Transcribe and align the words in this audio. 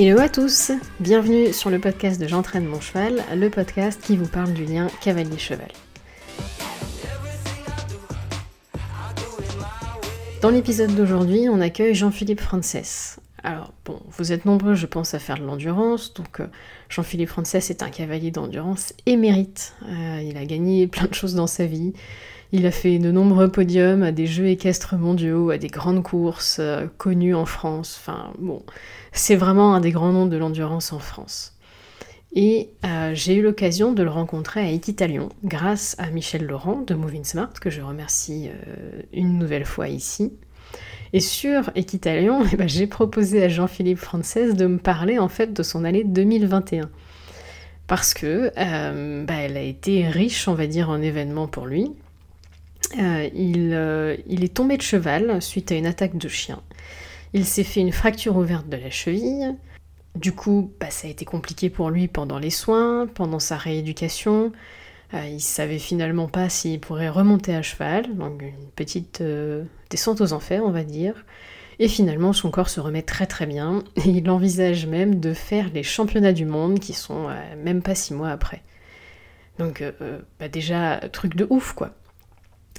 Hello 0.00 0.20
à 0.20 0.28
tous, 0.28 0.70
bienvenue 1.00 1.52
sur 1.52 1.70
le 1.70 1.80
podcast 1.80 2.20
de 2.20 2.28
J'entraîne 2.28 2.66
mon 2.66 2.80
cheval, 2.80 3.20
le 3.34 3.50
podcast 3.50 4.00
qui 4.00 4.16
vous 4.16 4.28
parle 4.28 4.52
du 4.52 4.64
lien 4.64 4.86
cavalier-cheval. 5.00 5.72
Dans 10.40 10.50
l'épisode 10.50 10.94
d'aujourd'hui, 10.94 11.48
on 11.50 11.60
accueille 11.60 11.96
Jean-Philippe 11.96 12.40
Frances. 12.40 13.18
Alors, 13.42 13.72
bon, 13.84 14.00
vous 14.10 14.30
êtes 14.30 14.44
nombreux, 14.44 14.76
je 14.76 14.86
pense, 14.86 15.14
à 15.14 15.18
faire 15.18 15.36
de 15.36 15.42
l'endurance, 15.42 16.14
donc 16.14 16.38
euh, 16.38 16.46
Jean-Philippe 16.88 17.30
Frances 17.30 17.56
est 17.56 17.82
un 17.82 17.90
cavalier 17.90 18.30
d'endurance 18.30 18.94
émérite. 19.04 19.74
Euh, 19.82 20.22
il 20.22 20.36
a 20.36 20.44
gagné 20.44 20.86
plein 20.86 21.08
de 21.08 21.14
choses 21.14 21.34
dans 21.34 21.48
sa 21.48 21.66
vie. 21.66 21.92
Il 22.50 22.64
a 22.64 22.70
fait 22.70 22.98
de 22.98 23.10
nombreux 23.10 23.50
podiums 23.50 24.02
à 24.02 24.10
des 24.10 24.26
jeux 24.26 24.46
équestres 24.46 24.96
mondiaux, 24.96 25.50
à 25.50 25.58
des 25.58 25.68
grandes 25.68 26.02
courses 26.02 26.56
euh, 26.60 26.86
connues 26.96 27.34
en 27.34 27.44
France. 27.44 28.00
Enfin, 28.00 28.32
bon, 28.38 28.62
c'est 29.12 29.36
vraiment 29.36 29.74
un 29.74 29.80
des 29.80 29.90
grands 29.90 30.12
noms 30.12 30.24
de 30.24 30.36
l'endurance 30.38 30.94
en 30.94 30.98
France. 30.98 31.58
Et 32.34 32.70
euh, 32.86 33.10
j'ai 33.14 33.34
eu 33.34 33.42
l'occasion 33.42 33.92
de 33.92 34.02
le 34.02 34.08
rencontrer 34.08 34.60
à 34.60 34.70
Equitalion 34.70 35.28
grâce 35.44 35.94
à 35.98 36.08
Michel 36.08 36.46
Laurent 36.46 36.80
de 36.86 36.94
Moving 36.94 37.24
Smart, 37.24 37.52
que 37.52 37.68
je 37.68 37.82
remercie 37.82 38.48
euh, 38.48 39.02
une 39.12 39.38
nouvelle 39.38 39.66
fois 39.66 39.88
ici. 39.88 40.32
Et 41.12 41.20
sur 41.20 41.70
Equitalion, 41.74 42.44
eh 42.52 42.56
ben, 42.56 42.68
j'ai 42.68 42.86
proposé 42.86 43.44
à 43.44 43.48
Jean-Philippe 43.50 43.98
Frances 43.98 44.54
de 44.54 44.66
me 44.66 44.78
parler 44.78 45.18
en 45.18 45.28
fait 45.28 45.52
de 45.52 45.62
son 45.62 45.84
année 45.84 46.02
2021. 46.02 46.88
Parce 47.86 48.14
que 48.14 48.50
bah, 49.24 49.34
elle 49.34 49.56
a 49.56 49.62
été 49.62 50.08
riche, 50.08 50.46
on 50.48 50.54
va 50.54 50.66
dire, 50.66 50.90
en 50.90 51.00
événements 51.00 51.46
pour 51.46 51.66
lui. 51.66 51.90
Euh, 52.96 53.28
euh, 53.34 54.16
il, 54.26 54.44
est 54.44 54.54
tombé 54.54 54.76
de 54.76 54.82
cheval 54.82 55.42
suite 55.42 55.72
à 55.72 55.74
une 55.74 55.86
attaque 55.86 56.16
de 56.16 56.28
chien. 56.28 56.62
Il 57.34 57.44
s'est 57.44 57.64
fait 57.64 57.80
une 57.80 57.92
fracture 57.92 58.36
ouverte 58.36 58.68
de 58.68 58.76
la 58.76 58.90
cheville. 58.90 59.56
Du 60.14 60.32
coup, 60.32 60.72
bah, 60.80 60.90
ça 60.90 61.06
a 61.06 61.10
été 61.10 61.24
compliqué 61.24 61.70
pour 61.70 61.90
lui 61.90 62.08
pendant 62.08 62.38
les 62.38 62.50
soins, 62.50 63.06
pendant 63.06 63.38
sa 63.38 63.56
rééducation. 63.56 64.52
Euh, 65.14 65.24
il 65.26 65.40
savait 65.40 65.78
finalement 65.78 66.28
pas 66.28 66.48
s'il 66.48 66.80
pourrait 66.80 67.08
remonter 67.08 67.54
à 67.54 67.62
cheval, 67.62 68.14
donc 68.16 68.42
une 68.42 68.70
petite 68.74 69.22
descente 69.90 70.20
aux 70.20 70.32
enfers, 70.32 70.64
on 70.64 70.70
va 70.70 70.84
dire. 70.84 71.24
Et 71.78 71.88
finalement, 71.88 72.32
son 72.32 72.50
corps 72.50 72.70
se 72.70 72.80
remet 72.80 73.02
très 73.02 73.26
très 73.26 73.46
bien. 73.46 73.84
Et 73.96 74.00
il 74.08 74.30
envisage 74.30 74.86
même 74.86 75.20
de 75.20 75.34
faire 75.34 75.70
les 75.72 75.82
championnats 75.82 76.32
du 76.32 76.46
monde 76.46 76.80
qui 76.80 76.94
sont 76.94 77.28
même 77.62 77.82
pas 77.82 77.94
six 77.94 78.14
mois 78.14 78.30
après. 78.30 78.62
Donc, 79.58 79.84
bah, 80.40 80.48
déjà, 80.48 81.00
truc 81.12 81.36
de 81.36 81.46
ouf 81.50 81.72
quoi. 81.74 81.92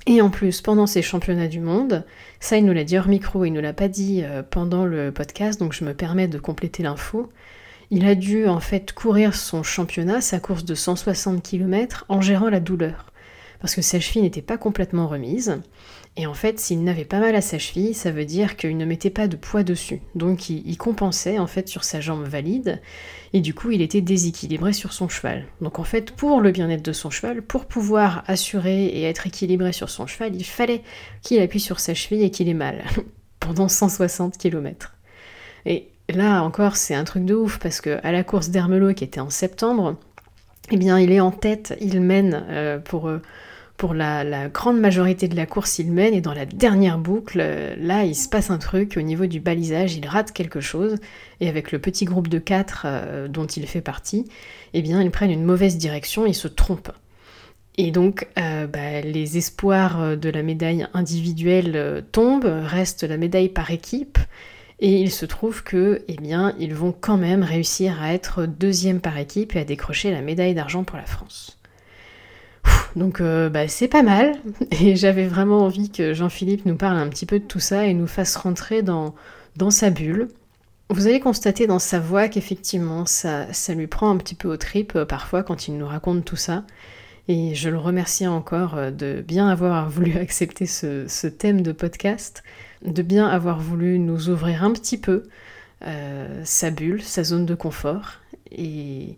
Et 0.05 0.21
en 0.21 0.29
plus, 0.29 0.61
pendant 0.61 0.87
ces 0.87 1.01
championnats 1.01 1.47
du 1.47 1.59
monde, 1.59 2.05
ça 2.39 2.57
il 2.57 2.65
nous 2.65 2.73
l'a 2.73 2.83
dit 2.83 2.97
hors 2.97 3.07
micro, 3.07 3.45
il 3.45 3.51
ne 3.51 3.59
l'a 3.59 3.73
pas 3.73 3.87
dit 3.87 4.21
euh, 4.23 4.43
pendant 4.43 4.85
le 4.85 5.11
podcast, 5.11 5.59
donc 5.59 5.73
je 5.73 5.83
me 5.83 5.93
permets 5.93 6.27
de 6.27 6.39
compléter 6.39 6.83
l'info. 6.83 7.29
Il 7.91 8.05
a 8.05 8.15
dû 8.15 8.47
en 8.47 8.59
fait 8.59 8.93
courir 8.93 9.35
son 9.35 9.63
championnat, 9.63 10.21
sa 10.21 10.39
course 10.39 10.63
de 10.63 10.75
160 10.75 11.43
km, 11.43 12.05
en 12.07 12.21
gérant 12.21 12.49
la 12.49 12.59
douleur. 12.59 13.11
Parce 13.59 13.75
que 13.75 13.81
sa 13.81 13.99
cheville 13.99 14.21
n'était 14.21 14.41
pas 14.41 14.57
complètement 14.57 15.07
remise. 15.07 15.59
Et 16.19 16.27
en 16.27 16.33
fait, 16.33 16.59
s'il 16.59 16.83
n'avait 16.83 17.05
pas 17.05 17.21
mal 17.21 17.33
à 17.33 17.39
sa 17.39 17.57
cheville, 17.59 17.93
ça 17.93 18.11
veut 18.11 18.25
dire 18.25 18.57
qu'il 18.57 18.75
ne 18.75 18.83
mettait 18.83 19.09
pas 19.09 19.29
de 19.29 19.37
poids 19.37 19.63
dessus. 19.63 20.01
Donc 20.15 20.49
il, 20.49 20.77
compensait 20.77 21.39
en 21.39 21.47
fait 21.47 21.69
sur 21.69 21.85
sa 21.85 22.01
jambe 22.01 22.25
valide, 22.25 22.81
et 23.31 23.39
du 23.39 23.53
coup 23.53 23.71
il 23.71 23.81
était 23.81 24.01
déséquilibré 24.01 24.73
sur 24.73 24.91
son 24.91 25.07
cheval. 25.07 25.45
Donc 25.61 25.79
en 25.79 25.85
fait, 25.85 26.11
pour 26.11 26.41
le 26.41 26.51
bien-être 26.51 26.83
de 26.83 26.91
son 26.91 27.09
cheval, 27.09 27.41
pour 27.41 27.67
pouvoir 27.67 28.25
assurer 28.27 28.87
et 28.87 29.03
être 29.03 29.27
équilibré 29.27 29.71
sur 29.71 29.89
son 29.89 30.07
cheval, 30.07 30.35
il 30.35 30.43
fallait 30.43 30.81
qu'il 31.21 31.39
appuie 31.39 31.61
sur 31.61 31.79
sa 31.79 31.93
cheville 31.93 32.23
et 32.23 32.31
qu'il 32.31 32.49
ait 32.49 32.53
mal 32.53 32.83
pendant 33.39 33.69
160 33.69 34.37
km. 34.37 34.97
Et 35.65 35.87
là 36.09 36.43
encore, 36.43 36.75
c'est 36.75 36.95
un 36.95 37.05
truc 37.05 37.23
de 37.23 37.33
ouf 37.33 37.59
parce 37.59 37.79
que 37.79 37.97
à 38.03 38.11
la 38.11 38.25
course 38.25 38.49
d'Hermelot 38.49 38.93
qui 38.93 39.05
était 39.05 39.21
en 39.21 39.29
septembre, 39.29 39.95
eh 40.69 40.75
bien 40.75 40.99
il 40.99 41.13
est 41.13 41.21
en 41.21 41.31
tête, 41.31 41.77
il 41.79 42.01
mène 42.01 42.45
euh, 42.49 42.77
pour 42.77 43.07
euh, 43.07 43.21
pour 43.79 43.93
la, 43.93 44.49
grande 44.49 44.77
majorité 44.77 45.29
de 45.29 45.37
la 45.37 45.45
course, 45.45 45.79
il 45.79 45.91
mène 45.93 46.13
et 46.13 46.19
dans 46.19 46.33
la 46.33 46.45
dernière 46.45 46.97
boucle, 46.99 47.39
euh, 47.41 47.75
là, 47.79 48.03
il 48.03 48.13
se 48.13 48.27
passe 48.27 48.51
un 48.51 48.57
truc 48.57 48.95
au 48.97 49.01
niveau 49.01 49.25
du 49.25 49.39
balisage, 49.39 49.95
il 49.95 50.05
rate 50.05 50.33
quelque 50.33 50.59
chose 50.59 50.97
et 51.39 51.47
avec 51.47 51.71
le 51.71 51.79
petit 51.79 52.03
groupe 52.03 52.27
de 52.27 52.39
quatre 52.39 52.83
euh, 52.85 53.29
dont 53.29 53.45
il 53.45 53.65
fait 53.65 53.79
partie, 53.79 54.25
eh 54.73 54.81
bien, 54.81 55.01
ils 55.01 55.11
prennent 55.11 55.31
une 55.31 55.45
mauvaise 55.45 55.77
direction, 55.77 56.25
ils 56.25 56.35
se 56.35 56.49
trompent. 56.49 56.91
Et 57.77 57.91
donc, 57.91 58.27
euh, 58.37 58.67
bah, 58.67 58.99
les 58.99 59.37
espoirs 59.37 60.17
de 60.17 60.29
la 60.29 60.43
médaille 60.43 60.85
individuelle 60.93 62.03
tombent, 62.11 62.51
reste 62.65 63.03
la 63.03 63.15
médaille 63.15 63.47
par 63.47 63.71
équipe, 63.71 64.19
et 64.81 64.99
il 64.99 65.09
se 65.09 65.25
trouve 65.25 65.63
que, 65.63 66.03
eh 66.09 66.17
bien, 66.17 66.53
ils 66.59 66.75
vont 66.75 66.91
quand 66.91 67.17
même 67.17 67.43
réussir 67.43 68.01
à 68.01 68.13
être 68.13 68.45
deuxième 68.45 68.99
par 68.99 69.17
équipe 69.17 69.55
et 69.55 69.59
à 69.59 69.63
décrocher 69.63 70.11
la 70.11 70.21
médaille 70.21 70.53
d'argent 70.53 70.83
pour 70.83 70.97
la 70.97 71.05
France. 71.05 71.58
Donc 72.95 73.21
euh, 73.21 73.49
bah, 73.49 73.67
c'est 73.67 73.87
pas 73.87 74.03
mal. 74.03 74.35
Et 74.71 74.95
j'avais 74.95 75.27
vraiment 75.27 75.59
envie 75.59 75.89
que 75.89 76.13
Jean-Philippe 76.13 76.65
nous 76.65 76.75
parle 76.75 76.97
un 76.97 77.07
petit 77.07 77.25
peu 77.25 77.39
de 77.39 77.45
tout 77.45 77.59
ça 77.59 77.85
et 77.85 77.93
nous 77.93 78.07
fasse 78.07 78.35
rentrer 78.35 78.81
dans, 78.81 79.15
dans 79.55 79.71
sa 79.71 79.89
bulle. 79.89 80.29
Vous 80.89 81.05
allez 81.05 81.19
constater 81.19 81.67
dans 81.67 81.79
sa 81.79 81.99
voix 81.99 82.27
qu'effectivement 82.27 83.05
ça, 83.05 83.51
ça 83.53 83.75
lui 83.75 83.87
prend 83.87 84.09
un 84.09 84.17
petit 84.17 84.33
peu 84.35 84.51
aux 84.51 84.57
tripes 84.57 84.95
euh, 84.95 85.05
parfois 85.05 85.43
quand 85.43 85.67
il 85.67 85.77
nous 85.77 85.87
raconte 85.87 86.25
tout 86.25 86.35
ça. 86.35 86.63
Et 87.27 87.53
je 87.53 87.69
le 87.69 87.77
remercie 87.77 88.25
encore 88.25 88.75
euh, 88.75 88.91
de 88.91 89.23
bien 89.25 89.47
avoir 89.47 89.89
voulu 89.91 90.17
accepter 90.17 90.65
ce, 90.65 91.07
ce 91.07 91.27
thème 91.27 91.61
de 91.61 91.71
podcast, 91.71 92.43
de 92.83 93.01
bien 93.03 93.27
avoir 93.27 93.59
voulu 93.59 93.99
nous 93.99 94.29
ouvrir 94.29 94.63
un 94.63 94.71
petit 94.71 94.97
peu 94.97 95.23
sa 96.43 96.71
bulle, 96.71 97.01
sa 97.01 97.23
zone 97.23 97.45
de 97.45 97.55
confort. 97.55 98.15
Et 98.51 99.15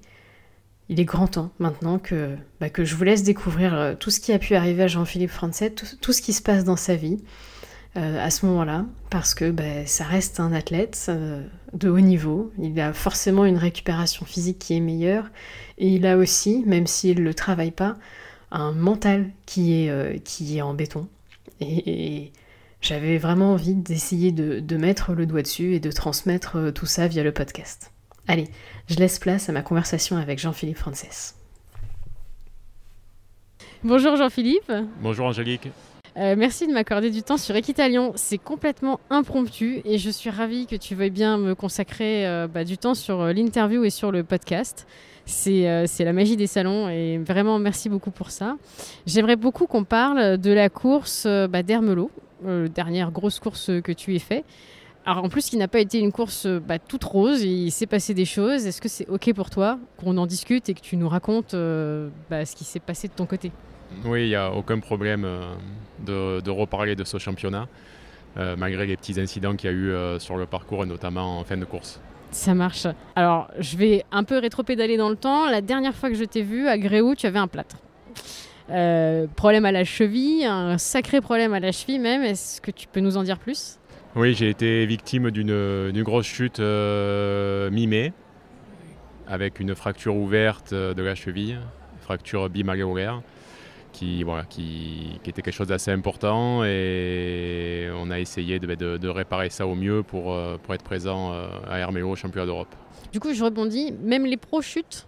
il 0.91 1.00
est 1.00 1.06
grand 1.06 1.28
temps 1.28 1.52
maintenant 1.57 2.00
que, 2.00 2.35
bah, 2.59 2.68
je 2.78 2.96
vous 2.96 3.03
laisse 3.06 3.24
découvrir 3.24 3.74
euh, 3.74 3.96
tout 3.97 4.12
ce 4.12 4.19
qui 4.19 4.34
a 4.34 4.40
pu 4.40 4.56
arriver 4.56 4.84
à 4.84 4.88
Jean-Philippe 4.88 5.31
Francet, 5.31 5.72
tout, 5.72 6.12
ce 6.12 6.22
qui 6.22 6.34
se 6.34 6.41
passe 6.41 6.66
dans 6.66 6.75
sa 6.75 6.96
vie 6.96 7.18
euh, 7.96 8.22
à 8.22 8.29
ce 8.29 8.46
moment-là, 8.46 8.85
parce 9.09 9.34
que 9.34 9.52
bah, 9.52 9.85
ça 9.85 10.03
reste 10.03 10.41
un 10.41 10.52
athlète 10.52 11.06
euh, 11.07 11.47
de 11.74 11.90
haut 11.90 12.02
niveau, 12.02 12.52
il 12.62 12.78
a 12.81 12.91
forcément 12.91 13.46
une 13.46 13.57
récupération 13.57 14.25
physique 14.25 14.59
qui 14.59 14.75
est 14.75 14.81
meilleure, 14.81 15.29
et 15.78 15.88
il 15.88 16.06
a 16.06 16.18
aussi, 16.18 16.62
même 16.68 16.88
s'il 16.88 17.19
ne 17.19 17.23
le 17.23 17.34
travaille 17.34 17.72
pas, 17.72 17.96
un 18.52 18.73
mental 18.73 19.29
qui 19.46 19.88
est, 19.88 20.62
en 20.62 20.73
béton. 20.73 21.08
Et, 21.62 22.34
j'avais 22.81 23.19
vraiment 23.19 23.53
envie 23.53 23.75
d'essayer 23.75 24.31
de, 24.31 24.59
de 24.59 24.75
mettre 24.75 25.13
le 25.13 25.28
doigt 25.28 25.44
dessus 25.44 25.75
et 25.75 25.79
de 25.79 25.91
transmettre 25.91 26.73
tout 26.73 26.88
ça 26.88 27.08
via 27.08 27.23
le 27.23 27.31
podcast. 27.31 27.91
Allez, 28.31 28.47
je 28.87 28.95
laisse 28.95 29.19
place 29.19 29.49
à 29.49 29.51
ma 29.51 29.61
conversation 29.61 30.15
avec 30.15 30.39
Jean-Philippe 30.39 30.77
Frances. 30.77 31.35
Bonjour 33.83 34.15
Jean-Philippe. 34.15 34.71
Bonjour 35.01 35.25
Angélique. 35.25 35.67
Euh, 36.15 36.35
merci 36.37 36.65
de 36.65 36.71
m'accorder 36.71 37.09
du 37.09 37.23
temps 37.23 37.35
sur 37.35 37.53
Equitalion. 37.57 38.13
C'est 38.15 38.37
complètement 38.37 39.01
impromptu 39.09 39.81
et 39.83 39.97
je 39.97 40.09
suis 40.09 40.29
ravie 40.29 40.65
que 40.65 40.77
tu 40.77 40.95
veuilles 40.95 41.09
bien 41.09 41.37
me 41.37 41.55
consacrer 41.55 42.25
euh, 42.25 42.47
bah, 42.47 42.63
du 42.63 42.77
temps 42.77 42.93
sur 42.93 43.19
euh, 43.19 43.33
l'interview 43.33 43.83
et 43.83 43.89
sur 43.89 44.13
le 44.13 44.23
podcast. 44.23 44.87
C'est 45.25 45.65
la 45.99 46.13
magie 46.13 46.37
des 46.37 46.47
salons 46.47 46.87
et 46.87 47.17
vraiment 47.17 47.59
merci 47.59 47.89
beaucoup 47.89 48.11
pour 48.11 48.31
ça. 48.31 48.55
J'aimerais 49.05 49.35
beaucoup 49.35 49.67
qu'on 49.67 49.83
parle 49.83 50.37
de 50.37 50.51
la 50.51 50.69
course 50.69 51.27
bah, 51.27 51.63
d'Hermelot, 51.63 52.09
dernière 52.73 53.11
grosse 53.11 53.39
course 53.39 53.71
que 53.83 53.91
tu 53.91 54.15
aies 54.15 54.19
fait. 54.19 54.45
Alors 55.06 55.23
en 55.23 55.29
plus, 55.29 55.50
qui 55.50 55.57
n'a 55.57 55.67
pas 55.67 55.79
été 55.79 56.00
une 56.00 56.12
course 56.12 56.45
euh, 56.45 56.59
bah, 56.59 56.78
toute 56.78 57.03
rose, 57.03 57.41
il 57.44 57.72
s'est 57.72 57.88
passé 57.88 58.13
des 58.13 58.25
choses. 58.25 58.67
Est-ce 58.67 58.81
que 58.81 58.89
c'est 58.89 59.09
OK 59.09 59.34
pour 59.34 59.50
toi 59.50 59.79
qu'on 59.97 60.17
en 60.17 60.28
discute 60.28 60.69
et 60.69 60.73
que 60.75 60.81
tu 60.81 60.95
nous 60.95 61.09
racontes 61.09 61.56
euh, 61.56 62.09
bah, 62.29 62.45
ce 62.45 62.56
qui 62.56 62.63
s'est 62.63 62.79
passé 62.79 63.07
de 63.07 63.13
ton 63.13 63.25
côté? 63.25 63.51
Oui, 64.06 64.25
il 64.25 64.28
n'y 64.29 64.35
a 64.35 64.51
aucun 64.51 64.79
problème 64.79 65.25
euh, 65.25 66.40
de, 66.41 66.49
reparler 66.52 66.96
de 66.96 67.03
ce 67.03 67.17
championnat, 67.17 67.67
malgré 68.35 68.85
les 68.85 68.96
petits 68.96 69.20
incidents 69.20 69.55
qu'il 69.55 69.70
y 69.70 69.73
a 69.73 69.75
eu 69.75 70.20
sur 70.20 70.37
le 70.37 70.46
parcours, 70.46 70.85
notamment 70.85 71.40
en 71.40 71.43
fin 71.43 71.58
de 71.58 71.66
course. 71.66 71.99
Ça 72.31 72.53
marche. 72.53 72.87
Alors, 73.17 73.49
je 73.59 73.75
vais 73.75 74.05
un 74.14 74.23
peu 74.23 74.37
rétro-pédaler 74.37 74.96
dans 74.96 75.09
le 75.09 75.17
temps. 75.17 75.49
La 75.49 75.59
dernière 75.59 75.93
fois 75.93 76.09
que 76.09 76.16
je 76.16 76.23
t'ai 76.23 76.41
vu 76.41 76.70
à 76.70 76.78
Gréoux, 76.78 77.16
tu 77.16 77.28
avais 77.28 77.40
un 77.40 77.47
plâtre. 77.47 77.75
problème 79.35 79.66
à 79.66 79.73
la 79.73 79.84
cheville, 79.84 80.46
un 80.46 80.78
sacré 80.78 81.20
problème 81.20 81.53
à 81.53 81.59
la 81.59 81.73
cheville 81.73 81.99
même. 81.99 82.23
Est-ce 82.23 82.61
que 82.61 82.72
tu 82.72 82.87
peux 82.87 83.02
nous 83.02 83.17
en 83.17 83.23
dire 83.23 83.37
plus? 83.37 83.78
Oui, 84.16 84.34
j'ai 84.34 84.49
été 84.49 84.85
victime 84.85 85.31
d'une 85.31 86.03
grosse 86.03 86.25
chute 86.25 86.59
euh, 86.59 87.69
mi-mai, 87.72 88.11
avec 89.25 89.61
une 89.61 89.73
fracture 89.73 90.16
ouverte 90.16 90.73
euh, 90.73 90.93
de 90.93 91.02
la 91.02 91.16
cheville, 91.16 91.59
fracture 92.02 92.49
bimalléolaire, 92.49 93.22
qui, 93.93 94.23
voilà, 94.23 94.43
qui, 94.43 95.19
qui, 95.23 95.29
était 95.29 95.41
quelque 95.41 95.53
chose 95.53 95.67
d'assez 95.67 95.91
important 95.91 96.63
et 96.66 97.90
on 97.96 98.11
a 98.11 98.19
essayé 98.19 98.59
de, 98.59 98.97
de, 98.97 99.08
réparer 99.08 99.49
ça 99.49 99.66
au 99.66 99.75
mieux 99.75 100.03
pour, 100.03 100.34
euh, 100.34 100.58
pour 100.61 100.73
être 100.73 100.84
présent 100.84 101.34
à 101.67 101.79
Herméo 101.79 102.09
au 102.09 102.16
championnat 102.16 102.46
d'Europe. 102.46 102.73
Du 103.13 103.19
coup, 103.22 103.34
je 103.34 103.43
rebondis, 103.43 103.93
même 104.03 104.25
les 104.25 104.37
pros 104.37 104.61
chutent? 104.61 105.08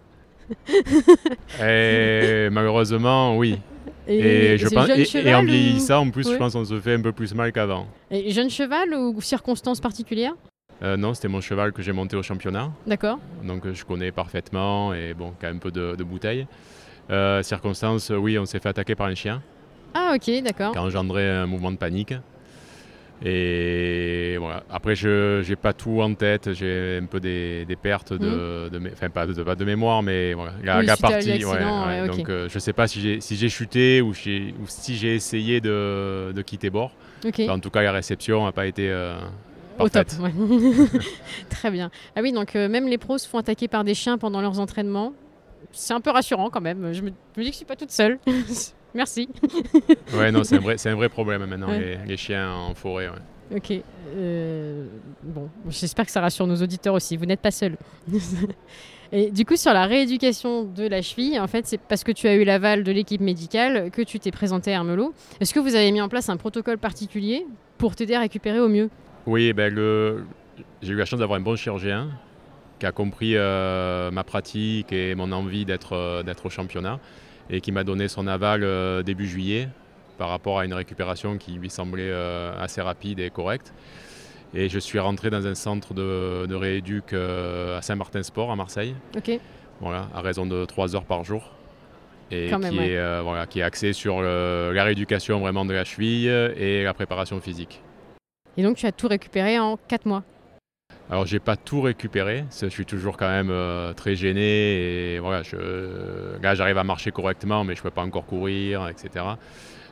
Et 1.62 2.48
malheureusement, 2.52 3.36
oui. 3.36 3.58
Et, 4.06 4.58
je 4.58 4.68
pense, 4.68 4.88
et, 5.14 5.34
en 5.34 5.44
vieillissant, 5.44 6.00
en 6.00 6.10
plus, 6.10 6.30
je 6.30 6.36
pense 6.36 6.52
qu'on 6.52 6.64
se 6.64 6.78
fait 6.78 6.94
un 6.94 7.00
peu 7.00 7.12
plus 7.12 7.34
mal 7.34 7.52
qu'avant. 7.52 7.86
Et 8.10 8.30
jeune 8.30 8.50
cheval 8.50 8.94
ou 8.94 9.20
circonstances 9.20 9.80
particulières? 9.80 10.34
Euh, 10.82 10.96
non, 10.96 11.14
c'était 11.14 11.28
mon 11.28 11.40
cheval 11.40 11.72
que 11.72 11.82
j'ai 11.82 11.92
monté 11.92 12.16
au 12.16 12.22
championnat. 12.22 12.70
D'accord. 12.86 13.18
Donc 13.44 13.72
je 13.72 13.84
connais 13.84 14.10
parfaitement 14.12 14.92
et 14.92 15.14
bon, 15.14 15.32
quand 15.40 15.46
même 15.46 15.56
un 15.56 15.60
peu 15.60 15.70
de, 15.70 15.94
de 15.96 16.04
bouteille. 16.04 16.46
Euh, 17.10 17.42
circonstance, 17.42 18.10
oui, 18.10 18.38
on 18.38 18.44
s'est 18.44 18.58
fait 18.58 18.68
attaquer 18.68 18.94
par 18.94 19.06
un 19.06 19.14
chien. 19.14 19.42
Ah 19.94 20.14
ok, 20.16 20.42
d'accord. 20.42 20.72
Qui 20.72 20.78
a 20.78 20.82
engendré 20.82 21.28
un 21.30 21.46
mouvement 21.46 21.70
de 21.70 21.76
panique. 21.76 22.14
Et 23.26 24.36
voilà. 24.38 24.62
Après, 24.70 24.94
je 24.94 25.48
n'ai 25.48 25.56
pas 25.56 25.72
tout 25.72 26.00
en 26.02 26.12
tête. 26.14 26.52
J'ai 26.52 26.98
un 27.02 27.06
peu 27.06 27.20
des, 27.20 27.64
des 27.64 27.76
pertes 27.76 28.12
de, 28.12 28.68
de, 28.68 28.90
enfin 28.92 29.08
pas 29.08 29.26
de, 29.26 29.42
pas 29.42 29.54
de 29.54 29.64
mémoire, 29.64 30.02
mais 30.02 30.34
voilà. 30.34 30.52
La, 30.62 30.80
Oui, 30.80 30.86
la 30.86 30.96
partie. 30.96 31.44
ouais. 31.44 32.06
Donc, 32.08 32.28
euh, 32.28 32.48
je 32.50 32.58
sais 32.58 32.72
pas 32.74 32.86
si 32.86 33.00
j'ai 33.00 33.20
si 33.20 33.48
chuté 33.48 34.02
ou, 34.02 34.12
si 34.14 34.52
j'ai 34.96 35.14
essayé 35.14 35.60
de, 35.60 36.32
de 36.32 36.42
quitter 36.42 36.68
bord. 36.70 36.92
Enfin, 37.26 37.48
en 37.54 37.58
tout 37.60 37.70
cas, 37.70 37.82
la 37.82 37.92
réception 37.92 38.44
n'a 38.44 38.52
pas 38.52 38.66
été 38.66 38.90
euh, 38.90 39.16
Au 39.78 39.88
top. 39.88 40.04
parfaite. 40.06 40.18
ouais. 40.20 40.30
Très 41.48 41.70
bien. 41.70 41.90
Ah 42.16 42.20
oui, 42.20 42.32
donc 42.32 42.54
euh, 42.56 42.68
même 42.68 42.86
les 42.88 42.98
pros 42.98 43.16
se 43.16 43.26
font 43.26 43.38
attaquer 43.38 43.68
par 43.68 43.84
des 43.84 43.94
chiens 43.94 44.18
pendant 44.18 44.42
leurs 44.42 44.60
entraînements. 44.60 45.14
C'est 45.72 45.94
un 45.94 46.00
peu 46.00 46.10
rassurant 46.10 46.50
quand 46.50 46.60
même. 46.60 46.92
Je 46.92 47.00
me, 47.00 47.08
je 47.34 47.40
me 47.40 47.44
dis 47.44 47.50
que 47.50 47.52
je 47.54 47.56
suis 47.56 47.64
pas 47.64 47.76
toute 47.76 47.90
seule. 47.90 48.18
Merci. 48.94 49.28
Ouais, 50.16 50.30
non, 50.30 50.44
c'est 50.44 50.56
un 50.56 50.60
vrai, 50.60 50.76
un 50.86 50.94
vrai 50.94 51.08
problème 51.08 51.44
maintenant 51.46 51.68
Ouais. 51.68 51.98
les, 52.02 52.06
les 52.06 52.16
chiens 52.16 52.52
en 52.52 52.74
forêt. 52.74 53.08
ouais. 53.08 53.56
Ok. 53.56 53.72
euh, 54.16 54.86
bon, 55.22 55.48
j'espère 55.68 56.06
que 56.06 56.10
ça 56.10 56.20
rassure 56.20 56.46
nos 56.46 56.56
auditeurs 56.62 56.94
aussi. 56.94 57.16
Vous 57.16 57.26
n'êtes 57.26 57.40
pas 57.40 57.50
seul. 57.50 57.76
Et 59.12 59.30
du 59.30 59.44
coup, 59.44 59.56
sur 59.56 59.72
la 59.72 59.86
rééducation 59.86 60.64
de 60.64 60.86
la 60.88 61.02
cheville, 61.02 61.38
en 61.38 61.46
fait, 61.46 61.66
c'est 61.66 61.78
parce 61.78 62.02
que 62.02 62.10
tu 62.10 62.26
as 62.26 62.34
eu 62.34 62.42
l'aval 62.44 62.82
de 62.82 62.90
l'équipe 62.90 63.20
médicale 63.20 63.90
que 63.90 64.02
tu 64.02 64.18
t'es 64.18 64.30
présenté 64.32 64.72
à 64.72 64.76
Hermelot. 64.76 65.12
Est-ce 65.40 65.54
que 65.54 65.60
vous 65.60 65.74
avez 65.76 65.92
mis 65.92 66.00
en 66.00 66.08
place 66.08 66.28
un 66.30 66.36
protocole 66.36 66.78
particulier 66.78 67.46
pour 67.78 67.94
t'aider 67.94 68.14
à 68.14 68.20
récupérer 68.20 68.58
au 68.60 68.68
mieux? 68.68 68.90
Oui, 69.26 69.52
ben 69.52 69.72
le... 69.72 70.24
j'ai 70.82 70.92
eu 70.92 70.96
la 70.96 71.04
chance 71.04 71.20
d'avoir 71.20 71.38
un 71.38 71.42
bon 71.42 71.54
chirurgien 71.54 72.08
qui 72.80 72.86
a 72.86 72.92
compris 72.92 73.36
euh, 73.36 74.10
ma 74.10 74.24
pratique 74.24 74.90
et 74.92 75.14
mon 75.14 75.30
envie 75.32 75.64
d'être 75.64 75.92
euh, 75.92 76.22
d'être 76.24 76.46
au 76.46 76.50
championnat 76.50 76.98
et 77.50 77.60
qui 77.60 77.72
m'a 77.72 77.84
donné 77.84 78.08
son 78.08 78.26
aval 78.26 78.62
euh, 78.64 79.02
début 79.02 79.26
juillet 79.26 79.68
par 80.18 80.28
rapport 80.28 80.58
à 80.60 80.64
une 80.64 80.74
récupération 80.74 81.38
qui 81.38 81.52
lui 81.52 81.70
semblait 81.70 82.10
euh, 82.10 82.52
assez 82.60 82.80
rapide 82.80 83.18
et 83.20 83.30
correcte. 83.30 83.72
Et 84.54 84.68
je 84.68 84.78
suis 84.78 84.98
rentré 85.00 85.30
dans 85.30 85.46
un 85.46 85.54
centre 85.56 85.94
de, 85.94 86.46
de 86.46 86.54
rééduc 86.54 87.12
euh, 87.12 87.76
à 87.78 87.82
Saint-Martin-Sport 87.82 88.52
à 88.52 88.56
Marseille, 88.56 88.94
Ok. 89.16 89.38
voilà, 89.80 90.08
à 90.14 90.20
raison 90.20 90.46
de 90.46 90.64
3 90.64 90.94
heures 90.94 91.04
par 91.04 91.24
jour. 91.24 91.50
Et 92.30 92.48
Quand 92.48 92.58
même, 92.60 92.72
qui, 92.72 92.78
ouais. 92.78 92.90
est, 92.90 92.96
euh, 92.98 93.20
voilà, 93.22 93.46
qui 93.46 93.58
est 93.60 93.62
axé 93.64 93.92
sur 93.92 94.22
le- 94.22 94.70
la 94.72 94.84
rééducation 94.84 95.40
vraiment 95.40 95.64
de 95.64 95.72
la 95.74 95.84
cheville 95.84 96.28
et 96.28 96.84
la 96.84 96.94
préparation 96.94 97.40
physique. 97.40 97.82
Et 98.56 98.62
donc, 98.62 98.76
tu 98.76 98.86
as 98.86 98.92
tout 98.92 99.08
récupéré 99.08 99.58
en 99.58 99.76
4 99.88 100.06
mois. 100.06 100.22
Alors 101.10 101.26
j'ai 101.26 101.38
pas 101.38 101.56
tout 101.56 101.82
récupéré, 101.82 102.44
je 102.60 102.66
suis 102.68 102.86
toujours 102.86 103.18
quand 103.18 103.28
même 103.28 103.50
euh, 103.50 103.92
très 103.92 104.14
gêné 104.16 105.14
et 105.14 105.18
voilà, 105.18 105.42
là 106.42 106.54
j'arrive 106.54 106.78
à 106.78 106.84
marcher 106.84 107.10
correctement 107.10 107.62
mais 107.62 107.76
je 107.76 107.82
peux 107.82 107.90
pas 107.90 108.02
encore 108.02 108.24
courir, 108.24 108.88
etc. 108.88 109.24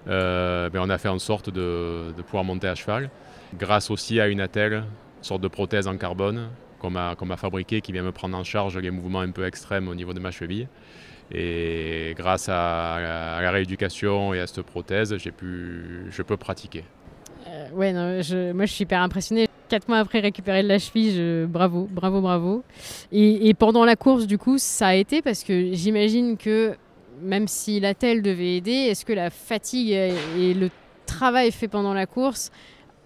Euh, 0.08 0.70
on 0.74 0.88
a 0.88 0.98
fait 0.98 1.08
en 1.08 1.18
sorte 1.18 1.50
de, 1.50 2.12
pouvoir 2.22 2.44
monter 2.44 2.66
à 2.66 2.74
cheval, 2.74 3.10
grâce 3.58 3.90
aussi 3.90 4.20
à 4.20 4.28
une 4.28 4.40
attelle, 4.40 4.84
sorte 5.20 5.42
de 5.42 5.48
prothèse 5.48 5.86
en 5.86 5.96
carbone 5.96 6.48
qu'on 6.80 6.90
m'a 6.90 7.36
fabriquée 7.36 7.80
qui 7.80 7.92
vient 7.92 8.02
me 8.02 8.10
prendre 8.10 8.36
en 8.36 8.42
charge 8.42 8.76
les 8.78 8.90
mouvements 8.90 9.20
un 9.20 9.30
peu 9.30 9.46
extrêmes 9.46 9.88
au 9.88 9.94
niveau 9.94 10.14
de 10.14 10.18
ma 10.18 10.32
cheville. 10.32 10.66
Et 11.30 12.14
grâce 12.16 12.48
à, 12.48 13.38
la- 13.40 13.50
rééducation 13.52 14.34
et 14.34 14.40
à 14.40 14.48
cette 14.48 14.62
prothèse, 14.62 15.16
pu, 15.30 16.06
je 16.10 16.22
peux 16.22 16.36
pratiquer. 16.36 16.84
Euh, 17.46 17.70
ouais, 17.70 17.92
moi 17.92 18.64
je 18.66 18.72
suis 18.72 18.82
hyper 18.82 19.00
impressionnée. 19.00 19.46
Quatre 19.72 19.88
mois 19.88 20.00
après 20.00 20.20
récupérer 20.20 20.62
de 20.62 20.68
la 20.68 20.78
cheville, 20.78 21.46
bravo, 21.48 21.88
bravo, 21.90 22.20
bravo. 22.20 22.62
Et, 23.10 23.54
pendant 23.54 23.86
la 23.86 23.96
course, 23.96 24.26
du 24.26 24.36
coup, 24.36 24.58
ça 24.58 24.88
a 24.88 24.94
été 24.96 25.22
parce 25.22 25.42
que 25.44 25.72
j'imagine 25.72 26.36
que 26.36 26.76
même 27.22 27.48
si 27.48 27.80
la 27.80 27.94
telle 27.94 28.20
devait 28.20 28.56
aider, 28.56 28.70
est-ce 28.70 29.06
que 29.06 29.14
la 29.14 29.30
fatigue 29.30 29.92
et, 29.92 30.52
le 30.52 30.68
travail 31.06 31.50
fait 31.52 31.68
pendant 31.68 31.94
la 31.94 32.04
course 32.04 32.50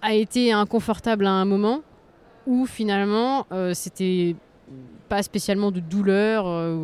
a 0.01 0.13
été 0.13 0.51
inconfortable 0.51 1.25
à 1.25 1.31
un 1.31 1.45
moment 1.45 1.83
ou 2.45 2.65
finalement 2.65 3.47
euh, 3.53 3.73
c'était 3.73 4.35
pas 5.07 5.23
spécialement 5.23 5.71
de 5.71 5.79
douleur 5.79 6.47
euh, 6.47 6.83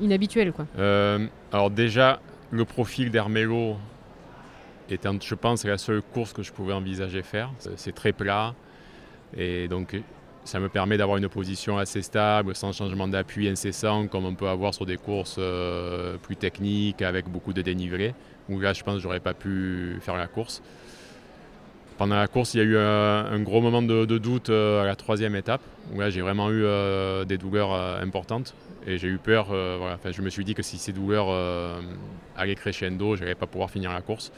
inhabituelle 0.00 0.52
quoi? 0.52 0.66
Euh, 0.78 1.26
alors 1.52 1.68
déjà, 1.68 2.18
le 2.50 2.64
profil 2.64 3.10
d'Hermelo 3.10 3.76
étant, 4.88 5.20
je 5.20 5.34
pense, 5.34 5.66
la 5.66 5.76
seule 5.76 6.00
course 6.00 6.32
que 6.32 6.42
je 6.42 6.50
pouvais 6.50 6.72
envisager 6.72 7.22
faire. 7.22 7.52
C'est 7.76 7.94
très 7.94 8.12
plat 8.14 8.54
et 9.36 9.68
donc 9.68 9.96
ça 10.44 10.58
me 10.58 10.68
permet 10.68 10.96
d'avoir 10.96 11.18
une 11.18 11.28
position 11.28 11.78
assez 11.78 12.02
stable, 12.02 12.54
sans 12.54 12.72
changement 12.72 13.06
d'appui 13.06 13.48
incessant, 13.48 14.08
comme 14.08 14.24
on 14.24 14.34
peut 14.34 14.48
avoir 14.48 14.74
sur 14.74 14.86
des 14.86 14.96
courses 14.96 15.36
euh, 15.38 16.16
plus 16.16 16.36
techniques 16.36 17.02
avec 17.02 17.28
beaucoup 17.28 17.52
de 17.52 17.62
dénivelé. 17.62 18.14
Où 18.48 18.58
là, 18.58 18.72
je 18.72 18.82
pense 18.82 18.96
que 18.96 19.00
j'aurais 19.00 19.20
pas 19.20 19.34
pu 19.34 19.98
faire 20.00 20.16
la 20.16 20.26
course. 20.26 20.62
Pendant 21.96 22.16
la 22.16 22.26
course, 22.26 22.54
il 22.54 22.58
y 22.58 22.60
a 22.60 22.64
eu 22.64 22.76
un, 22.76 23.40
gros 23.40 23.60
moment 23.60 23.82
de, 23.82 24.04
doute 24.18 24.50
euh, 24.50 24.82
à 24.82 24.86
la 24.86 24.96
troisième 24.96 25.36
étape, 25.36 25.60
où 25.94 26.00
là, 26.00 26.10
j'ai 26.10 26.22
vraiment 26.22 26.50
eu 26.50 26.64
euh, 26.64 27.24
des 27.24 27.38
douleurs 27.38 27.72
importantes. 27.72 28.54
Et 28.84 28.98
j'ai 28.98 29.06
eu 29.06 29.18
peur. 29.18 29.50
Enfin, 29.94 30.10
je 30.10 30.22
me 30.22 30.28
suis 30.28 30.44
dit 30.44 30.54
que 30.54 30.62
si 30.62 30.76
ces 30.76 30.92
douleurs 30.92 31.28
allaient 32.36 32.56
crescendo, 32.56 33.14
je 33.14 33.20
n'allais 33.20 33.36
pas 33.36 33.46
pouvoir 33.46 33.70
finir 33.70 33.92
la 33.92 34.00
course. 34.00 34.32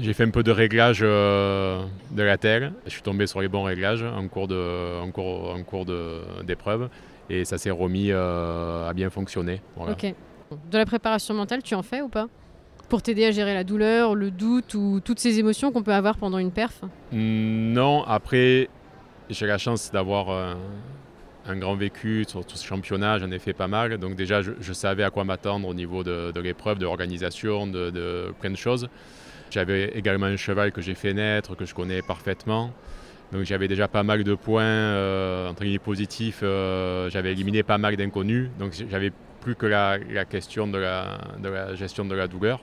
J'ai 0.00 0.12
fait 0.12 0.24
un 0.24 0.30
peu 0.30 0.42
de 0.42 0.50
réglage 0.50 1.00
euh, 1.02 1.82
de 2.10 2.22
la 2.22 2.36
telle. 2.36 2.72
Je 2.84 2.90
suis 2.90 3.02
tombé 3.02 3.26
sur 3.26 3.40
les 3.40 3.48
bons 3.48 3.62
réglages 3.62 4.02
en 4.02 4.26
cours 4.28 4.48
de- 4.48 5.00
en 5.00 5.10
cours- 5.10 5.54
en 5.54 5.62
cours 5.62 5.86
d'épreuve. 6.44 6.88
et 7.30 7.46
ça 7.46 7.56
s'est 7.56 7.70
remis 7.70 8.08
euh, 8.10 8.86
à 8.86 8.92
bien 8.92 9.08
fonctionner. 9.08 9.62
Voilà. 9.76 9.92
Ok. 9.92 10.14
De 10.70 10.76
la 10.76 10.84
préparation 10.84 11.32
mentale, 11.32 11.62
tu 11.62 11.74
en 11.74 11.82
fais 11.82 12.02
ou 12.02 12.08
pas? 12.08 12.28
Pour 12.90 13.00
t'aider 13.00 13.24
à 13.24 13.30
gérer 13.30 13.54
la 13.54 13.64
douleur, 13.64 14.14
le 14.14 14.30
doute 14.30 14.74
ou 14.74 15.00
toutes 15.02 15.18
ces 15.20 15.38
émotions 15.38 15.72
qu'on 15.72 15.82
peut 15.82 15.94
avoir 15.94 16.18
pendant 16.18 16.36
une 16.36 16.50
perf? 16.50 16.82
Non, 17.12 18.02
après, 18.04 18.68
j'ai 19.30 19.46
la 19.46 19.56
chance 19.56 19.90
d'avoir 19.90 20.28
un, 20.28 20.56
un 21.46 21.56
grand 21.56 21.76
vécu 21.76 22.26
sur 22.28 22.44
tout 22.44 22.56
ce 22.58 22.66
championnat, 22.66 23.18
j'en 23.20 23.30
ai 23.30 23.38
fait 23.38 23.54
pas 23.54 23.68
mal. 23.68 23.96
Donc 23.96 24.16
déjà, 24.16 24.42
je, 24.42 24.52
je 24.60 24.72
savais 24.74 25.02
à 25.02 25.08
quoi 25.08 25.24
m'attendre 25.24 25.66
au 25.66 25.72
niveau 25.72 26.04
de, 26.04 26.30
de 26.30 26.40
l'épreuve, 26.40 26.78
de 26.78 26.84
l'organisation, 26.84 27.66
de, 27.66 27.88
de 27.88 28.34
plein 28.38 28.50
de 28.50 28.56
choses. 28.56 28.90
J'avais 29.50 29.96
également 29.96 30.26
un 30.26 30.36
cheval 30.36 30.72
que 30.72 30.80
j'ai 30.80 30.94
fait 30.94 31.14
naître, 31.14 31.54
que 31.54 31.64
je 31.64 31.74
connais 31.74 32.02
parfaitement. 32.02 32.72
Donc 33.32 33.42
j'avais 33.44 33.68
déjà 33.68 33.88
pas 33.88 34.04
mal 34.04 34.22
de 34.22 34.34
points, 34.34 34.62
euh, 34.62 35.48
entre 35.48 35.64
guillemets 35.64 35.78
positifs. 35.78 36.40
euh, 36.42 37.10
j'avais 37.10 37.32
éliminé 37.32 37.64
pas 37.64 37.78
mal 37.78 37.96
d'inconnus. 37.96 38.48
Donc 38.58 38.72
j'avais 38.90 39.12
plus 39.40 39.56
que 39.56 39.66
la, 39.66 39.98
question 40.24 40.66
de 40.68 40.78
la, 40.78 41.74
gestion 41.74 42.04
de 42.04 42.14
la 42.14 42.28
douleur. 42.28 42.62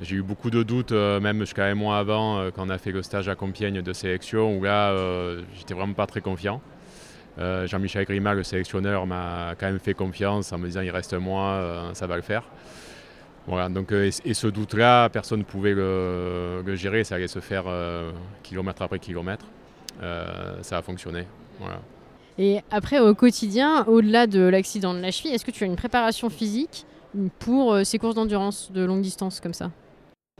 J'ai 0.00 0.14
eu 0.14 0.22
beaucoup 0.22 0.50
de 0.50 0.62
doutes, 0.62 0.92
euh, 0.92 1.18
même 1.18 1.40
jusqu'à 1.40 1.64
un 1.64 1.74
mois 1.74 1.98
avant, 1.98 2.50
quand 2.52 2.66
on 2.66 2.70
a 2.70 2.78
fait 2.78 2.92
le 2.92 3.02
stage 3.02 3.28
à 3.28 3.34
Compiègne 3.34 3.82
de 3.82 3.92
sélection, 3.92 4.56
où 4.56 4.62
là, 4.62 4.94
j'étais 5.56 5.74
vraiment 5.74 5.94
pas 5.94 6.06
très 6.06 6.20
confiant. 6.20 6.60
Jean-Michel 7.36 8.04
Grima, 8.04 8.34
le 8.34 8.42
sélectionneur, 8.44 9.06
m'a 9.06 9.54
quand 9.58 9.66
même 9.66 9.78
fait 9.78 9.94
confiance 9.94 10.52
en 10.52 10.58
me 10.58 10.66
disant 10.66 10.80
il 10.80 10.90
reste 10.90 11.14
un 11.14 11.20
mois, 11.20 11.90
ça 11.94 12.06
va 12.06 12.16
le 12.16 12.22
faire. 12.22 12.44
Voilà, 13.48 13.68
donc, 13.70 13.92
euh, 13.92 14.08
et, 14.08 14.30
et 14.30 14.34
ce 14.34 14.46
doute-là, 14.46 15.08
personne 15.08 15.40
ne 15.40 15.44
pouvait 15.44 15.72
le, 15.72 16.62
le 16.64 16.74
gérer, 16.76 17.02
ça 17.02 17.14
allait 17.14 17.28
se 17.28 17.40
faire 17.40 17.64
euh, 17.66 18.12
kilomètre 18.42 18.82
après 18.82 18.98
kilomètre. 18.98 19.46
Euh, 20.02 20.62
ça 20.62 20.78
a 20.78 20.82
fonctionné. 20.82 21.26
Voilà. 21.58 21.80
Et 22.38 22.60
après, 22.70 23.00
au 23.00 23.14
quotidien, 23.14 23.84
au-delà 23.86 24.26
de 24.26 24.40
l'accident 24.40 24.92
de 24.94 25.00
la 25.00 25.10
cheville, 25.10 25.32
est-ce 25.32 25.44
que 25.44 25.50
tu 25.50 25.64
as 25.64 25.66
une 25.66 25.76
préparation 25.76 26.28
physique 26.28 26.84
pour 27.38 27.72
euh, 27.72 27.84
ces 27.84 27.98
courses 27.98 28.14
d'endurance 28.14 28.70
de 28.70 28.84
longue 28.84 29.00
distance 29.00 29.40
comme 29.40 29.54
ça? 29.54 29.70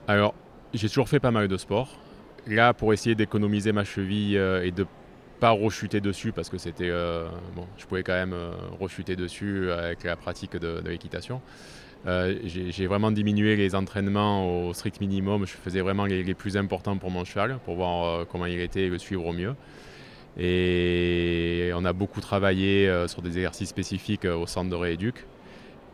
Alors, 0.06 0.34
j'ai 0.74 0.88
toujours 0.88 1.08
fait 1.08 1.18
pas 1.18 1.30
mal 1.30 1.48
de 1.48 1.56
sport. 1.56 1.88
Là, 2.46 2.74
pour 2.74 2.92
essayer 2.92 3.14
d'économiser 3.14 3.72
ma 3.72 3.84
cheville 3.84 4.36
et 4.36 4.70
de 4.70 4.86
pas 5.40 5.50
rechuter 5.50 6.00
dessus, 6.00 6.32
parce 6.32 6.48
que 6.48 6.58
c'était. 6.58 6.88
euh, 6.90 7.28
bon, 7.54 7.66
je 7.76 7.86
pouvais 7.86 8.02
quand 8.02 8.12
même 8.12 8.32
euh, 8.32 8.52
rechuter 8.80 9.16
dessus 9.16 9.70
avec 9.70 10.04
la 10.04 10.16
pratique 10.16 10.56
de, 10.56 10.80
de 10.80 10.88
l'équitation. 10.88 11.40
Euh, 12.06 12.36
j'ai 12.44 12.86
vraiment 12.86 13.10
diminué 13.10 13.56
les 13.56 13.74
entraînements 13.74 14.68
au 14.68 14.72
strict 14.72 15.00
minimum. 15.00 15.46
Je 15.46 15.52
faisais 15.52 15.80
vraiment 15.80 16.06
les, 16.06 16.22
les 16.22 16.34
plus 16.34 16.56
importants 16.56 16.96
pour 16.96 17.10
mon 17.10 17.24
cheval, 17.24 17.58
pour 17.64 17.74
voir 17.74 18.04
euh, 18.04 18.24
comment 18.30 18.46
il 18.46 18.60
était 18.60 18.82
et 18.82 18.88
le 18.88 18.98
suivre 18.98 19.26
au 19.26 19.32
mieux. 19.32 19.54
Et 20.38 21.70
on 21.74 21.84
a 21.84 21.92
beaucoup 21.92 22.20
travaillé 22.20 22.88
euh, 22.88 23.08
sur 23.08 23.22
des 23.22 23.30
exercices 23.30 23.68
spécifiques 23.68 24.24
au 24.24 24.46
centre 24.46 24.70
de 24.70 24.76
rééduc. 24.76 25.26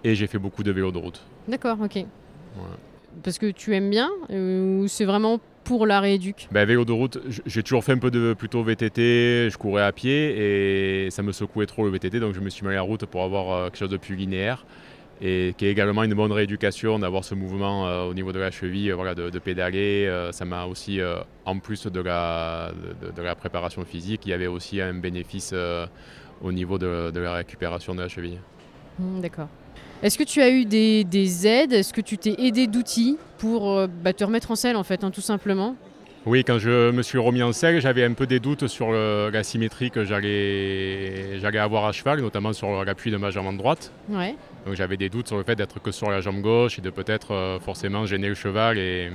Et 0.05 0.15
j'ai 0.15 0.27
fait 0.27 0.39
beaucoup 0.39 0.63
de 0.63 0.71
vélo 0.71 0.93
de 0.93 0.99
route. 0.99 1.23
D'accord, 1.49 1.79
ok. 1.83 2.05
Voilà. 2.57 2.77
Parce 3.23 3.39
que 3.39 3.51
tu 3.51 3.75
aimes 3.75 3.91
bien 3.91 4.11
ou 4.29 4.87
c'est 4.89 5.05
vraiment 5.05 5.41
pour 5.63 5.87
la 5.87 6.01
rééduque 6.01 6.49
Ben, 6.51 6.67
vélo 6.67 6.85
de 6.85 6.93
route, 6.93 7.19
j'ai 7.47 7.63
toujours 7.63 7.85
fait 7.85 7.93
un 7.93 7.99
peu 7.99 8.11
de 8.11 8.35
plutôt 8.35 8.63
VTT, 8.63 9.49
je 9.51 9.57
courais 9.57 9.83
à 9.83 9.93
pied 9.93 11.07
et 11.07 11.11
ça 11.11 11.23
me 11.23 11.33
secouait 11.33 11.65
trop 11.65 11.85
le 11.85 11.91
VTT, 11.91 12.21
donc 12.21 12.35
je 12.35 12.41
me 12.41 12.51
suis 12.51 12.67
mis 12.67 12.73
à 12.73 12.75
la 12.75 12.83
route 12.83 13.07
pour 13.07 13.23
avoir 13.23 13.71
quelque 13.71 13.79
chose 13.79 13.89
de 13.89 13.97
plus 13.97 14.15
linéaire. 14.15 14.67
Et 15.21 15.55
qui 15.57 15.67
est 15.67 15.71
également 15.71 16.03
une 16.03 16.15
bonne 16.15 16.33
rééducation 16.33 16.99
d'avoir 16.99 17.25
ce 17.25 17.35
mouvement 17.35 17.87
euh, 17.87 18.05
au 18.05 18.15
niveau 18.15 18.33
de 18.33 18.39
la 18.39 18.51
cheville, 18.51 18.91
euh, 18.91 19.31
de, 19.31 19.39
pédaler. 19.39 20.07
Euh, 20.07 20.33
ça 20.33 20.45
m'a 20.45 20.65
aussi, 20.65 21.01
en 21.45 21.59
plus 21.59 21.87
de 21.87 22.01
la, 22.01 22.73
de, 23.15 23.23
la, 23.23 23.35
préparation 23.35 23.85
physique, 23.85 24.23
il 24.27 24.31
y 24.31 24.33
avait 24.33 24.47
aussi 24.47 24.81
un 24.81 24.95
bénéfice 24.95 25.55
au 26.43 26.53
niveau 26.53 26.79
de, 26.79 27.13
la 27.19 27.35
récupération 27.35 27.95
de 27.95 28.03
la 28.03 28.09
cheville. 28.09 28.39
Mmh, 28.99 29.21
d'accord. 29.21 29.49
Est-ce 30.03 30.19
que 30.19 30.25
tu 30.25 30.43
as 30.43 30.51
eu 30.51 30.65
des, 30.65 31.05
des 31.05 31.47
aides? 31.47 31.73
Est-ce 31.73 31.93
que 31.93 32.01
tu 32.01 32.19
t'es 32.19 32.35
aidé 32.39 32.67
d'outils 32.67 33.17
pour 33.39 33.87
bah, 34.03 34.13
te 34.13 34.25
remettre 34.25 34.51
en 34.51 34.57
selle, 34.57 34.77
en 34.77 34.85
fait, 34.85 35.05
hein, 35.05 35.11
tout 35.11 35.21
simplement? 35.21 35.77
Oui, 36.27 36.43
quand 36.43 36.59
je 36.59 36.91
me 36.91 37.03
suis 37.03 37.19
remis 37.19 37.43
en 37.43 37.53
selle, 37.53 37.81
j'avais 37.81 38.03
un 38.03 38.15
peu 38.15 38.27
des 38.27 38.41
doutes 38.41 38.67
sur 38.67 38.93
la 38.93 39.43
symétrie 39.43 39.91
que 39.91 40.05
j'allais 40.05 41.59
avoir 41.59 41.85
à 41.85 41.93
cheval, 41.93 42.21
notamment 42.21 42.53
sur 42.55 42.85
l'appui 42.85 43.11
de 43.11 43.19
ma 43.19 43.31
jambe 43.31 43.57
droite. 43.59 43.93
Ouais. 44.09 44.35
Donc 44.65 44.75
j'avais 44.75 44.97
des 44.97 45.11
doutes 45.11 45.29
sur 45.29 45.37
le 45.37 45.43
fait 45.43 45.57
d'être 45.57 45.81
que 45.81 45.91
sur 45.91 46.11
la 46.11 46.21
jambe 46.21 46.41
gauche 46.41 46.79
et 46.79 46.83
de 46.83 46.91
peut-être 46.91 47.33
euh, 47.33 47.61
forcément 47.61 48.07
gêner 48.07 48.29
le 48.29 48.35
cheval 48.35 48.79
et, 48.79 49.11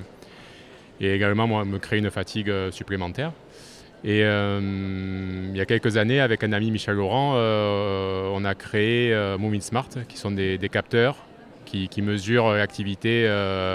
également 1.02 1.48
moi, 1.48 1.66
me 1.66 1.80
créer 1.80 2.00
une 2.00 2.12
fatigue 2.12 2.50
euh, 2.50 2.72
supplémentaire. 2.72 3.32
Et 4.04 4.24
euh, 4.24 4.60
il 5.50 5.58
y 5.58 5.62
a 5.62 5.66
quelques 5.66 5.98
années, 5.98 6.22
avec 6.22 6.44
un 6.44 6.54
ami 6.54 6.72
Michel 6.72 6.96
Laurent, 6.96 7.34
on 7.36 8.46
a 8.46 8.56
créé 8.56 9.14
Moving 9.38 9.60
Smart, 9.60 9.90
qui 10.08 10.18
sont 10.18 10.32
des, 10.32 10.58
capteurs 10.72 11.18
qui, 11.66 11.90
qui 11.90 12.02
mesurent 12.02 12.54
l'activité 12.54 13.28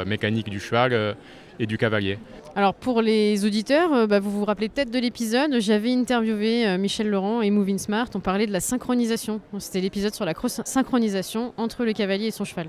mécanique 0.07 0.49
du 0.49 0.61
cheval 0.61 1.15
et 1.59 1.67
du 1.67 1.77
cavalier. 1.77 2.19
Alors 2.57 2.73
pour 2.73 3.03
les 3.03 3.45
auditeurs, 3.45 3.93
euh, 3.93 4.07
bah, 4.07 4.21
vous 4.21 4.31
vous 4.31 4.45
rappelez 4.45 4.69
peut-être 4.69 4.93
de 4.93 4.99
l'épisode, 5.01 5.59
j'avais 5.59 5.93
interviewé 5.93 6.69
euh, 6.69 6.79
Michel 6.79 7.11
Laurent 7.11 7.43
et 7.43 7.51
Moving 7.51 7.79
Smart, 7.79 8.07
on 8.15 8.21
parlait 8.21 8.47
de 8.47 8.53
la 8.53 8.61
synchronisation. 8.61 9.41
C'était 9.59 9.81
l'épisode 9.81 10.15
sur 10.15 10.25
la 10.25 10.35
synchronisation 10.65 11.53
entre 11.57 11.85
le 11.85 11.93
cavalier 11.93 12.27
et 12.27 12.31
son 12.31 12.45
cheval. 12.45 12.69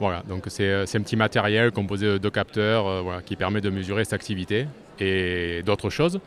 Voilà, 0.00 0.24
donc 0.28 0.46
c'est 0.48 0.68
euh, 0.68 0.84
un 0.92 1.00
petit 1.02 1.14
matériel 1.14 1.70
composé 1.70 2.18
de 2.18 2.28
capteurs 2.28 3.22
qui 3.24 3.36
permet 3.36 3.60
de 3.60 3.70
mesurer 3.70 4.02
cette 4.02 4.14
activité 4.14 4.66
et 4.98 5.62
d'autres 5.64 5.88
choses. 5.90 6.18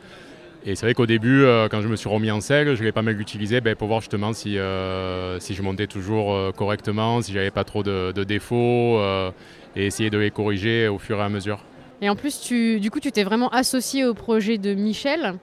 Et 0.64 0.74
c'est 0.74 0.86
vrai 0.86 0.94
qu'au 0.94 1.06
début, 1.06 1.44
quand 1.70 1.82
je 1.82 1.86
me 1.86 1.94
suis 1.94 2.08
remis 2.08 2.30
en 2.30 2.40
selle, 2.40 2.74
je 2.74 2.82
l'ai 2.82 2.90
pas 2.90 3.02
mal 3.02 3.20
utilisé 3.20 3.60
ben, 3.60 3.76
pour 3.76 3.86
voir 3.86 4.00
justement 4.00 4.32
si, 4.32 4.54
je 4.54 5.62
montais 5.62 5.86
toujours 5.86 6.52
correctement, 6.54 7.22
si 7.22 7.32
j'avais 7.32 7.52
pas 7.52 7.62
trop 7.62 7.84
de 7.84 8.24
défauts 8.24 8.98
et 9.76 9.86
essayer 9.86 10.10
de 10.10 10.18
les 10.18 10.32
corriger 10.32 10.88
au 10.88 10.98
fur 10.98 11.18
et 11.18 11.22
à 11.22 11.28
mesure. 11.28 11.60
Et 12.02 12.08
en 12.10 12.16
plus, 12.16 12.40
tu, 12.40 12.80
du 12.80 12.90
coup, 12.90 13.00
tu 13.00 13.10
t'es 13.10 13.24
vraiment 13.24 13.48
associé 13.48 14.04
au 14.04 14.14
projet 14.14 14.58
de 14.58 14.74
Michel, 14.74 15.34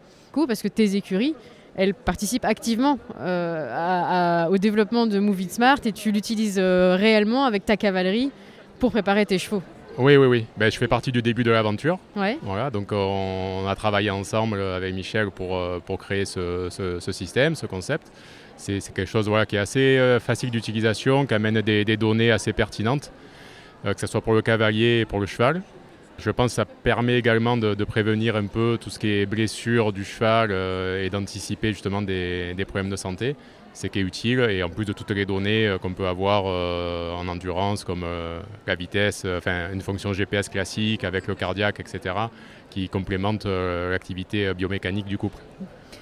parce 0.48 0.62
que 0.62 0.68
tes 0.68 0.96
écuries, 0.96 1.36
elles 1.76 1.94
participent 1.94 2.46
activement 2.46 3.00
euh, 3.20 4.48
au 4.48 4.58
développement 4.58 5.08
de 5.08 5.20
Movie 5.20 5.50
Smart 5.50 5.80
et 5.86 5.92
tu 5.92 6.12
l'utilises 6.12 6.60
euh, 6.60 6.96
réellement 6.96 7.46
avec 7.46 7.66
ta 7.66 7.78
cavalerie 7.78 8.32
pour 8.80 8.92
préparer 8.92 9.26
tes 9.26 9.40
chevaux. 9.40 9.62
Oui, 9.98 10.18
oui, 10.18 10.26
oui. 10.26 10.46
Ben, 10.58 10.72
je 10.72 10.78
fais 10.78 10.88
partie 10.88 11.12
du 11.12 11.22
début 11.22 11.44
de 11.44 11.52
l'aventure. 11.52 12.00
Ouais. 12.16 12.40
Voilà, 12.42 12.72
donc 12.72 12.92
on 12.92 13.66
a 13.68 13.76
travaillé 13.76 14.10
ensemble 14.10 14.60
avec 14.60 14.94
Michel 14.94 15.30
pour, 15.30 15.56
euh, 15.56 15.80
pour 15.80 16.00
créer 16.00 16.26
ce, 16.26 16.68
ce, 16.70 17.12
système, 17.12 17.56
ce 17.56 17.68
concept. 17.68 18.12
C'est 18.58 18.80
quelque 18.94 19.06
chose 19.06 19.28
voilà, 19.28 19.46
qui 19.46 19.56
est 19.56 19.60
assez 19.60 20.18
facile 20.22 20.52
d'utilisation, 20.52 21.26
qui 21.26 21.34
amène 21.34 21.62
des, 21.62 21.84
des, 21.84 21.98
données 21.98 22.32
assez 22.32 22.54
pertinentes, 22.54 23.12
que 23.84 24.00
ce 24.00 24.08
soit 24.08 24.22
pour 24.22 24.34
le 24.34 24.42
cavalier 24.42 25.00
et 25.02 25.06
pour 25.06 25.20
le 25.20 25.26
cheval. 25.26 25.62
Je 26.20 26.30
pense 26.30 26.52
que 26.52 26.56
ça 26.56 26.66
permet 26.66 27.18
également 27.18 27.58
de, 27.58 27.84
prévenir 27.84 28.36
un 28.36 28.46
peu 28.46 28.78
tout 28.80 28.90
ce 28.90 29.00
qui 29.00 29.10
est 29.10 29.26
blessure 29.26 29.92
du 29.92 30.06
cheval 30.06 30.50
euh, 30.52 31.04
et 31.04 31.10
d'anticiper 31.10 31.74
justement 31.74 32.02
des, 32.02 32.56
problèmes 32.68 32.90
de 32.90 32.96
santé. 32.96 33.36
C'est 33.74 33.90
qui 33.90 34.00
est 34.00 34.04
utile 34.04 34.40
et 34.42 34.62
en 34.62 34.70
plus 34.70 34.86
de 34.86 34.94
toutes 34.94 35.10
les 35.10 35.26
données 35.26 35.68
euh, 35.68 35.80
qu'on 35.80 35.94
peut 35.94 36.06
avoir 36.06 36.44
euh, 36.46 37.12
en 37.14 37.28
endurance 37.28 37.84
comme 37.84 38.06
la 38.68 38.76
vitesse, 38.76 39.26
enfin 39.26 39.74
une 39.74 39.82
fonction 39.82 40.14
GPS 40.14 40.48
classique 40.50 41.04
avec 41.04 41.28
le 41.28 41.34
cardiaque, 41.34 41.80
etc., 41.80 42.16
qui 42.70 42.90
complémente 42.90 43.46
l'activité 43.46 44.54
biomécanique 44.54 45.06
du 45.06 45.18
couple. 45.18 45.40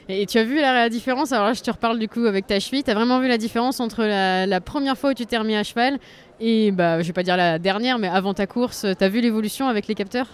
Et 0.10 0.26
tu 0.26 0.38
as 0.38 0.44
vu 0.44 0.60
la, 0.60 0.90
différence? 0.90 1.32
Alors 1.32 1.48
là, 1.48 1.54
je 1.54 1.62
te 1.62 1.72
reparle 1.72 2.00
du 2.00 2.08
coup 2.08 2.26
avec 2.26 2.48
ta 2.48 2.60
cheville. 2.60 2.84
Tu 2.84 2.92
as 2.92 2.94
vraiment 2.94 3.20
vu 3.20 3.28
la 3.28 3.38
différence 3.38 3.80
entre 3.80 4.04
la, 4.04 4.62
première 4.62 4.98
fois 4.98 5.12
où 5.12 5.14
tu 5.14 5.26
t'es 5.26 5.38
remis 5.38 5.56
à 5.56 5.64
cheval 5.64 6.00
et, 6.42 6.72
bah, 6.72 7.02
je 7.02 7.08
vais 7.08 7.14
pas 7.14 7.24
dire 7.24 7.38
la 7.38 7.60
dernière, 7.60 8.00
mais 8.00 8.08
avant 8.08 8.34
ta 8.34 8.48
course, 8.48 8.86
tu 8.98 9.04
as 9.04 9.10
vu 9.10 9.22
l'évolution 9.22 9.68
avec 9.68 9.88
les 9.88 9.96
capteurs? 9.96 10.28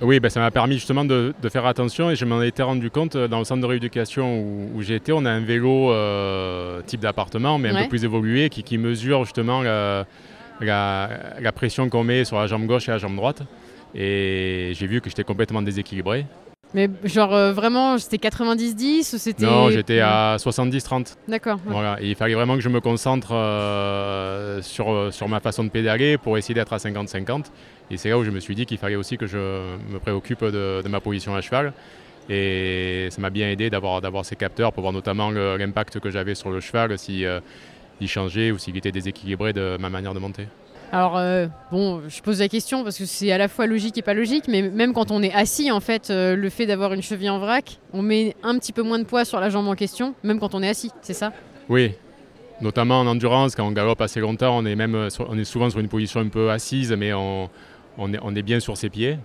Oui, 0.00 0.18
bah, 0.18 0.30
ça 0.30 0.40
m'a 0.40 0.50
permis 0.50 0.74
justement 0.74 1.04
de, 1.04 1.32
faire 1.48 1.64
attention 1.64 2.10
et 2.10 2.16
je 2.16 2.24
m'en 2.24 2.42
étais 2.42 2.64
rendu 2.64 2.90
compte 2.90 3.14
euh, 3.14 3.28
dans 3.28 3.38
le 3.38 3.44
centre 3.44 3.60
de 3.60 3.66
rééducation 3.66 4.40
où, 4.74 4.82
j'ai 4.82 4.96
été. 4.96 5.12
On 5.12 5.24
a 5.24 5.30
un 5.30 5.40
vélo 5.40 5.92
euh, 5.92 6.82
type 6.82 7.00
d'appartement, 7.00 7.58
mais 7.58 7.68
un 7.68 7.82
peu 7.84 7.88
plus 7.88 8.04
évolué, 8.04 8.48
qui, 8.48 8.78
mesure 8.78 9.24
justement 9.24 9.62
la, 9.62 10.04
la 10.60 11.52
pression 11.52 11.88
qu'on 11.88 12.02
met 12.02 12.24
sur 12.24 12.38
la 12.38 12.48
jambe 12.48 12.66
gauche 12.66 12.88
et 12.88 12.92
la 12.92 12.98
jambe 12.98 13.14
droite. 13.14 13.42
Et 13.94 14.72
j'ai 14.74 14.86
vu 14.86 15.00
que 15.00 15.08
j'étais 15.08 15.24
complètement 15.24 15.62
déséquilibré. 15.62 16.26
Mais 16.74 16.88
genre 17.04 17.34
euh, 17.34 17.52
vraiment, 17.52 17.98
c'était 17.98 18.28
90-10 18.28 19.14
ou 19.14 19.18
c'était... 19.18 19.44
Non, 19.44 19.70
j'étais 19.70 20.00
à 20.00 20.36
70-30. 20.38 21.16
D'accord. 21.28 21.58
Voilà, 21.66 21.98
il 22.00 22.14
fallait 22.14 22.34
vraiment 22.34 22.54
que 22.54 22.60
je 22.62 22.68
me 22.68 22.80
concentre 22.80 23.32
euh, 23.32 24.62
sur, 24.62 24.90
euh, 24.90 25.10
sur 25.10 25.28
ma 25.28 25.40
façon 25.40 25.64
de 25.64 25.68
pédaler 25.68 26.16
pour 26.18 26.38
essayer 26.38 26.54
d'être 26.54 26.72
à 26.72 26.78
50-50. 26.78 27.46
Et 27.90 27.96
c'est 27.96 28.08
là 28.08 28.18
où 28.18 28.24
je 28.24 28.30
me 28.30 28.40
suis 28.40 28.54
dit 28.54 28.64
qu'il 28.64 28.78
fallait 28.78 28.96
aussi 28.96 29.18
que 29.18 29.26
je 29.26 29.36
me 29.36 29.98
préoccupe 29.98 30.44
de, 30.44 30.82
ma 30.88 31.00
position 31.00 31.34
à 31.34 31.40
cheval. 31.42 31.72
Et 32.30 33.08
ça 33.10 33.20
m'a 33.20 33.30
bien 33.30 33.48
aidé 33.50 33.68
d'avoir, 33.68 34.00
d'avoir 34.00 34.24
ces 34.24 34.36
capteurs 34.36 34.72
pour 34.72 34.82
voir 34.82 34.92
notamment 34.92 35.30
l'impact 35.30 36.00
que 36.00 36.10
j'avais 36.10 36.34
sur 36.34 36.50
le 36.50 36.60
cheval, 36.60 36.96
s'il 36.98 37.28
il 38.00 38.08
changeait 38.08 38.50
ou 38.50 38.58
s'il 38.58 38.76
était 38.76 38.92
déséquilibré 38.92 39.52
de 39.52 39.76
ma 39.78 39.90
manière 39.90 40.14
de 40.14 40.20
monter. 40.20 40.46
Alors, 40.92 41.16
euh, 41.16 41.46
bon, 41.70 42.02
je 42.06 42.20
pose 42.20 42.40
la 42.40 42.48
question 42.48 42.84
parce 42.84 42.98
que 42.98 43.06
c'est 43.06 43.32
à 43.32 43.38
la 43.38 43.48
fois 43.48 43.66
logique 43.66 43.96
et 43.96 44.02
pas 44.02 44.12
logique, 44.12 44.44
mais 44.46 44.60
même 44.60 44.92
quand 44.92 45.10
on 45.10 45.22
est 45.22 45.32
assis, 45.32 45.70
en 45.70 45.80
fait, 45.80 46.10
euh, 46.10 46.36
le 46.36 46.50
fait 46.50 46.66
d'avoir 46.66 46.92
une 46.92 47.00
cheville 47.00 47.30
en 47.30 47.38
vrac, 47.38 47.78
on 47.94 48.02
met 48.02 48.36
un 48.42 48.58
petit 48.58 48.74
peu 48.74 48.82
moins 48.82 48.98
de 48.98 49.04
poids 49.04 49.24
sur 49.24 49.40
la 49.40 49.48
jambe 49.48 49.66
en 49.68 49.74
question, 49.74 50.14
même 50.22 50.38
quand 50.38 50.54
on 50.54 50.62
est 50.62 50.68
assis, 50.68 50.90
c'est 51.00 51.14
ça? 51.14 51.32
Oui, 51.70 51.94
notamment 52.60 53.00
en 53.00 53.06
endurance, 53.06 53.54
quand 53.54 53.66
on 53.66 53.72
galope 53.72 54.02
assez 54.02 54.20
longtemps, 54.20 54.54
on 54.58 54.66
est, 54.66 54.76
même, 54.76 54.94
euh, 54.94 55.08
on 55.30 55.38
est 55.38 55.44
souvent 55.44 55.70
sur 55.70 55.80
une 55.80 55.88
position 55.88 56.20
un 56.20 56.28
peu 56.28 56.50
assise, 56.50 56.92
mais 56.92 57.14
on, 57.14 57.48
est, 58.36 58.42
bien 58.42 58.60
sur 58.60 58.76
ses 58.76 58.90
pieds. 58.90 59.16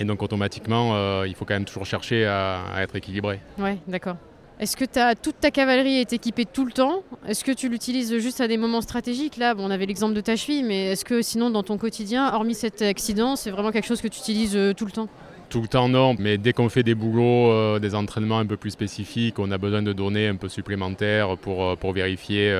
Et 0.00 0.04
donc 0.04 0.20
automatiquement, 0.20 1.22
il 1.24 1.34
faut 1.36 1.44
quand 1.44 1.54
même 1.54 1.64
toujours 1.64 1.86
chercher 1.86 2.26
à, 2.26 2.62
à 2.74 2.82
être 2.82 2.96
équilibré. 2.96 3.38
Ouais, 3.56 3.78
d'accord. 3.86 4.16
Est-ce 4.62 4.76
que 4.76 4.84
toute 5.20 5.40
ta 5.40 5.50
cavalerie 5.50 5.96
est 5.96 6.12
équipée 6.12 6.44
tout 6.44 6.64
le 6.64 6.70
temps? 6.70 7.02
Est-ce 7.26 7.42
que 7.42 7.50
tu 7.50 7.68
l'utilises 7.68 8.16
juste 8.18 8.40
à 8.40 8.46
des 8.46 8.56
moments 8.56 8.80
stratégiques? 8.80 9.36
Là, 9.36 9.54
on 9.58 9.72
avait 9.72 9.86
l'exemple 9.86 10.14
de 10.14 10.20
ta 10.20 10.36
cheville, 10.36 10.62
mais 10.62 10.92
est-ce 10.92 11.04
que 11.04 11.20
sinon, 11.20 11.50
dans 11.50 11.64
ton 11.64 11.78
quotidien, 11.78 12.32
hormis 12.32 12.54
cet 12.54 12.80
accident, 12.80 13.34
c'est 13.34 13.50
vraiment 13.50 13.72
quelque 13.72 13.88
chose 13.88 14.00
que 14.00 14.06
tu 14.06 14.20
utilises 14.20 14.54
euh, 14.54 14.72
tout 14.72 14.84
le 14.84 14.92
temps? 14.92 15.08
Tout 15.50 15.62
le 15.62 15.66
temps 15.66 15.88
non, 15.88 16.14
mais 16.16 16.38
dès 16.38 16.52
qu'on 16.52 16.68
fait 16.68 16.84
des 16.84 16.94
boulots, 16.94 17.50
euh, 17.50 17.80
des 17.80 17.96
entraînements 17.96 18.38
un 18.38 18.46
peu 18.46 18.56
plus 18.56 18.70
spécifiques, 18.70 19.40
on 19.40 19.50
a 19.50 19.58
besoin 19.58 19.82
de 19.82 19.92
données 19.92 20.28
un 20.28 20.36
peu 20.36 20.48
supplémentaires 20.48 21.36
pour, 21.38 21.64
euh, 21.64 21.74
pour 21.74 21.92
vérifier 21.92 22.52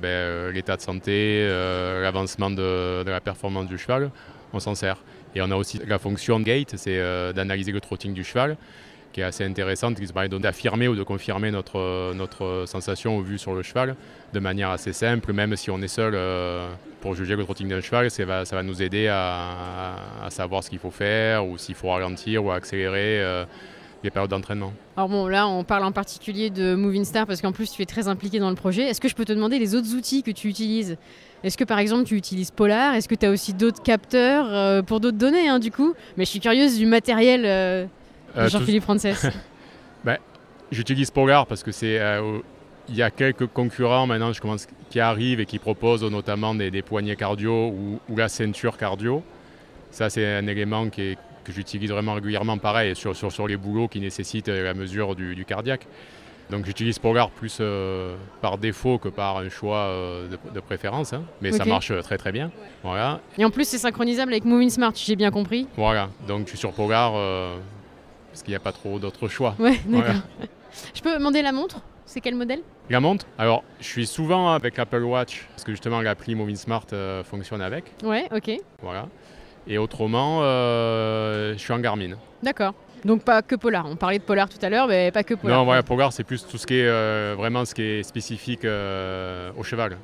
ben, 0.00 0.52
l'état 0.54 0.76
de 0.76 0.82
santé, 0.82 1.48
l'avancement 2.00 2.50
de, 2.50 3.02
de, 3.02 3.10
la 3.10 3.20
performance 3.20 3.66
du 3.66 3.76
cheval, 3.76 4.12
on 4.52 4.60
s'en 4.60 4.76
sert. 4.76 5.02
Et 5.34 5.42
on 5.42 5.50
a 5.50 5.56
aussi 5.56 5.80
la 5.84 5.98
fonction 5.98 6.38
gate, 6.38 6.74
c'est 6.76 7.00
d'analyser 7.34 7.72
le 7.72 7.80
trotting 7.80 8.14
du 8.14 8.22
cheval 8.22 8.56
qui 9.12 9.20
est 9.20 9.24
assez 9.24 9.44
intéressante, 9.44 9.98
qui 9.98 10.06
permet 10.06 10.28
d'affirmer 10.28 10.88
ou 10.88 10.94
de 10.94 11.02
confirmer 11.02 11.50
notre, 11.50 12.12
notre 12.14 12.64
sensation 12.66 13.16
au 13.16 13.22
vu 13.22 13.38
sur 13.38 13.54
le 13.54 13.62
cheval 13.62 13.96
de 14.32 14.40
manière 14.40 14.70
assez 14.70 14.92
simple, 14.92 15.32
même 15.32 15.56
si 15.56 15.70
on 15.70 15.80
est 15.82 15.88
seul 15.88 16.14
euh, 16.14 16.68
pour 17.00 17.14
juger 17.14 17.36
le 17.36 17.44
trotting 17.44 17.68
d'un 17.68 17.80
cheval, 17.80 18.10
ça 18.10 18.24
va, 18.24 18.44
ça 18.44 18.56
va 18.56 18.62
nous 18.62 18.82
aider 18.82 19.08
à, 19.08 19.96
savoir 20.28 20.62
ce 20.62 20.70
qu'il 20.70 20.78
faut 20.78 20.90
faire 20.90 21.46
ou 21.46 21.58
s'il 21.58 21.74
faut 21.74 21.90
ralentir 21.90 22.44
ou 22.44 22.50
accélérer. 22.50 23.20
Euh, 23.20 23.44
les 24.02 24.10
périodes 24.10 24.30
d'entraînement. 24.30 24.72
Alors 24.96 25.08
bon, 25.08 25.26
là, 25.26 25.46
on 25.46 25.64
parle 25.64 25.84
en 25.84 25.92
particulier 25.92 26.50
de 26.50 26.74
Moving 26.74 27.04
Star 27.04 27.26
parce 27.26 27.42
qu'en 27.42 27.52
plus, 27.52 27.70
tu 27.70 27.82
es 27.82 27.86
très 27.86 28.08
impliqué 28.08 28.38
dans 28.38 28.48
le 28.48 28.56
projet. 28.56 28.84
Est-ce 28.84 29.00
que 29.00 29.08
je 29.08 29.14
peux 29.14 29.24
te 29.24 29.32
demander 29.32 29.58
les 29.58 29.74
autres 29.74 29.94
outils 29.94 30.22
que 30.22 30.30
tu 30.30 30.48
utilises? 30.48 30.96
Est-ce 31.44 31.56
que 31.56 31.64
par 31.64 31.78
exemple, 31.78 32.04
tu 32.04 32.16
utilises 32.16 32.50
Polar? 32.50 32.94
Est-ce 32.94 33.08
que 33.08 33.14
tu 33.14 33.26
as 33.26 33.30
aussi 33.30 33.52
d'autres 33.52 33.82
capteurs 33.82 34.46
euh, 34.48 34.82
pour 34.82 35.00
d'autres 35.00 35.18
données, 35.18 35.48
hein, 35.48 35.58
du 35.58 35.70
coup? 35.70 35.94
Mais 36.16 36.24
je 36.24 36.30
suis 36.30 36.40
curieuse 36.40 36.78
du 36.78 36.86
matériel 36.86 37.42
euh, 37.44 37.86
Jean-Philippe 38.36 38.82
Frances 38.84 39.06
ben, 40.04 40.18
J'utilise 40.70 41.10
Polar 41.10 41.46
parce 41.46 41.62
que 41.62 41.72
c'est. 41.72 41.98
Euh, 41.98 42.38
il 42.88 42.96
y 42.96 43.02
a 43.02 43.10
quelques 43.10 43.46
concurrents 43.46 44.06
maintenant 44.06 44.32
je 44.32 44.40
commence, 44.40 44.66
qui 44.88 44.98
arrivent 44.98 45.38
et 45.38 45.46
qui 45.46 45.60
proposent 45.60 46.02
notamment 46.02 46.54
des, 46.56 46.82
poignées 46.82 47.14
cardio 47.14 47.68
ou, 47.68 48.16
la 48.16 48.28
ceinture 48.28 48.76
cardio. 48.76 49.22
Ça, 49.92 50.10
c'est 50.10 50.26
un 50.26 50.46
élément 50.48 50.88
que 50.88 51.14
j'utilise 51.48 51.90
vraiment 51.90 52.14
régulièrement, 52.14 52.58
pareil, 52.58 52.96
sur, 52.96 53.14
sur, 53.14 53.30
sur, 53.30 53.46
les 53.46 53.56
boulots 53.56 53.86
qui 53.86 54.00
nécessitent 54.00 54.48
la 54.48 54.74
mesure 54.74 55.14
du, 55.14 55.44
cardiaque. 55.44 55.86
Donc 56.48 56.66
j'utilise 56.66 56.98
Polar 56.98 57.30
plus 57.30 57.62
par 58.40 58.58
défaut 58.58 58.98
que 58.98 59.08
par 59.08 59.38
un 59.38 59.48
choix 59.50 59.88
de, 60.52 60.60
préférence, 60.60 61.12
hein. 61.12 61.22
mais 61.40 61.52
ça 61.52 61.64
marche 61.64 61.92
très 62.02 62.18
très 62.18 62.32
bien. 62.32 62.50
Voilà. 62.82 63.20
Et 63.38 63.44
en 63.44 63.50
plus 63.50 63.68
c'est 63.68 63.78
synchronisable 63.78 64.32
avec 64.32 64.44
Moving 64.44 64.70
Smart, 64.70 64.92
j'ai 64.96 65.14
bien 65.14 65.30
compris. 65.30 65.68
Voilà, 65.76 66.08
donc 66.26 66.46
je 66.46 66.50
suis 66.50 66.58
sur 66.58 66.72
Polar 66.72 67.12
parce 68.30 68.42
qu'il 68.42 68.52
n'y 68.52 68.56
a 68.56 68.60
pas 68.60 68.72
trop 68.72 68.98
d'autres 68.98 69.28
choix. 69.28 69.54
Ouais, 69.58 69.78
d'accord. 69.86 70.22
Je 70.94 71.02
peux 71.02 71.12
demander 71.14 71.42
la 71.42 71.52
montre? 71.52 71.80
C'est 72.06 72.20
quel 72.20 72.34
modèle? 72.34 72.60
La 72.88 72.98
montre? 72.98 73.26
Alors, 73.38 73.62
je 73.78 73.86
suis 73.86 74.06
souvent 74.06 74.52
avec 74.52 74.76
l'Apple 74.76 75.02
Watch, 75.02 75.46
parce 75.50 75.62
que 75.62 75.70
justement 75.70 76.00
l'appli 76.00 76.34
Moving 76.34 76.56
Smart 76.56 76.84
euh, 76.92 77.22
fonctionne 77.22 77.62
avec. 77.62 77.84
Ouais, 78.02 78.26
ok. 78.34 78.50
Voilà. 78.82 79.06
Et 79.68 79.78
autrement, 79.78 80.40
euh, 80.42 81.52
je 81.52 81.58
suis 81.58 81.72
en 81.72 81.78
Garmin. 81.78 82.16
D'accord. 82.42 82.74
Donc 83.04 83.22
pas 83.22 83.42
que 83.42 83.54
Polar. 83.54 83.86
On 83.86 83.96
parlait 83.96 84.18
de 84.18 84.24
Polar 84.24 84.48
tout 84.48 84.58
à 84.60 84.68
l'heure, 84.68 84.88
mais 84.88 85.12
pas 85.12 85.22
que 85.22 85.34
Polar. 85.34 85.58
Non, 85.58 85.64
voilà, 85.64 85.82
Polar, 85.82 86.12
c'est 86.12 86.24
plus 86.24 86.44
tout 86.46 86.58
ce 86.58 86.66
qui 86.66 86.74
est 86.74 86.88
euh, 86.88 87.34
vraiment 87.36 87.64
ce 87.64 87.74
qui 87.74 87.82
est 87.82 88.02
spécifique 88.02 88.64
au 88.64 89.62
cheval. 89.62 89.96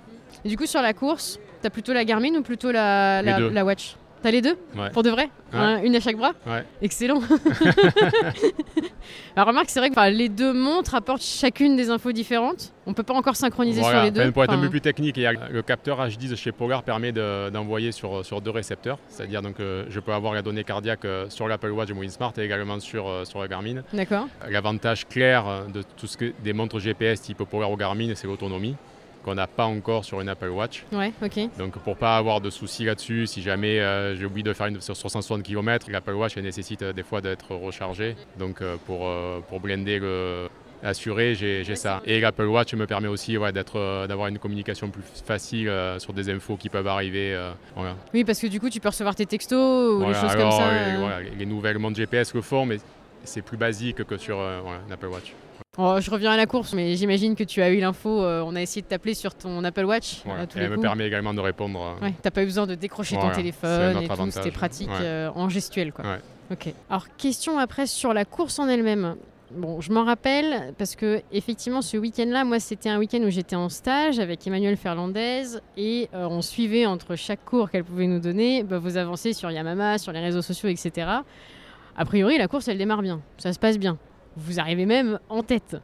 Et 0.44 0.48
du 0.48 0.56
coup, 0.56 0.66
sur 0.66 0.82
la 0.82 0.92
course, 0.92 1.40
t'as 1.60 1.70
plutôt 1.70 1.92
la 1.92 2.04
Garmin 2.04 2.34
ou 2.36 2.42
plutôt 2.42 2.70
la, 2.70 3.20
la 3.22 3.64
Watch? 3.64 3.96
T'as 4.26 4.32
les 4.32 4.42
deux 4.42 4.58
Ouais. 4.76 4.90
Pour 4.90 5.04
de 5.04 5.10
vrai 5.10 5.30
Ouais. 5.54 5.86
Une 5.86 5.94
à 5.94 6.00
chaque 6.00 6.16
bras 6.16 6.32
Ouais. 6.48 6.64
Excellent. 6.82 7.20
Alors 9.36 9.46
remarque, 9.46 9.70
c'est 9.70 9.78
vrai 9.78 9.88
que 9.90 10.10
les 10.10 10.28
deux 10.28 10.52
montres 10.52 10.96
apportent 10.96 11.22
chacune 11.22 11.76
des 11.76 11.90
infos 11.90 12.10
différentes. 12.10 12.72
On 12.88 12.92
peut 12.92 13.04
pas 13.04 13.14
encore 13.14 13.36
synchroniser 13.36 13.80
Voilà. 13.82 13.98
sur 13.98 14.04
les 14.06 14.10
deux. 14.10 14.22
Enfin, 14.22 14.32
pour 14.32 14.42
être 14.42 14.52
un 14.52 14.60
peu 14.60 14.68
plus 14.68 14.80
technique, 14.80 15.16
le 15.16 15.62
capteur 15.62 16.00
H10 16.04 16.34
chez 16.34 16.50
Polar 16.50 16.82
permet 16.82 17.12
de- 17.12 17.50
d'envoyer 17.50 17.92
sur, 17.92 18.26
sur 18.26 18.40
deux 18.40 18.50
récepteurs. 18.50 18.98
C'est-à-dire 19.08 19.42
donc 19.42 19.60
euh, 19.60 19.84
je 19.90 20.00
peux 20.00 20.12
avoir 20.12 20.34
la 20.34 20.42
donnée 20.42 20.64
cardiaque 20.64 21.04
euh, 21.04 21.30
sur 21.30 21.46
l'Apple 21.46 21.70
Watch 21.70 21.90
Moving 21.92 22.10
Smart 22.10 22.32
et 22.36 22.40
également 22.42 22.80
sur, 22.80 23.06
euh, 23.08 23.24
sur 23.24 23.38
la 23.40 23.46
Garmin. 23.46 23.82
D'accord. 23.92 24.26
L'avantage 24.50 25.06
clair 25.06 25.66
de 25.72 25.82
tout 25.96 26.08
ce 26.08 26.16
que 26.16 26.32
des 26.42 26.52
montres 26.52 26.80
GPS 26.80 27.20
type 27.22 27.44
Polar 27.44 27.70
ou 27.70 27.76
Garmin, 27.76 28.12
c'est 28.16 28.26
l'autonomie 28.26 28.74
qu'on 29.26 29.34
n'a 29.34 29.46
pas 29.46 29.66
encore 29.66 30.04
sur 30.06 30.20
une 30.22 30.28
Apple 30.30 30.48
Watch. 30.48 30.84
Ouais, 30.92 31.12
ok. 31.22 31.38
Donc 31.58 31.76
pour 31.80 31.96
pas 31.96 32.16
avoir 32.16 32.40
de 32.40 32.48
soucis 32.48 32.84
là-dessus, 32.84 33.26
si 33.26 33.42
jamais 33.42 33.80
euh, 33.80 34.16
j'ai 34.16 34.24
oublié 34.24 34.42
de 34.44 34.52
faire 34.54 34.68
une 34.68 34.80
sur 34.80 34.96
160 34.96 35.42
km, 35.42 35.90
l'Apple 35.90 36.12
Watch 36.14 36.36
elle 36.38 36.44
nécessite 36.44 36.80
euh, 36.82 36.92
des 36.94 37.02
fois 37.02 37.20
d'être 37.20 37.54
rechargée. 37.54 38.16
Donc 38.38 38.62
euh, 38.62 38.76
pour, 38.86 39.10
pour 39.48 39.60
blender 39.60 39.98
le 39.98 40.48
assuré, 40.82 41.34
j'ai 41.34 41.64
ça. 41.76 42.00
Et 42.04 42.20
l'Apple 42.20 42.44
Watch 42.44 42.74
me 42.74 42.86
permet 42.86 43.08
aussi 43.08 43.36
ouais, 43.36 43.52
d'avoir 43.52 44.28
une 44.28 44.38
communication 44.38 44.90
plus 44.90 45.02
facile 45.24 45.68
euh, 45.68 45.98
sur 45.98 46.12
des 46.12 46.30
infos 46.30 46.56
qui 46.56 46.68
peuvent 46.68 46.86
arriver. 46.86 47.34
euh, 47.34 47.50
voilà. 47.74 47.96
Oui, 48.14 48.24
parce 48.24 48.38
que 48.40 48.46
du 48.46 48.60
coup, 48.60 48.70
tu 48.70 48.80
peux 48.80 48.88
recevoir 48.88 49.14
tes 49.14 49.26
textos 49.26 49.94
ou 49.94 49.98
Voilà, 49.98 50.12
des 50.14 50.20
choses 50.20 50.30
alors, 50.36 50.50
comme 50.50 50.60
ça. 50.60 50.72
les, 50.72 50.94
euh. 50.94 50.98
voilà, 51.00 51.20
les 51.36 51.46
nouvelles 51.46 51.78
montres 51.78 51.96
GPS 51.96 52.34
le 52.34 52.42
font, 52.42 52.66
mais 52.66 52.78
c'est 53.24 53.42
plus 53.42 53.56
basique 53.56 54.04
que 54.04 54.16
sur 54.16 54.38
euh, 54.38 54.60
voilà, 54.62 54.80
une 54.86 54.92
Apple 54.92 55.06
Watch. 55.06 55.32
Oh, 55.78 55.96
je 56.00 56.10
reviens 56.10 56.30
à 56.32 56.36
la 56.38 56.46
course, 56.46 56.72
mais 56.72 56.96
j'imagine 56.96 57.34
que 57.34 57.44
tu 57.44 57.60
as 57.60 57.68
eu 57.70 57.80
l'info. 57.80 58.22
euh, 58.22 58.42
on 58.46 58.56
a 58.56 58.62
essayé 58.62 58.80
de 58.82 58.86
t'appeler 58.86 59.12
sur 59.14 59.34
ton 59.34 59.62
Apple 59.62 59.84
Watch. 59.84 60.22
Voilà. 60.24 60.42
à 60.42 60.46
tous 60.46 60.56
Et 60.56 60.60
les 60.60 60.66
elle 60.66 60.72
me 60.72 60.78
permet 60.80 61.06
également 61.06 61.34
de 61.34 61.40
répondre. 61.40 61.96
euh, 62.00 62.04
Ouais, 62.06 62.14
t'as 62.22 62.30
pas 62.30 62.42
eu 62.42 62.46
besoin 62.46 62.66
de 62.66 62.74
décrocher 62.74 63.14
Voilà, 63.16 63.30
ton 63.30 63.36
téléphone 63.36 64.02
et 64.02 64.08
tout, 64.08 64.30
c'était 64.30 64.50
pratique 64.50 64.88
Ouais. 64.88 64.94
euh, 65.02 65.30
en 65.34 65.48
gestuel 65.50 65.92
quoi. 65.92 66.04
Ok. 66.50 66.72
Alors 66.88 67.06
question 67.18 67.58
après 67.58 67.86
sur 67.86 68.14
la 68.14 68.24
course 68.24 68.58
en 68.58 68.68
elle-même. 68.68 69.16
Bon, 69.52 69.80
je 69.80 69.92
m'en 69.92 70.04
rappelle 70.04 70.72
parce 70.78 70.96
que 70.96 71.20
effectivement 71.30 71.82
ce 71.82 71.96
week-end-là, 71.96 72.44
moi 72.44 72.58
c'était 72.58 72.88
un 72.88 72.98
week-end 72.98 73.20
où 73.22 73.30
j'étais 73.30 73.54
en 73.54 73.68
stage 73.68 74.18
avec 74.18 74.44
Emmanuel 74.46 74.76
Ferlandez 74.76 75.42
et 75.76 76.08
euh, 76.14 76.26
on 76.28 76.40
suivait 76.42 76.86
entre 76.86 77.16
chaque 77.16 77.44
cours 77.44 77.70
qu'elle 77.70 77.84
pouvait 77.84 78.06
nous 78.06 78.18
donner 78.18 78.62
bah, 78.64 78.78
vos 78.78 78.96
avancées 78.96 79.34
sur 79.34 79.50
Yamama, 79.50 79.98
sur 79.98 80.10
les 80.12 80.20
réseaux 80.20 80.42
sociaux, 80.42 80.68
etc. 80.68 81.08
A 81.96 82.04
priori, 82.04 82.38
la 82.38 82.48
course 82.48 82.66
elle 82.68 82.78
démarre 82.78 83.02
bien, 83.02 83.20
ça 83.38 83.52
se 83.52 83.58
passe 83.58 83.78
bien. 83.78 83.98
Vous 84.36 84.60
arrivez 84.60 84.86
même 84.86 85.18
en 85.28 85.42
tête. 85.42 85.76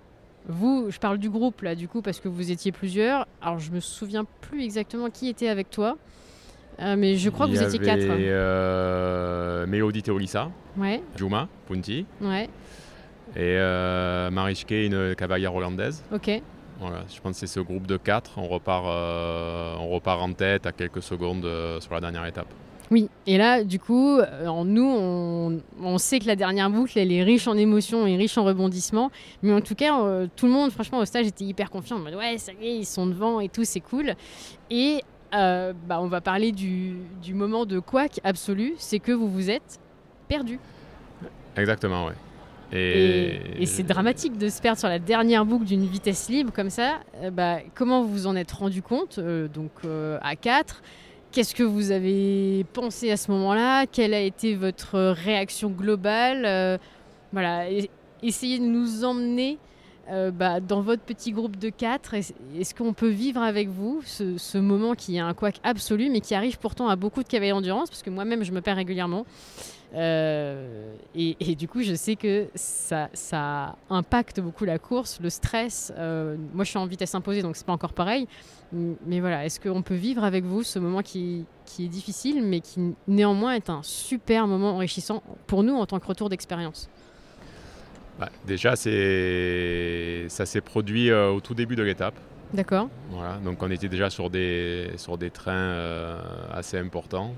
Vous, 0.49 0.87
je 0.91 0.99
parle 0.99 1.19
du 1.19 1.31
groupe 1.31 1.63
là, 1.63 1.75
du 1.75 1.89
coup, 1.89 2.03
parce 2.03 2.19
que 2.21 2.29
vous 2.29 2.51
étiez 2.51 2.73
plusieurs. 2.73 3.27
Alors, 3.41 3.59
je 3.61 3.71
me 3.71 3.81
souviens 3.81 4.25
plus 4.41 4.63
exactement 4.65 5.09
qui 5.11 5.29
était 5.29 5.49
avec 5.49 5.71
toi, 5.71 5.97
Euh, 6.81 6.97
mais 6.97 7.17
je 7.17 7.29
crois 7.31 7.47
que 7.47 7.53
vous 7.53 7.61
y 7.61 7.65
étiez 7.65 7.79
avait, 7.79 7.85
quatre. 8.07 8.19
euh, 8.19 9.67
Mélodie 9.67 10.03
Théolissa, 10.03 10.51
Ouais, 10.79 11.03
Juma, 11.17 11.47
Punti, 11.69 12.07
ouais, 12.23 12.45
et 13.37 13.57
euh, 13.59 14.31
Marichke, 14.31 14.71
une 14.73 15.15
cavalière 15.15 15.55
hollandaise. 15.55 16.03
ok. 16.13 16.43
Voilà, 16.81 17.05
je 17.15 17.21
pense 17.21 17.35
que 17.35 17.47
c'est 17.47 17.47
ce 17.47 17.61
groupe 17.61 17.87
de 17.87 17.97
quatre. 17.97 18.39
On 18.39 18.49
repart, 18.49 18.85
euh, 18.89 19.77
on 19.79 19.89
repart 19.91 20.21
en 20.21 20.33
tête 20.33 20.67
à 20.67 20.73
quelques 20.73 21.03
secondes 21.03 21.45
euh, 21.45 21.79
sur 21.79 21.93
la 21.95 22.01
dernière 22.01 22.25
étape. 22.27 22.49
Oui, 22.93 23.09
et 23.27 23.39
là, 23.39 23.65
du 23.65 23.79
coup, 23.79 24.19
euh, 24.19 24.47
en 24.47 24.67
nous, 24.67 24.85
on, 24.85 25.63
on 25.83 25.97
sait 25.97 26.19
que 26.19 26.27
la 26.27 26.37
dernière 26.37 26.69
boucle, 26.69 26.99
elle 26.99 27.11
est 27.11 27.23
riche 27.23 27.49
en 27.49 27.57
émotions 27.57 28.07
et 28.07 28.17
riche 28.17 28.37
en 28.37 28.45
rebondissements. 28.45 29.11
Mais 29.43 29.51
en 29.55 29.63
tout 29.63 29.75
cas, 29.75 29.99
euh, 30.03 30.27
tout 30.37 30.45
le 30.45 30.53
monde, 30.53 30.71
franchement, 30.71 30.99
au 30.99 31.07
stage, 31.07 31.27
était 31.27 31.45
hyper 31.45 31.71
confiant. 31.71 31.97
En 31.97 32.01
mode, 32.01 32.17
ouais, 32.17 32.37
ça 32.37 32.53
y 32.53 32.67
est, 32.67 32.77
ils 32.77 32.85
sont 32.85 33.07
devant 33.07 33.41
et 33.41 33.49
tout, 33.49 33.65
c'est 33.65 33.81
cool. 33.81 34.13
Et 34.71 35.01
euh, 35.35 35.73
bah, 35.89 36.01
on 36.03 36.07
va 36.07 36.21
parler 36.21 36.53
du, 36.53 36.97
du 37.23 37.33
moment 37.33 37.65
de 37.65 37.79
couac 37.79 38.21
absolu, 38.25 38.75
c'est 38.77 38.99
que 38.99 39.13
vous 39.13 39.29
vous 39.29 39.49
êtes 39.49 39.81
perdu. 40.29 40.59
Exactement, 41.57 42.05
ouais. 42.05 42.15
Et, 42.75 43.63
et 43.63 43.67
c'est 43.67 43.83
dramatique 43.83 44.39
de 44.39 44.49
se 44.49 44.61
perdre 44.63 44.79
sur 44.79 44.89
la 44.89 44.99
dernière 44.99 45.45
boucle 45.45 45.65
d'une 45.65 45.87
vitesse 45.87 46.29
libre 46.31 46.53
comme 46.53 46.71
ça. 46.71 47.01
Euh, 47.23 47.31
bah, 47.31 47.59
comment 47.75 48.03
vous 48.03 48.13
vous 48.13 48.27
en 48.27 48.35
êtes 48.35 48.53
rendu 48.53 48.81
compte 48.81 49.19
euh, 49.19 49.47
Donc 49.47 49.71
euh, 49.85 50.19
à 50.23 50.37
4, 50.37 50.83
qu'est-ce 51.33 51.55
que 51.55 51.63
vous 51.63 51.91
avez 51.91 52.65
pensé 52.73 53.11
à 53.11 53.17
ce 53.17 53.31
moment-là? 53.33 53.87
Quelle 53.87 54.15
a 54.15 54.21
été 54.21 54.55
votre 54.55 54.99
réaction 54.99 55.71
globale? 55.71 56.45
Euh, 56.45 56.79
Voilà, 57.33 57.65
essayez 58.23 58.59
de 58.59 58.65
nous 58.65 59.05
emmener 59.05 59.59
euh, 60.11 60.31
bah, 60.31 60.61
dans 60.61 60.83
votre 60.83 61.03
petit 61.03 61.33
groupe 61.33 61.57
de 61.57 61.71
4. 61.71 62.15
Est- 62.15 62.35
Est-ce 62.59 62.75
qu'on 62.75 62.93
peut 62.93 63.09
vivre 63.09 63.41
avec 63.41 63.69
vous 63.69 64.03
ce, 64.05 64.59
moment 64.59 64.95
qui 64.95 65.17
est 65.17 65.21
un 65.21 65.33
couac 65.33 65.59
absolu, 65.65 66.11
mais 66.11 66.21
qui 66.21 66.35
arrive 66.35 66.59
pourtant 66.59 66.89
à 66.89 66.97
beaucoup 66.97 67.23
de 67.23 67.29
cavaliers 67.29 67.53
d'endurance 67.53 67.89
Parce 67.89 68.03
que 68.03 68.11
moi-même, 68.11 68.45
je 68.45 68.53
me 68.53 68.61
perds 68.61 68.77
régulièrement. 68.77 69.25
Euh, 69.95 70.95
et, 71.15 71.55
du 71.55 71.69
coup, 71.69 71.83
je 71.83 71.95
sais 71.95 72.17
que 72.17 72.47
ça, 72.55 73.09
ça 73.15 73.77
impacte 73.91 74.41
beaucoup 74.41 74.65
la 74.67 74.79
course, 74.79 75.19
le 75.23 75.31
stress. 75.31 75.93
Moi, 75.97 76.65
je 76.65 76.69
suis 76.71 76.79
en 76.79 76.87
vitesse 76.87 77.15
imposée, 77.15 77.41
donc 77.43 77.57
c'est 77.57 77.67
pas 77.67 77.73
encore 77.73 77.93
pareil. 77.95 78.27
Mais 78.73 79.21
voilà, 79.21 79.45
est-ce 79.45 79.61
qu'on 79.61 79.83
peut 79.83 79.95
vivre 79.95 80.25
avec 80.25 80.45
vous 80.45 80.63
ce 80.63 80.79
moment 80.79 81.03
qui, 81.03 81.45
qui 81.67 81.85
est 81.85 81.89
difficile, 81.89 82.43
mais 82.43 82.61
qui 82.61 82.95
néanmoins 83.07 83.53
est 83.53 83.69
un 83.69 83.83
super 83.83 84.47
moment 84.47 84.75
enrichissant 84.77 85.23
pour 85.47 85.63
nous 85.63 85.75
en 85.75 85.85
tant 85.87 85.99
que 85.99 86.07
retour 86.07 86.29
d'expérience? 86.31 86.89
Bah, 88.19 88.31
déjà, 88.47 88.77
c'est... 88.77 90.27
ça 90.29 90.47
s'est 90.47 90.61
produit 90.61 91.11
euh, 91.11 91.31
au 91.31 91.41
tout 91.41 91.55
début 91.55 91.77
de 91.77 91.83
l'étape. 91.83 92.15
D'accord 92.55 92.89
Voilà, 93.11 93.39
donc 93.45 93.63
on 93.63 93.71
était 93.71 93.89
déjà 93.89 94.11
sur 94.11 94.29
des, 94.31 94.91
sur 94.97 95.17
des 95.17 95.31
trains 95.31 95.53
euh, 95.53 96.21
assez 96.53 96.79
importants. 96.79 97.35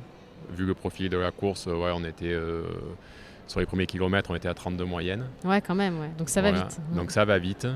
Vu 0.51 0.67
le 0.67 0.75
profil 0.75 1.09
de 1.09 1.17
la 1.17 1.31
course, 1.31 1.67
ouais, 1.67 1.93
on 1.95 2.05
était 2.05 2.33
euh, 2.33 2.63
sur 3.47 3.61
les 3.61 3.67
premiers 3.67 3.87
kilomètres, 3.87 4.31
on 4.31 4.35
était 4.35 4.49
à 4.49 4.55
32 4.55 4.85
moyenne. 4.85 5.25
Ouais, 5.45 5.61
quand 5.61 5.75
même, 5.75 6.01
ouais. 6.01 6.11
Donc 6.19 6.29
ça 6.29 6.43
va 6.43 6.53
vite. 6.53 6.81
Donc 6.95 7.11
ça 7.11 7.25
va 7.25 7.39
vite. 7.39 7.67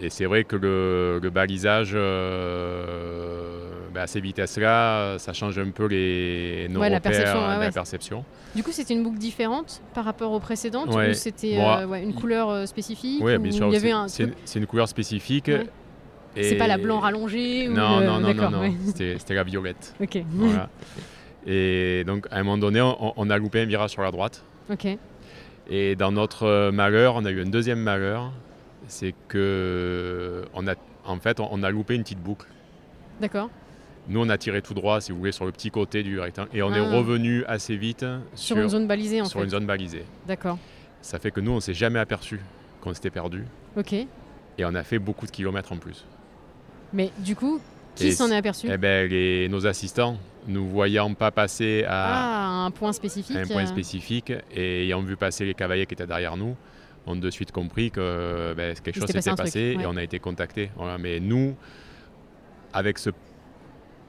Et 0.00 0.10
c'est 0.10 0.24
vrai 0.26 0.42
que 0.44 0.56
le, 0.56 1.20
le 1.22 1.30
balisage, 1.30 1.92
euh, 1.94 3.58
bah, 3.94 4.02
à 4.02 4.06
ces 4.06 4.20
vitesses-là, 4.20 5.18
ça 5.18 5.32
change 5.32 5.58
un 5.58 5.70
peu 5.70 5.86
les, 5.86 6.66
nos 6.68 6.80
Ouais, 6.80 6.90
la 6.90 6.96
repères, 6.96 7.12
perception, 7.12 7.40
ouais, 7.42 7.48
la 7.48 7.58
ouais. 7.60 7.70
perception. 7.70 8.24
Du 8.56 8.62
coup, 8.62 8.72
c'était 8.72 8.94
une 8.94 9.02
boucle 9.04 9.18
différente 9.18 9.80
par 9.94 10.04
rapport 10.04 10.32
aux 10.32 10.40
précédentes 10.40 10.88
ou 10.94 11.14
c'était 11.14 11.58
euh, 11.58 11.94
une 11.94 12.14
couleur 12.14 12.50
euh, 12.50 12.66
spécifique 12.66 13.22
Oui, 13.22 13.36
ou 13.36 13.40
bien 13.40 13.52
sûr. 13.52 13.70
c'est- 14.08 14.24
un 14.24 14.60
une, 14.60 14.66
couleur 14.66 14.88
spécifique. 14.88 15.50
C'est 16.36 16.56
pas 16.56 16.66
la 16.66 16.78
blanc 16.78 16.98
rallongée 16.98 17.68
ou 17.68 17.72
Non, 17.72 18.00
le- 18.00 18.06
non, 18.06 18.20
non, 18.20 18.50
non. 18.50 18.74
C'était 18.94 19.34
la 19.34 19.44
violette. 19.44 19.94
Ok. 20.00 20.18
Voilà. 20.30 20.68
Et 21.46 22.02
donc, 22.04 22.26
à 22.30 22.36
un 22.38 22.42
moment 22.42 22.58
donné, 22.58 22.80
on, 22.80 23.12
on 23.16 23.30
a 23.30 23.38
loupé 23.38 23.60
un 23.60 23.66
virage 23.66 23.90
sur 23.90 24.02
la 24.02 24.10
droite. 24.10 24.42
Ok. 24.72 24.86
Et 25.70 25.94
dans 25.94 26.10
notre 26.10 26.44
euh, 26.44 26.72
malheur, 26.72 27.14
on 27.16 27.24
a 27.24 27.30
eu 27.30 27.40
un 27.42 27.46
deuxième 27.48 27.78
malheur. 27.80 28.32
C'est 28.88 29.14
que, 29.28 30.44
on 30.54 30.66
a, 30.66 30.74
en 31.04 31.18
fait, 31.18 31.40
on, 31.40 31.48
on 31.50 31.62
a 31.62 31.70
loupé 31.70 31.94
une 31.94 32.02
petite 32.02 32.20
boucle. 32.20 32.46
D'accord. 33.20 33.50
Nous, 34.08 34.20
on 34.20 34.28
a 34.28 34.36
tiré 34.36 34.60
tout 34.60 34.74
droit, 34.74 35.00
si 35.00 35.12
vous 35.12 35.18
voulez, 35.18 35.32
sur 35.32 35.46
le 35.46 35.52
petit 35.52 35.70
côté 35.70 36.02
du 36.02 36.20
rectangle. 36.20 36.50
Et 36.52 36.62
on 36.62 36.70
Ah. 36.72 36.76
est 36.78 36.80
revenu 36.96 37.44
assez 37.46 37.76
vite 37.76 38.04
Sur, 38.34 38.58
une 38.58 38.68
zone 38.68 38.86
balisée 38.86 39.20
en 39.22 39.24
sur 39.24 39.38
fait. 39.40 39.44
une 39.46 39.50
zone 39.50 39.64
balisée. 39.66 40.04
D'accord. 40.26 40.58
Ça 41.00 41.18
fait 41.18 41.30
que 41.30 41.40
nous, 41.40 41.52
on 41.52 41.60
s'est 41.60 41.74
jamais 41.74 41.98
aperçu 41.98 42.40
qu'on 42.82 42.92
s'était 42.92 43.10
perdu. 43.10 43.44
Ok. 43.76 43.92
Et 43.94 44.06
on 44.64 44.74
a 44.74 44.82
fait 44.84 44.98
beaucoup 44.98 45.26
de 45.26 45.30
kilomètres 45.30 45.72
en 45.72 45.78
plus. 45.78 46.04
Mais 46.92 47.10
du 47.18 47.34
coup, 47.34 47.60
qui 47.94 48.12
s'en 48.12 48.30
est 48.30 48.36
aperçu? 48.36 48.68
Eh 48.70 48.76
ben, 48.76 49.08
les, 49.08 49.48
nos 49.48 49.66
assistants, 49.66 50.18
nous 50.46 50.68
voyant 50.68 51.12
pas 51.14 51.30
passer 51.30 51.84
à, 51.88 52.62
Ah, 52.62 52.64
un 52.66 52.70
point 52.70 52.92
spécifique. 52.92 53.36
à 53.36 53.40
un 53.40 53.46
point 53.46 53.62
euh, 53.64 53.66
spécifique 53.66 54.32
et 54.52 54.84
ayant 54.84 55.00
vu 55.00 55.16
passer 55.16 55.44
les 55.46 55.54
cavaliers 55.54 55.86
qui 55.86 55.94
étaient 55.94 56.06
derrière 56.06 56.36
nous, 56.36 56.56
on 57.06 57.16
a 57.16 57.20
de 57.20 57.30
suite 57.30 57.52
compris 57.52 57.90
que 57.90 58.54
ben, 58.56 58.74
quelque 58.74 58.96
chose 59.00 59.06
s'était 59.06 59.30
passé 59.30 59.34
passé, 59.36 59.76
ouais. 59.76 59.82
et 59.82 59.86
on 59.86 59.96
a 59.96 60.02
été 60.02 60.18
contacté. 60.18 60.70
Voilà. 60.76 60.98
Mais 60.98 61.20
nous, 61.20 61.54
avec 62.72 62.98
ce 62.98 63.10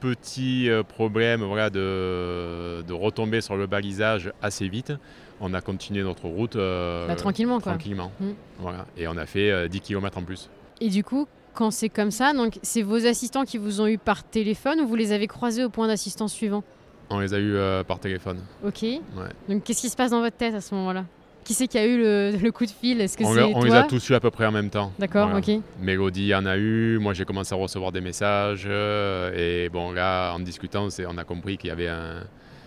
petit 0.00 0.68
euh, 0.68 0.82
problème 0.82 1.42
voilà, 1.42 1.70
de, 1.70 2.82
de 2.82 2.92
retomber 2.92 3.40
sur 3.40 3.56
le 3.56 3.66
balisage 3.66 4.32
assez 4.42 4.68
vite, 4.68 4.92
on 5.40 5.54
a 5.54 5.60
continué 5.60 6.02
notre 6.02 6.26
route 6.26 6.56
euh, 6.56 7.06
bah, 7.06 7.16
tranquillement 7.16 7.60
quoi. 7.60 7.72
tranquillement. 7.72 8.12
Mm. 8.20 8.30
Voilà. 8.58 8.86
Et 8.96 9.08
on 9.08 9.16
a 9.16 9.26
fait 9.26 9.50
euh, 9.50 9.68
10 9.68 9.80
km 9.80 10.18
en 10.18 10.22
plus. 10.22 10.50
Et 10.80 10.88
du 10.88 11.04
coup, 11.04 11.26
quand 11.54 11.70
c'est 11.70 11.88
comme 11.88 12.10
ça, 12.10 12.32
donc 12.32 12.58
c'est 12.62 12.82
vos 12.82 13.06
assistants 13.06 13.44
qui 13.44 13.58
vous 13.58 13.80
ont 13.80 13.86
eu 13.86 13.98
par 13.98 14.24
téléphone 14.24 14.80
ou 14.80 14.86
vous 14.86 14.96
les 14.96 15.12
avez 15.12 15.26
croisés 15.26 15.64
au 15.64 15.70
point 15.70 15.86
d'assistance 15.88 16.32
suivant? 16.32 16.62
On 17.08 17.20
les 17.20 17.34
a 17.34 17.38
eus 17.38 17.56
euh, 17.56 17.84
par 17.84 18.00
téléphone. 18.00 18.40
Ok. 18.64 18.82
Ouais. 18.82 19.00
Donc 19.48 19.64
qu'est-ce 19.64 19.80
qui 19.80 19.88
se 19.88 19.96
passe 19.96 20.10
dans 20.10 20.20
votre 20.20 20.36
tête 20.36 20.54
à 20.54 20.60
ce 20.60 20.74
moment-là? 20.74 21.04
Qui 21.46 21.54
c'est 21.54 21.68
qui 21.68 21.78
a 21.78 21.86
eu 21.86 21.96
le, 21.96 22.50
coup 22.50 22.66
de 22.66 22.70
fil? 22.72 23.00
Est-ce 23.00 23.16
que 23.16 23.22
on, 23.22 23.32
c'est 23.32 23.54
on 23.54 23.62
les 23.62 23.72
a 23.72 23.84
tous 23.84 24.10
eu 24.10 24.14
à 24.14 24.20
peu 24.20 24.32
près 24.32 24.46
en 24.46 24.50
même 24.50 24.68
temps. 24.68 24.92
D'accord, 24.98 25.30
ok. 25.32 25.48
Mélodie 25.78 26.34
en 26.34 26.44
a 26.44 26.56
eu, 26.56 26.98
moi 26.98 27.14
j'ai 27.14 27.24
commencé 27.24 27.54
à 27.54 27.56
recevoir 27.56 27.92
des 27.92 28.00
messages. 28.00 28.66
Euh, 28.68 29.30
et 29.64 29.68
bon, 29.68 29.92
là, 29.92 30.32
en 30.32 30.40
discutant, 30.40 30.88
on 31.08 31.18
a 31.18 31.22
compris 31.22 31.56
qu'il 31.56 31.68
y 31.68 31.70
avait 31.70 31.86
un. 31.86 32.24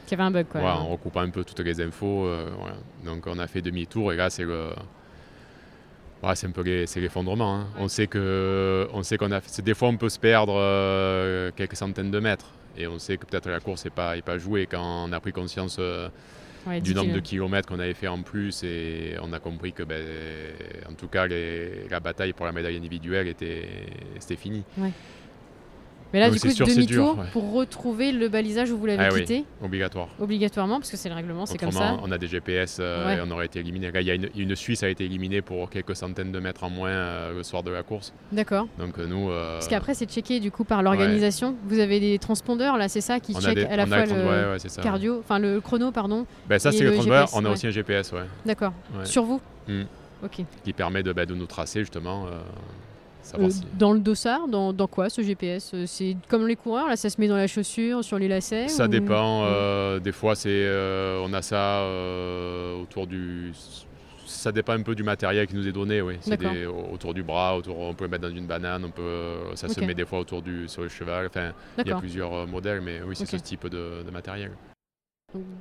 Qu'il 0.07 0.17
y 0.17 0.21
avait 0.21 0.27
un 0.27 0.31
bug, 0.31 0.45
quoi. 0.49 0.61
Voilà, 0.61 0.77
en 0.77 0.87
recoupant 0.87 1.19
un 1.19 1.29
peu 1.29 1.43
toutes 1.43 1.59
les 1.59 1.81
infos. 1.81 2.25
Euh, 2.25 2.49
Donc 3.03 3.27
on 3.27 3.37
a 3.37 3.47
fait 3.47 3.61
demi-tour 3.61 4.13
et 4.13 4.15
là, 4.15 4.29
c'est 4.29 4.45
le. 4.45 4.69
c'est 6.33 6.47
un 6.47 6.51
peu 6.51 6.63
l'effondrement. 6.63 7.55
Hein. 7.57 7.67
On 7.79 7.89
sait 7.89 8.07
que, 8.07 8.87
on 8.93 9.03
sait 9.03 9.17
qu'on 9.17 9.33
a, 9.33 9.41
des 9.61 9.73
fois 9.73 9.89
on 9.89 9.97
peut 9.97 10.07
se 10.07 10.19
perdre 10.19 10.55
euh, 10.55 11.51
quelques 11.53 11.75
centaines 11.75 12.11
de 12.11 12.19
mètres 12.19 12.47
et 12.77 12.87
on 12.87 12.97
sait 12.97 13.17
que 13.17 13.25
peut-être 13.25 13.49
la 13.49 13.59
course 13.59 13.83
n'est 13.83 13.91
pas, 13.91 14.15
est 14.15 14.21
pas 14.21 14.37
jouée 14.37 14.67
quand 14.67 15.05
on 15.09 15.11
a 15.11 15.19
pris 15.19 15.33
conscience 15.33 15.81
du 16.81 16.93
nombre 16.93 17.13
de 17.13 17.19
kilomètres 17.19 17.67
qu'on 17.67 17.79
avait 17.79 17.93
fait 17.93 18.07
en 18.07 18.21
plus 18.21 18.63
et 18.63 19.15
on 19.21 19.33
a 19.33 19.39
compris 19.39 19.73
que, 19.73 19.83
ben, 19.83 20.03
en 20.89 20.93
tout 20.93 21.07
cas, 21.07 21.27
la 21.27 21.99
bataille 21.99 22.33
pour 22.33 22.45
la 22.45 22.51
médaille 22.51 22.77
individuelle 22.77 23.27
était, 23.27 23.67
c'était 24.19 24.35
fini. 24.35 24.63
Mais 26.13 26.19
là, 26.19 26.29
du 26.29 26.39
coup, 26.39 26.47
demi-tour 26.47 27.23
pour 27.31 27.53
retrouver 27.53 28.11
le 28.11 28.29
balisage 28.29 28.71
où 28.71 28.77
vous 28.77 28.85
l'avez 28.85 29.03
ah 29.03 29.09
quitté 29.09 29.45
Obligatoire. 29.61 30.09
Obligatoirement, 30.19 30.79
parce 30.79 30.89
que 30.89 30.97
c'est 30.97 31.09
le 31.09 31.15
règlement, 31.15 31.45
c'est 31.45 31.57
comme 31.57 31.71
ça. 31.71 31.97
on 32.01 32.11
a 32.11 32.17
des 32.17 32.27
GPS 32.27 32.77
euh, 32.79 33.17
et 33.17 33.21
on 33.21 33.31
aurait 33.31 33.45
été 33.45 33.59
éliminé. 33.59 33.91
Là, 33.91 34.01
il 34.01 34.07
y 34.07 34.11
a 34.11 34.15
une, 34.15 34.55
Suisse 34.55 34.83
a 34.83 34.89
été 34.89 35.05
éliminée 35.05 35.41
pour 35.41 35.69
quelques 35.69 35.95
centaines 35.95 36.31
de 36.31 36.39
mètres 36.39 36.63
en 36.63 36.69
moins 36.69 36.89
euh, 36.89 37.33
le 37.35 37.43
soir 37.43 37.63
de 37.63 37.71
la 37.71 37.83
course. 37.83 38.13
D'accord. 38.31 38.67
Donc 38.77 38.97
euh, 38.97 39.07
nous. 39.07 39.29
parce 39.29 39.67
qu'après, 39.67 39.93
c'est 39.93 40.09
checké 40.09 40.39
du 40.39 40.51
coup 40.51 40.63
par 40.63 40.83
l'organisation. 40.83 41.55
Vous 41.65 41.79
avez 41.79 41.99
des 41.99 42.19
transpondeurs 42.19 42.77
là, 42.77 42.89
c'est 42.89 43.01
ça 43.01 43.19
qui 43.19 43.33
check 43.33 43.57
à 43.57 43.75
la 43.75 43.85
fois 43.85 44.05
le, 44.05 44.81
cardio, 44.81 45.19
enfin 45.19 45.39
le 45.39 45.61
chrono, 45.61 45.91
pardon. 45.91 46.25
Ben, 46.47 46.59
ça, 46.59 46.71
c'est 46.71 46.83
le, 46.83 46.93
transpondeur. 46.93 47.29
On 47.33 47.45
a 47.45 47.49
aussi 47.49 47.67
un 47.67 47.71
GPS, 47.71 48.11
ouais. 48.11 48.25
D'accord. 48.45 48.73
Sur 49.03 49.23
vous. 49.23 49.41
Hmm. 49.67 49.83
Ok. 50.23 50.43
Qui 50.63 50.73
permet 50.73 51.03
de, 51.03 51.13
ben, 51.13 51.25
de 51.25 51.35
nous 51.35 51.45
tracer 51.45 51.79
justement. 51.81 52.27
Euh, 53.37 53.49
dans 53.77 53.93
le 53.93 53.99
dossard, 53.99 54.47
dans, 54.47 54.73
dans, 54.73 54.87
quoi 54.87 55.09
ce 55.09 55.21
GPS 55.21 55.71
euh, 55.73 55.83
C'est 55.85 56.15
comme 56.27 56.47
les 56.47 56.55
coureurs, 56.55 56.87
là 56.87 56.95
ça 56.95 57.09
se 57.09 57.19
met 57.19 57.27
dans 57.27 57.35
la 57.35 57.47
chaussure, 57.47 58.03
sur 58.03 58.17
les 58.17 58.27
lacets 58.27 58.67
Ça 58.67 58.87
dépend. 58.87 59.43
Euh, 59.45 59.99
des 59.99 60.11
fois, 60.11 60.35
c'est, 60.35 60.67
on 61.23 61.33
a 61.33 61.41
ça 61.41 61.85
autour 62.81 63.07
du. 63.07 63.53
Ça 64.25 64.51
dépend 64.51 64.73
un 64.73 64.83
peu 64.83 64.93
du 64.93 65.03
matériel 65.03 65.47
qui 65.47 65.55
nous 65.55 65.67
est 65.67 65.71
donné, 65.71 66.01
oui. 66.01 66.17
C'est 66.21 66.65
autour 66.65 67.13
du 67.13 67.23
bras, 67.23 67.57
autour, 67.57 67.79
on 67.79 67.93
peut 67.93 68.05
le 68.05 68.11
mettre 68.11 68.27
dans 68.27 68.35
une 68.35 68.45
banane, 68.45 68.85
on 68.85 68.91
peut, 68.91 69.55
ça 69.55 69.67
se 69.67 69.79
met 69.81 69.93
des 69.93 70.05
fois 70.05 70.19
autour 70.19 70.41
du, 70.41 70.67
sur 70.67 70.83
le 70.83 70.89
cheval. 70.89 71.27
Enfin, 71.27 71.51
il 71.77 71.87
y 71.87 71.91
a 71.91 71.97
plusieurs 71.97 72.47
modèles, 72.47 72.81
mais 72.81 73.01
oui, 73.05 73.15
c'est 73.15 73.25
ce 73.25 73.37
type 73.37 73.67
de, 73.67 74.03
de 74.05 74.11
matériel. 74.11 74.51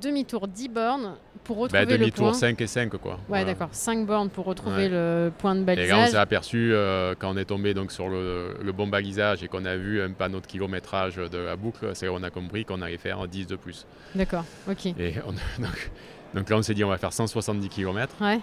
Demi-tour 0.01 0.47
10 0.47 0.69
bornes 0.69 1.15
pour 1.43 1.57
bah, 1.57 1.61
retrouver 1.63 1.85
bah, 1.85 1.97
demi 1.97 2.09
-tour 2.09 2.25
le 2.25 2.31
point. 2.31 2.33
5 2.33 2.61
et 2.61 2.67
5 2.67 2.97
quoi. 2.97 3.19
Ouais 3.29 3.45
d'accord, 3.45 3.69
5 3.71 4.05
bornes 4.05 4.29
pour 4.29 4.45
retrouver 4.45 4.89
le 4.89 5.31
point 5.37 5.55
de 5.55 5.63
balisage. 5.63 5.87
Et 5.87 5.91
là 5.91 6.05
on 6.07 6.07
s'est 6.07 6.17
aperçu 6.17 6.71
euh, 6.73 7.13
quand 7.17 7.31
on 7.31 7.37
est 7.37 7.45
tombé 7.45 7.75
donc 7.75 7.91
sur 7.91 8.09
le, 8.09 8.71
bon 8.73 8.87
balisage 8.87 9.43
et 9.43 9.47
qu'on 9.47 9.65
a 9.65 9.75
vu 9.75 10.01
un 10.01 10.11
panneau 10.11 10.39
de 10.39 10.47
kilométrage 10.47 11.17
de 11.17 11.37
la 11.37 11.55
boucle, 11.55 11.91
c'est 11.93 12.09
on 12.09 12.23
a 12.23 12.31
compris 12.31 12.65
qu'on 12.65 12.81
allait 12.81 12.97
faire 12.97 13.27
10 13.27 13.45
de 13.45 13.55
plus. 13.55 13.85
D'accord, 14.15 14.45
ok. 14.67 14.87
Et 14.87 15.11
donc, 15.59 15.91
donc, 16.33 16.49
là 16.49 16.57
on 16.57 16.61
s'est 16.63 16.73
dit 16.73 16.83
on 16.83 16.89
va 16.89 16.97
faire 16.97 17.13
170 17.13 17.69
km. 17.69 18.15
Ouais. 18.21 18.39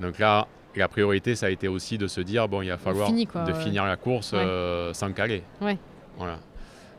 Donc 0.00 0.18
là 0.18 0.48
la 0.74 0.88
priorité 0.88 1.36
ça 1.36 1.46
a 1.46 1.50
été 1.50 1.68
aussi 1.68 1.96
de 1.96 2.08
se 2.08 2.20
dire 2.20 2.48
bon 2.48 2.60
il 2.62 2.68
va 2.68 2.76
falloir 2.76 3.10
de 3.12 3.52
finir 3.54 3.84
la 3.84 3.96
course 3.96 4.32
euh, 4.34 4.92
sans 4.92 5.12
caler. 5.12 5.44
Ouais. 5.60 5.78
Voilà. 6.18 6.40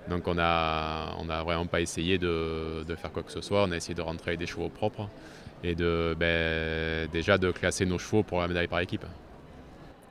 Donc 0.10 0.28
on 0.28 0.36
n'a 0.36 1.13
on 1.20 1.30
a 1.30 1.43
vraiment 1.43 1.65
pas 1.65 1.82
essayé 1.82 2.17
de, 2.17 2.86
faire 2.96 3.12
quoi 3.12 3.24
que 3.24 3.32
ce 3.32 3.41
soit, 3.41 3.63
on 3.63 3.72
a 3.72 3.76
essayé 3.76 3.96
de 3.96 4.02
rentrer 4.02 4.32
avec 4.32 4.39
des 4.39 4.48
chevaux 4.48 4.70
propres 4.70 5.10
et 5.63 5.76
de 5.76 6.15
ben, 6.17 7.10
déjà 7.12 7.38
de 7.38 7.52
classer 7.52 7.86
nos 7.86 7.98
chevaux 7.98 8.24
pour 8.24 8.39
la 8.39 8.48
médaille 8.48 8.67
par 8.67 8.80
équipe. 8.80 9.06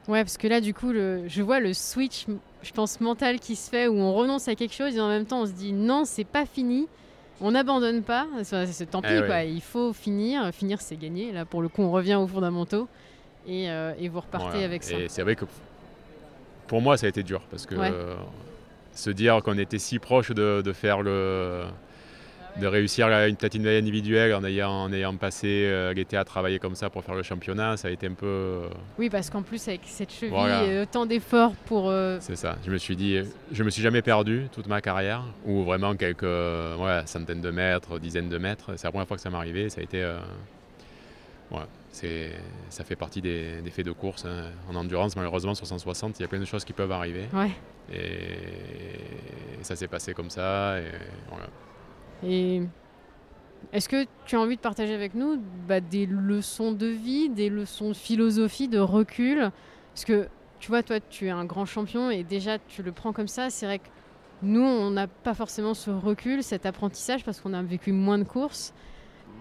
Ouais, 0.09 0.23
parce 0.23 0.37
que 0.39 0.47
là, 0.47 0.61
du 0.61 0.73
coup, 0.73 0.93
je 0.93 1.43
vois 1.43 1.59
le 1.59 1.75
switch, 1.75 2.27
je 2.63 2.73
pense, 2.73 3.01
mental 3.01 3.41
qui 3.41 3.57
se 3.57 3.69
fait 3.69 3.89
où 3.89 3.97
on 3.97 4.15
renonce 4.15 4.47
à 4.47 4.55
quelque 4.55 4.75
chose 4.75 4.97
et 4.97 5.01
en 5.01 5.09
même 5.09 5.27
temps 5.27 5.43
on 5.43 5.47
se 5.47 5.53
dit 5.53 5.73
non, 5.73 6.05
c'est 6.05 6.25
pas 6.25 6.47
fini, 6.47 6.87
on 7.41 7.53
n'abandonne 7.53 8.03
pas, 8.03 8.27
c'est 8.43 8.91
tant 8.91 9.03
pis, 9.03 9.09
eh 9.11 9.27
quoi. 9.27 9.43
il 9.43 9.61
faut 9.61 9.93
finir, 9.93 10.53
finir 10.53 10.81
c'est 10.81 10.97
gagner. 10.97 11.33
Là, 11.33 11.45
pour 11.45 11.63
le 11.63 11.69
coup, 11.69 11.83
on 11.83 11.91
revient 11.91 12.15
aux 12.15 12.27
fondamentaux 12.27 12.89
et, 13.47 13.71
euh, 13.71 13.95
et 13.99 14.09
vous 14.09 14.21
repartez 14.21 14.63
avec 14.63 14.85
ça. 14.85 14.97
Et 14.97 15.09
c'est 15.09 15.23
vrai 15.23 15.37
que 15.37 15.45
pour 16.67 16.81
moi, 16.81 16.97
ça 16.97 17.07
a 17.07 17.09
été 17.09 17.23
dur 17.23 17.41
parce 17.51 17.67
que 17.67 17.75
se 18.97 19.11
dire 19.11 19.43
qu'on 19.43 19.59
était 19.59 19.79
si 19.79 19.99
proche 19.99 20.31
de, 20.31 20.73
faire 20.73 21.03
le 21.03 21.63
de 22.61 22.67
réussir 22.67 23.09
une 23.09 23.37
platine 23.37 23.67
individuelle 23.67 24.35
en 24.35 24.43
ayant, 24.43 24.71
en 24.71 24.91
ayant 24.91 25.15
passé 25.17 25.47
euh, 25.67 25.93
l'été 25.93 26.17
à 26.17 26.25
travailler 26.25 26.59
comme 26.59 26.75
ça 26.75 26.89
pour 26.89 27.05
faire 27.05 27.15
le 27.15 27.23
championnat, 27.23 27.77
ça 27.77 27.89
a 27.89 27.91
été 27.91 28.07
un 28.07 28.15
peu... 28.15 28.27
Euh, 28.27 28.69
oui, 28.99 29.11
parce 29.11 29.29
qu'en 29.29 29.43
plus 29.43 29.69
avec 29.69 29.83
cette 29.85 30.11
cheville, 30.11 30.81
autant 30.81 31.05
d'efforts 31.05 31.53
pour... 31.67 31.91
Euh, 31.91 32.17
C'est 32.21 32.35
ça, 32.37 32.57
je 32.65 32.71
me 32.71 32.79
suis 32.79 32.97
dit, 32.97 33.19
je 33.53 33.63
me 33.63 33.69
suis 33.69 33.83
jamais 33.83 34.01
perdu 34.01 34.49
toute 34.53 34.69
ma 34.69 34.81
carrière, 34.81 35.23
ou 35.45 35.65
vraiment 35.65 35.95
quelques 35.97 36.25
centaines 37.05 37.43
de 37.43 37.51
mètres, 37.51 37.99
dizaines 37.99 38.31
de 38.31 38.39
mètres, 38.39 38.73
c'est 38.77 38.85
la 38.85 38.91
première 38.91 39.07
fois 39.07 39.19
que 39.19 39.23
ça 39.23 39.29
m'est 39.29 39.37
arrivé, 39.37 39.69
ça 39.69 39.83
a 39.83 39.85
été... 39.85 40.03
ça 41.91 42.85
fait 42.85 42.97
partie 42.97 43.23
des, 43.23 43.63
faits 43.71 43.87
de 43.87 43.93
course. 43.93 44.25
Hein. 44.25 44.51
En 44.69 44.75
endurance, 44.75 45.17
malheureusement, 45.17 45.55
sur 45.55 45.67
160, 45.67 46.19
il 46.19 46.23
y 46.23 46.25
a 46.25 46.29
plein 46.29 46.41
de 46.41 46.45
choses 46.45 46.65
qui 46.65 46.73
peuvent 46.73 46.93
arriver. 46.93 47.29
Ouais. 47.33 47.51
Et 47.93 49.63
ça 49.63 49.77
s'est 49.77 49.89
passé 49.89 50.13
comme 50.13 50.31
ça. 50.31 50.79
Et, 50.81 50.91
voilà. 51.29 51.47
et 52.25 52.63
est-ce 53.73 53.89
que 53.89 54.07
tu 54.25 54.37
as 54.37 54.41
envie 54.41 54.57
de 54.57 54.61
partager 54.61 54.95
avec 54.95 55.15
nous 55.15 55.41
bah, 55.67 55.81
des 55.81 56.07
leçons 56.07 56.73
de 56.73 56.87
vie, 56.87 57.29
des 57.29 57.49
leçons 57.49 57.89
de 57.89 57.95
philosophie, 57.95 58.69
de 58.69 58.79
recul? 58.79 59.51
Parce 59.95 60.05
que 60.05 60.29
tu 60.59 60.69
vois, 60.69 60.83
toi, 60.83 61.01
tu 61.01 61.27
es 61.27 61.31
un 61.31 61.45
grand 61.45 61.67
champion 61.67 62.11
et 62.11 62.23
déjà 62.23 62.59
tu 62.59 62.83
le 62.83 62.93
prends 62.93 63.13
comme 63.13 63.29
ça. 63.29 63.51
C'est 63.51 63.67
vrai 63.67 63.79
que 63.79 63.89
nous, 64.43 64.63
on 64.63 64.91
n'a 64.91 65.07
pas 65.07 65.35
forcément 65.35 65.75
ce 65.75 65.91
recul, 65.91 66.43
cet 66.43 66.67
apprentissage 66.67 67.25
parce 67.25 67.41
qu'on 67.41 67.55
a 67.55 67.63
vécu 67.63 67.93
moins 67.93 68.19
de 68.19 68.25
courses. 68.25 68.73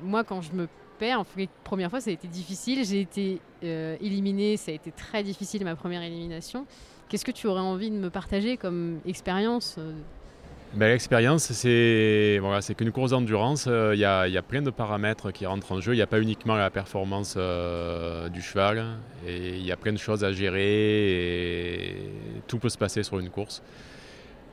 Moi, 0.03 0.23
quand 0.23 0.41
je 0.41 0.53
me 0.53 0.67
en 1.01 1.23
fait, 1.23 1.49
première 1.63 1.89
fois, 1.89 2.01
ça 2.01 2.09
a 2.09 2.13
été 2.13 2.27
difficile. 2.27 2.83
J'ai 2.85 3.01
été 3.01 3.39
euh, 3.63 3.97
éliminée, 4.01 4.57
ça 4.57 4.71
a 4.71 4.75
été 4.75 4.91
très 4.91 5.23
difficile 5.23 5.63
ma 5.63 5.75
première 5.75 6.01
élimination. 6.01 6.65
Qu'est-ce 7.09 7.25
que 7.25 7.31
tu 7.31 7.47
aurais 7.47 7.61
envie 7.61 7.91
de 7.91 7.95
me 7.95 8.09
partager 8.09 8.57
comme 8.57 8.99
expérience 9.05 9.75
euh? 9.77 9.93
Ben, 10.73 10.89
L'expérience, 10.89 11.43
c'est 11.53 12.39
voilà, 12.41 12.59
qu'une 12.61 12.91
course 12.91 13.11
d'endurance, 13.11 13.65
euh, 13.69 13.93
il 13.93 13.99
y, 13.99 14.05
a, 14.05 14.41
plein 14.41 14.61
de 14.61 14.71
paramètres 14.71 15.31
qui 15.31 15.45
rentrent 15.45 15.71
en 15.71 15.79
jeu. 15.79 15.93
Il 15.93 15.97
n'y 15.97 16.01
a 16.01 16.07
pas 16.07 16.19
uniquement 16.19 16.55
la 16.55 16.69
performance 16.69 17.35
euh, 17.37 18.27
du 18.27 18.41
cheval, 18.41 18.83
il 19.25 19.63
y 19.63 19.71
a 19.71 19.77
plein 19.77 19.93
de 19.93 19.97
choses 19.97 20.23
à 20.25 20.33
gérer, 20.33 21.75
et 21.75 22.09
tout 22.47 22.57
peut 22.59 22.69
se 22.69 22.77
passer 22.77 23.03
sur 23.03 23.19
une 23.19 23.29
course. 23.29 23.61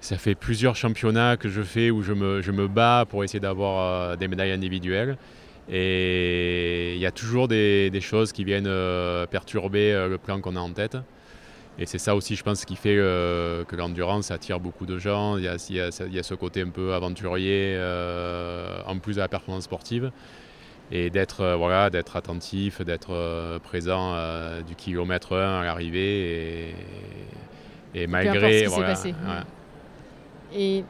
Ça 0.00 0.16
fait 0.16 0.35
plusieurs 0.35 0.76
championnats 0.76 1.37
que 1.37 1.48
je 1.48 1.62
fais 1.62 1.90
où 1.90 2.02
je 2.02 2.12
me, 2.12 2.40
je 2.40 2.52
me 2.52 2.68
bats 2.68 3.05
pour 3.09 3.24
essayer 3.24 3.40
d'avoir 3.40 4.16
des 4.16 4.28
médailles 4.28 4.52
individuelles. 4.52 5.16
Et 5.70 6.94
il 6.94 7.01
y 7.01 7.07
a 7.07 7.12
toujours 7.12 7.48
des, 7.48 7.90
des 7.90 8.01
choses 8.01 8.33
qui 8.33 8.44
viennent 8.44 8.70
perturber 9.31 10.09
le 10.09 10.18
plan 10.18 10.40
qu'on 10.40 10.57
a 10.57 10.61
en 10.61 10.72
tête. 10.72 10.96
Et 11.79 11.87
c'est 11.87 11.98
ça 11.98 12.14
aussi, 12.14 12.37
je 12.37 12.42
pense, 12.42 12.64
qui 12.64 12.77
fait 12.77 12.96
euh, 12.98 13.64
que 13.64 13.77
l'endurance 13.77 14.31
attire 14.31 14.61
beaucoup 14.61 14.85
de 14.85 14.98
gens. 14.98 15.38
Il 15.38 15.44
y, 15.44 15.48
a, 15.48 15.57
il, 15.70 15.77
y 15.77 15.81
a, 15.81 15.88
il 16.07 16.14
y 16.14 16.18
a, 16.18 16.22
ce 16.22 16.35
côté 16.35 16.61
un 16.61 16.68
peu 16.68 16.92
aventurier, 16.92 17.75
euh, 17.77 18.83
en 18.87 18.98
plus 18.98 19.14
de 19.14 19.20
la 19.20 19.29
performance 19.29 19.64
sportive. 19.64 20.12
Et 20.90 21.09
d'être 21.09 21.40
euh, 21.40 21.57
voilà, 21.57 21.88
d'être 21.88 22.16
attentif, 22.16 22.83
d'être 22.83 23.59
présent 23.61 24.14
du 24.66 24.75
kilomètre 24.75 25.35
1 25.35 25.61
à 25.61 25.64
l'arrivée. 25.64 26.75
Et, 27.94 28.03
et 28.03 28.07
malgré. 28.07 28.66
Voilà, 28.66 28.94
Et 30.55 30.85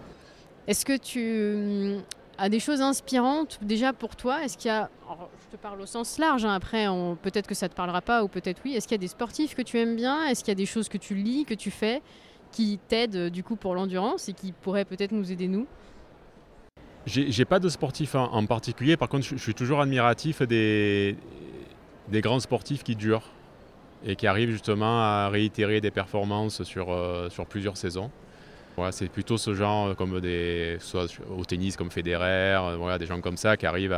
est-ce 0.66 0.84
que 0.84 0.96
tu 0.96 2.02
à 2.42 2.48
des 2.48 2.58
choses 2.58 2.80
inspirantes 2.80 3.60
déjà 3.62 3.92
pour 3.92 4.16
toi 4.16 4.42
Est-ce 4.42 4.58
qu'il 4.58 4.68
y 4.68 4.74
a, 4.74 4.90
je 5.08 5.56
te 5.56 5.62
parle 5.62 5.80
au 5.80 5.86
sens 5.86 6.18
large, 6.18 6.44
hein, 6.44 6.52
après 6.52 6.86
peut-être 7.22 7.46
que 7.46 7.54
ça 7.54 7.68
te 7.68 7.74
parlera 7.76 8.00
pas 8.00 8.24
ou 8.24 8.28
peut-être 8.28 8.60
oui, 8.64 8.74
est-ce 8.74 8.88
qu'il 8.88 8.96
y 8.96 8.98
a 8.98 8.98
des 8.98 9.06
sportifs 9.06 9.54
que 9.54 9.62
tu 9.62 9.78
aimes 9.78 9.94
bien 9.94 10.26
Est-ce 10.26 10.40
qu'il 10.40 10.50
y 10.50 10.56
a 10.56 10.56
des 10.56 10.66
choses 10.66 10.88
que 10.88 10.98
tu 10.98 11.14
lis, 11.14 11.44
que 11.44 11.54
tu 11.54 11.70
fais, 11.70 12.02
qui 12.50 12.80
t'aident 12.88 13.14
euh, 13.14 13.30
du 13.30 13.44
coup 13.44 13.54
pour 13.54 13.76
l'endurance 13.76 14.28
et 14.28 14.32
qui 14.32 14.50
pourraient 14.50 14.84
peut-être 14.84 15.12
nous 15.12 15.30
aider 15.30 15.46
nous? 15.46 15.68
J'ai 17.06 17.44
pas 17.44 17.60
de 17.60 17.68
sportif 17.68 18.16
en, 18.16 18.44
particulier, 18.46 18.96
par 18.96 19.08
contre 19.08 19.24
je, 19.24 19.36
suis 19.36 19.54
toujours 19.54 19.80
admiratif 19.80 20.42
des, 20.42 21.16
grands 22.10 22.40
sportifs 22.40 22.82
qui 22.82 22.96
durent 22.96 23.30
et 24.04 24.16
qui 24.16 24.26
arrivent 24.26 24.50
justement 24.50 25.00
à 25.00 25.28
réitérer 25.28 25.80
des 25.80 25.92
performances 25.92 26.64
sur, 26.64 26.90
euh, 26.90 27.30
sur 27.30 27.46
plusieurs 27.46 27.76
saisons 27.76 28.10
c'est 28.90 29.08
plutôt 29.08 29.36
ce 29.36 29.54
genre, 29.54 29.88
euh, 29.88 29.94
comme 29.94 30.20
des, 30.20 30.76
soit 30.80 31.06
au 31.36 31.44
tennis 31.44 31.76
comme 31.76 31.90
Federer, 31.90 32.56
euh, 32.56 32.76
voilà, 32.78 32.98
des 32.98 33.06
gens 33.06 33.20
comme 33.20 33.36
ça 33.36 33.56
qui 33.56 33.66
arrivent 33.66 33.96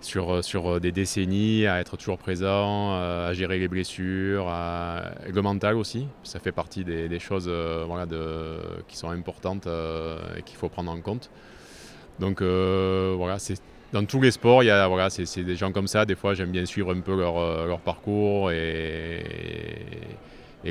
sur, 0.00 0.32
euh, 0.32 0.42
sur 0.42 0.80
des 0.80 0.92
décennies 0.92 1.66
à 1.66 1.80
être 1.80 1.96
toujours 1.96 2.18
présents, 2.18 2.94
à 2.94 3.32
gérer 3.34 3.58
les 3.58 3.68
blessures, 3.68 4.48
à, 4.48 5.12
le 5.32 5.42
mental 5.42 5.76
aussi. 5.76 6.06
Ça 6.22 6.40
fait 6.40 6.52
partie 6.52 6.84
des, 6.84 7.18
choses 7.18 7.50
qui 8.88 8.96
sont 8.96 9.10
importantes 9.10 9.66
et 9.66 10.42
qu'il 10.42 10.56
faut 10.56 10.68
prendre 10.68 10.90
en 10.90 11.00
compte. 11.00 11.30
Donc 12.18 12.42
voilà, 12.42 13.38
dans 13.92 14.04
tous 14.04 14.20
les 14.20 14.30
sports, 14.32 14.62
il 14.62 14.66
y 14.66 14.70
a, 14.70 14.88
voilà, 14.88 15.08
c'est 15.10 15.44
des 15.44 15.56
gens 15.56 15.70
comme 15.72 15.86
ça. 15.86 16.04
Des 16.04 16.16
fois, 16.16 16.34
j'aime 16.34 16.50
bien 16.50 16.64
suivre 16.66 16.92
un 16.94 17.00
peu 17.00 17.16
leur, 17.16 17.78
parcours 17.80 18.50
et, 18.50 19.22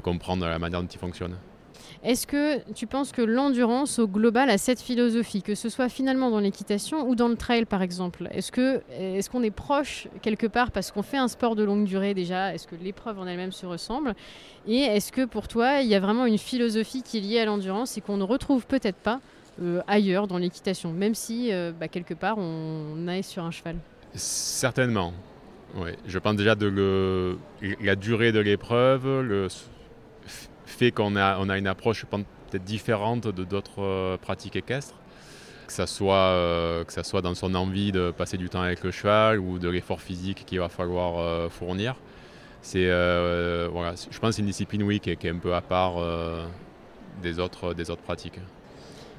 comprendre 0.04 0.46
la 0.46 0.60
manière 0.60 0.82
dont 0.82 0.88
ils 0.88 1.00
fonctionnent. 1.00 1.38
Est-ce 2.04 2.26
que 2.26 2.60
tu 2.74 2.88
penses 2.88 3.12
que 3.12 3.22
l'endurance 3.22 4.00
au 4.00 4.08
global 4.08 4.50
a 4.50 4.58
cette 4.58 4.82
philosophie, 4.82 5.44
que 5.44 5.54
ce 5.54 5.70
soit 5.70 5.88
finalement 5.88 6.32
dans 6.32 6.40
l'équitation 6.40 7.08
ou 7.08 7.14
dans 7.14 7.28
le 7.28 7.36
trail 7.36 7.66
par 7.66 7.84
exemple? 7.84 8.28
Est-ce 8.32 8.52
qu'on 8.52 9.44
est, 9.44 9.48
est 9.48 9.52
proche 9.52 10.08
quelque 10.24 10.48
part 10.48 10.72
parce 10.72 10.92
qu'on 10.92 11.04
fait 11.04 11.18
un 11.18 11.28
sport 11.28 11.56
de 11.56 11.64
longue 11.64 11.86
durée 11.86 12.16
déjà? 12.16 12.56
Est-ce 12.56 12.66
que 12.66 12.76
l'épreuve 12.76 13.20
en 13.20 13.28
elle-même 13.28 13.52
se 13.52 13.68
ressemble? 13.68 14.16
Et 14.68 14.80
est-ce 14.80 15.12
que 15.12 15.26
pour 15.26 15.48
toi, 15.48 15.82
il 15.82 15.90
y 15.90 15.96
a 15.96 16.00
vraiment 16.00 16.26
une 16.26 16.40
philosophie 16.40 17.04
qui 17.04 17.20
est 17.20 17.22
liée 17.22 17.40
à 17.40 17.46
l'endurance 17.46 17.96
et 17.98 18.02
qu'on 18.02 18.18
ne 18.18 18.24
retrouve 18.24 18.66
peut-être 18.66 18.98
pas 18.98 19.20
euh, 19.62 19.82
ailleurs 19.88 20.26
dans 20.26 20.40
l'équitation, 20.40 20.92
même 20.92 21.14
si 21.14 21.54
euh, 21.54 21.72
bah, 21.72 21.88
quelque 21.88 22.16
part 22.16 22.40
on, 22.40 23.08
aille 23.08 23.22
sur 23.22 23.44
un 23.44 23.52
cheval? 23.52 23.76
Certainement. 24.16 25.14
Je 26.08 26.18
pense 26.18 26.36
déjà 26.36 26.56
de 26.56 27.38
la 27.80 27.96
durée 27.96 28.32
de 28.32 28.40
l'épreuve, 28.40 29.48
fait 30.66 30.92
qu'on 30.92 31.16
a, 31.16 31.38
on 31.40 31.50
a 31.50 31.58
une 31.58 31.68
approche 31.68 32.06
peut-être 32.06 32.64
différente 32.64 33.28
de 33.28 33.44
d'autres 33.44 33.82
euh, 33.82 34.18
pratiques 34.18 34.56
équestres, 34.56 34.96
que 35.68 35.74
ça, 35.74 35.88
soit, 35.88 36.84
ça 36.90 37.04
soit 37.04 37.22
dans 37.22 37.34
son 37.34 37.56
envie 37.56 37.92
de 37.92 38.12
passer 38.12 38.38
du 38.38 38.50
temps 38.50 38.62
avec 38.62 38.84
le 38.84 38.92
cheval 38.92 39.40
ou 39.40 39.58
de 39.58 39.70
l'effort 39.70 40.02
physique 40.02 40.44
qu'il 40.46 40.60
va 40.60 40.68
falloir 40.68 41.50
fournir. 41.50 41.96
C'est, 42.62 42.88
voilà, 42.88 43.94
je 43.96 44.20
pense 44.20 44.32
que 44.32 44.36
c'est 44.36 44.42
une 44.42 44.48
discipline 44.48 44.84
oui, 44.84 45.00
qui, 45.00 45.12
est, 45.12 45.26
un 45.26 45.38
peu 45.38 45.56
à 45.56 45.62
part 45.62 45.94
des, 47.22 47.40
autres, 47.40 47.74
des 47.74 47.90
autres 47.90 48.02
pratiques 48.02 48.40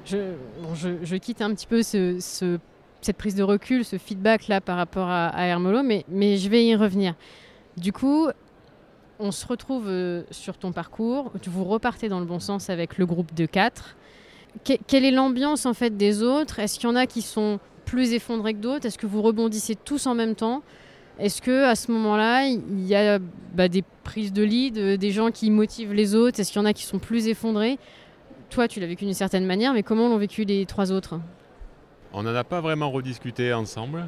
je, 0.05 1.15
quitte 1.15 1.41
un 1.41 1.53
petit 1.53 1.67
peu 1.67 1.81
cette 1.81 3.17
prise 3.17 3.35
de 3.35 3.43
recul, 3.43 3.85
ce 3.85 3.97
feedback 3.97 4.47
là 4.47 4.61
par 4.61 4.77
rapport 4.77 5.09
à, 5.09 5.45
Hermolo, 5.45 5.83
mais, 5.83 6.37
je 6.37 6.49
vais 6.49 6.65
y 6.65 6.75
revenir. 6.75 7.15
Du 7.77 7.91
coup, 7.91 8.27
on 9.23 9.31
se 9.31 9.47
retrouve 9.47 9.85
euh, 9.87 10.23
sur 10.31 10.57
ton 10.57 10.73
parcours, 10.73 11.31
vous 11.47 11.63
repartez 11.63 12.09
dans 12.09 12.19
le 12.19 12.25
bon 12.25 12.39
sens 12.39 12.69
avec 12.69 12.97
le 12.97 13.05
groupe 13.05 13.33
de 13.33 13.45
4. 13.45 13.95
quelle 14.63 15.05
est 15.05 15.11
l'ambiance 15.11 15.65
en 15.65 15.73
fait 15.73 15.95
des 15.95 16.21
autres? 16.21 16.59
Est-ce 16.59 16.77
qu'il 16.77 16.89
y 16.89 16.91
en 16.91 16.97
a 16.97 17.07
qui 17.07 17.21
sont 17.21 17.59
plus 17.85 18.11
effondrés 18.11 18.53
que 18.53 18.59
d'autres? 18.59 18.85
Est-ce 18.85 18.97
que 18.97 19.07
vous 19.07 19.21
rebondissez 19.21 19.75
tous 19.75 20.07
en 20.07 20.13
même 20.13 20.35
temps? 20.35 20.61
Est-ce 21.19 21.41
que 21.41 21.63
à 21.63 21.75
ce 21.75 21.89
moment-là, 21.91 22.47
il 22.47 22.85
y 22.85 22.95
a 22.95 23.17
bah, 23.53 23.69
des 23.69 23.83
prises 24.03 24.33
de 24.33 24.43
lead, 24.43 24.77
euh, 24.77 24.97
des 24.97 25.11
gens 25.11 25.31
qui 25.31 25.49
motivent 25.49 25.93
les 25.93 26.15
autres? 26.15 26.41
Est-ce 26.41 26.51
qu'il 26.51 26.59
y 26.59 26.61
en 26.61 26.67
a 26.67 26.73
qui 26.73 26.83
sont 26.83 26.99
plus 26.99 27.27
effondrés? 27.27 27.79
Toi, 28.49 28.67
tu 28.67 28.81
l'as 28.81 28.87
vécu 28.87 29.05
d'une 29.05 29.13
certaine 29.13 29.45
manière, 29.45 29.73
mais 29.73 29.83
comment 29.83 30.09
l'ont 30.09 30.17
vécu 30.17 30.43
les 30.43 30.65
trois 30.65 30.91
autres? 30.91 31.17
On 32.11 32.23
n'en 32.23 32.35
a 32.35 32.43
pas 32.43 32.59
vraiment 32.59 32.91
rediscuté 32.91 33.53
ensemble. 33.53 34.05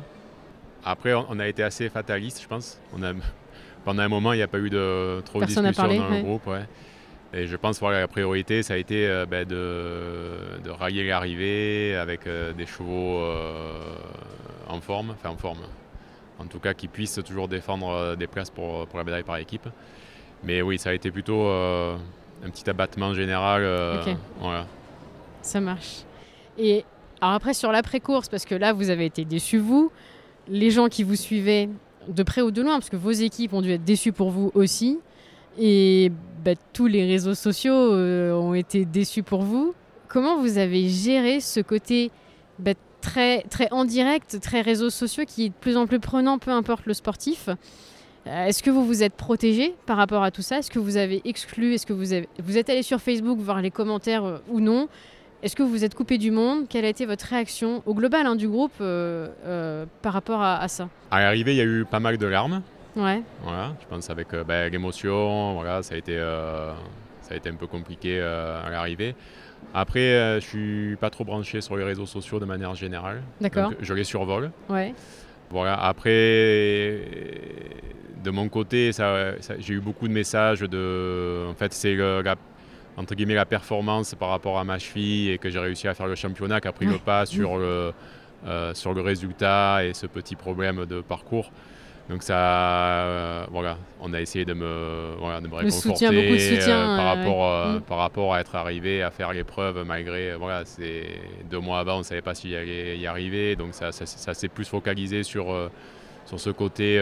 Après, 0.83 1.13
on 1.13 1.39
a 1.39 1.47
été 1.47 1.63
assez 1.63 1.87
fataliste, 1.87 2.41
je 2.41 2.47
pense. 2.47 2.79
Pendant 3.85 4.01
un 4.01 4.07
moment, 4.09 4.33
il 4.33 4.37
n'y 4.37 4.43
a 4.43 4.47
pas 4.47 4.57
eu 4.57 4.69
de 4.69 5.21
trop 5.23 5.39
de 5.39 5.45
discussions 5.45 5.71
dans 5.71 6.09
le 6.09 6.21
groupe. 6.21 6.49
Et 7.33 7.47
je 7.47 7.55
pense 7.55 7.79
que 7.79 7.85
la 7.85 8.07
priorité, 8.07 8.63
ça 8.63 8.75
a 8.75 8.77
été 8.77 9.07
euh, 9.07 9.25
ben, 9.25 9.45
de, 9.45 10.61
de, 10.63 10.69
railler 10.69 11.05
l'arrivée 11.05 11.95
avec 11.95 12.27
euh, 12.27 12.53
des 12.53 12.65
chevaux 12.65 13.19
euh, 13.19 13.97
en 14.69 14.79
forme, 14.79 15.11
enfin 15.11 15.29
en 15.29 15.37
forme. 15.37 15.59
En 16.39 16.45
tout 16.45 16.59
cas, 16.59 16.73
qui 16.73 16.87
puissent 16.87 17.19
toujours 17.25 17.47
défendre 17.47 18.15
des 18.15 18.27
places 18.27 18.49
pour, 18.49 18.87
pour 18.87 18.97
la 18.97 19.05
médaille 19.05 19.23
par 19.23 19.37
équipe. 19.37 19.67
Mais 20.43 20.61
oui, 20.61 20.77
ça 20.77 20.89
a 20.89 20.93
été 20.93 21.11
plutôt 21.11 21.47
un 21.47 22.49
petit 22.51 22.69
abattement 22.69 23.13
général. 23.13 23.63
Voilà. 24.39 24.65
Ça 25.41 25.61
marche. 25.61 26.03
Et 26.57 26.83
alors 27.21 27.35
après, 27.35 27.53
sur 27.53 27.71
l'après-course, 27.71 28.27
parce 28.27 28.45
que 28.45 28.55
là, 28.55 28.73
vous 28.73 28.89
avez 28.89 29.05
été 29.05 29.23
déçus, 29.23 29.59
vous, 29.59 29.91
les 30.49 30.71
gens 30.71 30.89
qui 30.89 31.03
vous 31.03 31.15
suivaient 31.15 31.69
de 32.07 32.23
près 32.23 32.41
ou 32.41 32.51
de 32.51 32.61
loin, 32.61 32.73
parce 32.73 32.89
que 32.89 32.95
vos 32.95 33.11
équipes 33.11 33.53
ont 33.53 33.61
dû 33.61 33.71
être 33.71 33.83
déçues 33.83 34.11
pour 34.11 34.29
vous 34.29 34.51
aussi, 34.53 34.99
et 35.59 36.11
bah, 36.43 36.53
tous 36.73 36.87
les 36.87 37.05
réseaux 37.05 37.35
sociaux 37.35 37.73
euh, 37.73 38.33
ont 38.33 38.53
été 38.53 38.85
déçus 38.85 39.23
pour 39.23 39.41
vous. 39.41 39.73
Comment 40.07 40.39
vous 40.39 40.57
avez 40.57 40.89
géré 40.89 41.39
ce 41.39 41.59
côté 41.59 42.11
bah, 42.59 42.73
très, 43.01 43.41
très 43.43 43.71
en 43.71 43.85
direct, 43.85 44.39
très 44.41 44.61
réseaux 44.61 44.89
sociaux, 44.89 45.23
qui 45.27 45.45
est 45.45 45.49
de 45.49 45.53
plus 45.59 45.77
en 45.77 45.87
plus 45.87 45.99
prenant, 45.99 46.37
peu 46.37 46.51
importe 46.51 46.85
le 46.85 46.93
sportif? 46.93 47.49
Euh, 48.27 48.45
est-ce 48.47 48.63
que 48.63 48.69
vous 48.69 48.85
vous 48.85 49.03
êtes 49.03 49.13
protégé 49.13 49.75
par 49.85 49.97
rapport 49.97 50.23
à 50.23 50.31
tout 50.31 50.41
ça? 50.41 50.57
Est-ce 50.59 50.71
que 50.71 50.79
vous 50.79 50.97
avez 50.97 51.21
exclu? 51.25 51.73
Est-ce 51.73 51.85
que 51.85 51.93
vous, 51.93 52.25
vous 52.39 52.57
êtes 52.57 52.69
allé 52.69 52.81
sur 52.81 52.99
Facebook 52.99 53.39
voir 53.39 53.61
les 53.61 53.71
commentaires 53.71 54.25
euh, 54.25 54.37
ou 54.49 54.59
non? 54.59 54.87
Est-ce 55.43 55.55
que 55.55 55.63
vous 55.63 55.83
êtes 55.83 55.93
coupé 55.93 56.17
du 56.17 56.31
monde? 56.31 56.67
Quelle 56.67 56.85
a 56.85 56.89
été 56.89 57.05
votre 57.05 57.25
réaction 57.25 57.83
au 57.85 57.93
global 57.93 58.25
hein, 58.25 58.35
du 58.35 58.47
groupe 58.47 58.73
euh, 58.81 59.85
par 60.01 60.13
rapport 60.13 60.41
à, 60.41 60.67
ça? 60.67 60.89
À 61.11 61.21
l'arrivée, 61.21 61.53
il 61.53 61.57
y 61.57 61.61
a 61.61 61.65
eu 61.65 61.85
pas 61.85 61.99
mal 61.99 62.17
de 62.17 62.25
larmes. 62.25 62.61
Ouais. 62.95 63.21
Voilà, 63.43 63.75
je 63.81 63.85
pense 63.87 64.09
avec 64.09 64.29
ben, 64.47 64.71
l'émotion, 64.71 65.53
voilà, 65.53 65.83
ça 65.83 65.95
a 65.95 65.97
été, 65.97 66.17
ça 66.17 67.33
a 67.33 67.35
été 67.35 67.49
un 67.49 67.55
peu 67.55 67.67
compliqué 67.67 68.21
à 68.21 68.69
l'arrivée. 68.71 69.15
Après, 69.73 70.39
je 70.39 70.45
suis 70.45 70.95
pas 70.95 71.09
trop 71.09 71.25
branché 71.25 71.59
sur 71.61 71.75
les 71.75 71.83
réseaux 71.83 72.05
sociaux 72.05 72.39
de 72.39 72.45
manière 72.45 72.73
générale. 72.75 73.21
D'accord. 73.41 73.73
Je 73.81 73.93
les 73.93 74.05
survole. 74.05 74.51
Ouais. 74.69 74.93
Voilà. 75.49 75.75
Après, 75.75 77.01
de 78.23 78.31
mon 78.31 78.49
côté, 78.49 78.91
j'ai 79.59 79.73
eu 79.73 79.79
beaucoup 79.79 80.07
de 80.07 80.13
messages 80.13 80.61
de. 80.61 81.45
En 81.49 81.53
fait, 81.53 81.73
c'est 81.73 81.95
la, 81.95 82.35
entre 82.97 83.15
guillemets 83.15 83.35
la 83.35 83.45
performance 83.45 84.15
par 84.15 84.29
rapport 84.29 84.57
à 84.57 84.63
ma 84.63 84.79
cheville 84.79 85.31
et 85.31 85.37
que 85.37 85.49
j'ai 85.49 85.59
réussi 85.59 85.87
à 85.87 85.93
faire 85.93 86.07
le 86.07 86.15
championnat 86.15 86.61
qui 86.61 86.67
a 86.67 86.71
pris 86.71 86.85
le 86.85 86.97
pas 86.97 87.25
sur 87.25 87.57
le, 87.57 87.93
euh, 88.47 88.73
sur 88.73 88.93
le 88.93 89.01
résultat 89.01 89.83
et 89.83 89.93
ce 89.93 90.07
petit 90.07 90.35
problème 90.35 90.85
de 90.85 91.01
parcours. 91.01 91.51
Donc 92.07 92.21
ça, 92.21 92.37
euh, 92.37 93.45
voilà, 93.49 93.79
on 93.99 94.13
a 94.13 94.21
essayé 94.21 94.45
de 94.45 94.53
me, 94.53 95.15
voilà, 95.17 95.41
de 95.41 95.47
me 95.47 95.55
réconforter 95.55 96.05
beaucoup 96.05 96.33
de 96.33 96.37
soutien, 96.37 96.77
euh, 96.77 96.97
par, 96.97 97.05
rapport, 97.05 97.67
mm. 97.67 97.81
par 97.81 97.97
rapport 97.97 98.35
à 98.35 98.41
être 98.41 98.55
arrivé 98.55 99.01
à 99.01 99.09
faire 99.09 99.33
l'épreuve 99.33 99.83
malgré, 99.83 100.35
voilà, 100.35 100.63
c'est 100.65 101.07
deux 101.49 101.59
mois 101.59 101.79
avant, 101.79 101.95
on 101.95 101.99
ne 101.99 102.03
savait 102.03 102.21
pas 102.21 102.35
s'il 102.35 102.55
allait 102.55 102.99
y 102.99 103.07
arriver, 103.07 103.55
donc 103.55 103.73
ça, 103.73 103.91
ça, 103.91 104.33
s'est 104.35 104.47
plus 104.47 104.65
focalisé 104.65 105.23
sur, 105.23 105.47
sur 106.25 106.39
ce 106.39 106.51
côté 106.51 106.99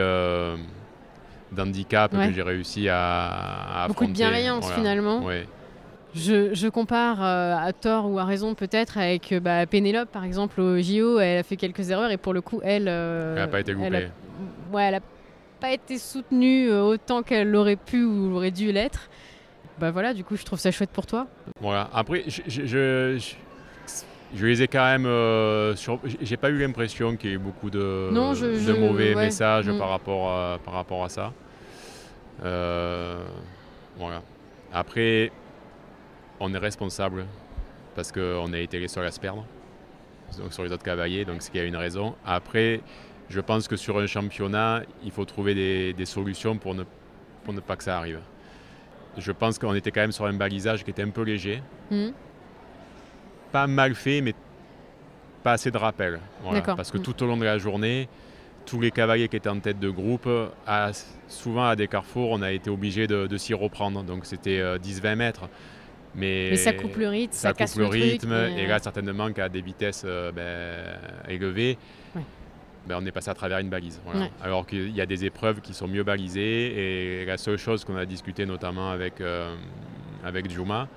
d'handicap 1.52 2.12
que 2.12 2.32
j'ai 2.32 2.42
réussi 2.42 2.88
à, 2.88 3.84
à 3.84 3.88
Beaucoup 3.90 4.08
de 4.08 4.14
bienveillance 4.14 4.72
finalement. 4.72 5.22
Je, 6.16 6.54
je, 6.54 6.68
compare 6.68 7.24
euh, 7.24 7.56
à 7.56 7.74
tort 7.74 8.10
ou 8.10 8.20
à 8.20 8.24
raison 8.24 8.54
peut-être 8.54 8.98
avec 8.98 9.32
euh, 9.32 9.40
bah, 9.40 9.66
Pénélope 9.66 10.12
par 10.12 10.24
exemple 10.24 10.62
au 10.62 10.80
JO, 10.80 11.20
elle 11.20 11.40
a 11.40 11.44
fait 11.44 11.58
quelques 11.58 11.90
erreurs 11.90 12.12
et 12.12 12.18
pour 12.18 12.34
le 12.34 12.42
coup 12.42 12.62
elle... 12.64 12.88
Euh, 12.88 13.36
elle 13.36 13.42
n'a 13.42 13.48
pas 13.48 13.60
été 13.62 13.72
Elle 13.72 14.12
ouais, 14.72 14.84
elle 14.84 14.94
n'a 14.94 15.00
pas 15.60 15.72
été 15.72 15.98
soutenue 15.98 16.72
autant 16.72 17.24
qu'elle 17.24 17.56
aurait 17.56 17.78
pu 17.78 18.04
ou 18.04 18.36
aurait 18.36 18.52
dû 18.52 18.72
l'être. 18.72 19.10
Bah 19.80 19.90
voilà, 19.90 20.14
du 20.14 20.24
coup 20.24 20.36
je 20.36 20.44
trouve 20.44 20.60
ça 20.60 20.72
chouette 20.72 20.92
pour 20.92 21.08
toi. 21.08 21.26
Voilà, 21.60 21.90
après 21.94 22.24
je, 22.28 22.42
je, 22.48 23.34
je 24.36 24.46
les 24.46 24.62
ai 24.62 24.68
quand 24.68 24.86
même. 24.86 25.76
sur... 25.76 26.00
J'ai 26.22 26.38
pas 26.38 26.50
eu 26.50 26.60
l'impression 26.60 27.16
qu'il 27.16 27.32
y 27.32 27.34
ait 27.34 27.38
beaucoup 27.38 27.72
de, 27.72 28.12
de 28.12 28.74
mauvais 28.74 29.16
messages 29.16 29.68
mm. 29.68 29.80
par, 29.80 29.90
rapport 29.90 30.60
par 30.60 30.76
rapport 30.76 31.04
à 31.04 31.10
ça. 31.10 31.34
Euh, 32.44 33.24
voilà. 33.98 34.22
Après, 34.74 35.32
on 36.40 36.54
est 36.54 36.58
responsable 36.58 37.26
parce 37.96 38.12
qu'on 38.12 38.54
a 38.54 38.60
été 38.60 38.80
les 38.80 38.88
seuls 38.88 39.06
à 39.06 39.12
se 39.12 39.20
perdre 39.20 39.46
donc 40.38 40.54
sur 40.54 40.64
les 40.64 40.72
autres 40.72 40.84
cavaliers, 40.84 41.26
donc 41.26 41.42
c'est 41.42 41.52
qu'il 41.52 41.62
y 41.62 41.64
a 41.64 41.68
une 41.68 41.76
raison. 41.76 42.16
Après, 42.26 42.82
je 43.30 43.40
pense 43.40 43.68
que 43.68 43.76
sur 43.76 43.98
un 43.98 44.08
championnat, 44.08 44.82
il 45.04 45.12
faut 45.12 45.26
trouver 45.26 45.94
des, 45.94 46.06
solutions 46.06 46.58
pour 46.58 46.76
ne, 46.76 46.84
pour 47.44 47.54
ne 47.54 47.60
pas 47.60 47.76
que 47.76 47.84
ça 47.84 47.98
arrive. 47.98 48.20
Je 49.18 49.32
pense 49.32 49.60
qu'on 49.60 49.76
était 49.76 49.92
quand 49.92 50.02
même 50.02 50.12
sur 50.12 50.26
un 50.26 50.34
balisage 50.34 50.84
qui 50.84 50.90
était 50.90 51.04
un 51.04 51.10
peu 51.10 51.22
léger. 51.22 51.62
Mmh. 51.92 52.10
Pas 53.52 53.68
mal 53.68 53.94
fait, 53.94 54.22
mais 54.22 54.34
pas 55.44 55.54
assez 55.54 55.70
de 55.70 55.78
rappel. 55.78 56.20
parce 56.66 56.92
que 56.92 56.98
mmh. 56.98 57.04
tout 57.04 57.24
au 57.24 57.28
long 57.28 57.38
de 57.38 57.46
la 57.46 57.60
journée, 57.60 58.10
tous 58.66 58.80
les 58.80 58.92
cavaliers 58.92 59.28
qui 59.28 59.36
étaient 59.36 59.50
en 59.50 59.60
tête 59.60 59.80
de 59.80 59.90
groupe, 59.90 60.28
souvent 61.28 61.66
à 61.66 61.76
des 61.76 61.88
carrefours, 61.88 62.32
on 62.32 62.42
a 62.42 62.52
été 62.52 62.70
obligé 62.70 63.08
de, 63.08 63.38
s'y 63.38 63.54
reprendre. 63.54 64.04
Donc 64.04 64.26
c'était 64.26 64.62
10-20 64.78 65.06
euh, 65.06 65.16
mètres. 65.16 65.50
Mais, 66.16 66.56
ça 66.58 66.74
coupe 66.74 66.98
le 66.98 67.08
rythme, 67.08 67.34
ça, 67.34 67.54
casse 67.54 67.76
le, 67.76 67.88
rythme. 67.88 68.34
Et 68.58 68.68
là, 68.68 68.80
certainement 68.80 69.32
qu'à 69.32 69.50
des 69.50 69.62
vitesses 69.62 70.04
euh, 70.06 70.32
ben, 70.32 71.32
élevées, 71.32 71.78
ben, 72.86 72.98
on 73.02 73.06
est 73.06 73.12
passé 73.12 73.30
à 73.30 73.34
travers 73.34 73.60
une 73.60 73.70
balise. 73.70 74.02
Alors 74.42 74.68
qu'il 74.68 74.96
y 74.96 75.02
a 75.02 75.06
des 75.06 75.26
épreuves 75.26 75.62
qui 75.62 75.74
sont 75.74 75.88
mieux 75.88 76.04
balisées. 76.04 77.22
Et 77.22 77.26
la 77.26 77.38
seule 77.38 77.58
chose 77.58 77.84
qu'on 77.84 77.96
a 77.96 78.06
discuté 78.06 78.46
notamment 78.46 78.92
avec, 78.92 79.22
euh, 79.22 79.56
avec 80.24 80.50
Juma, 80.50 80.88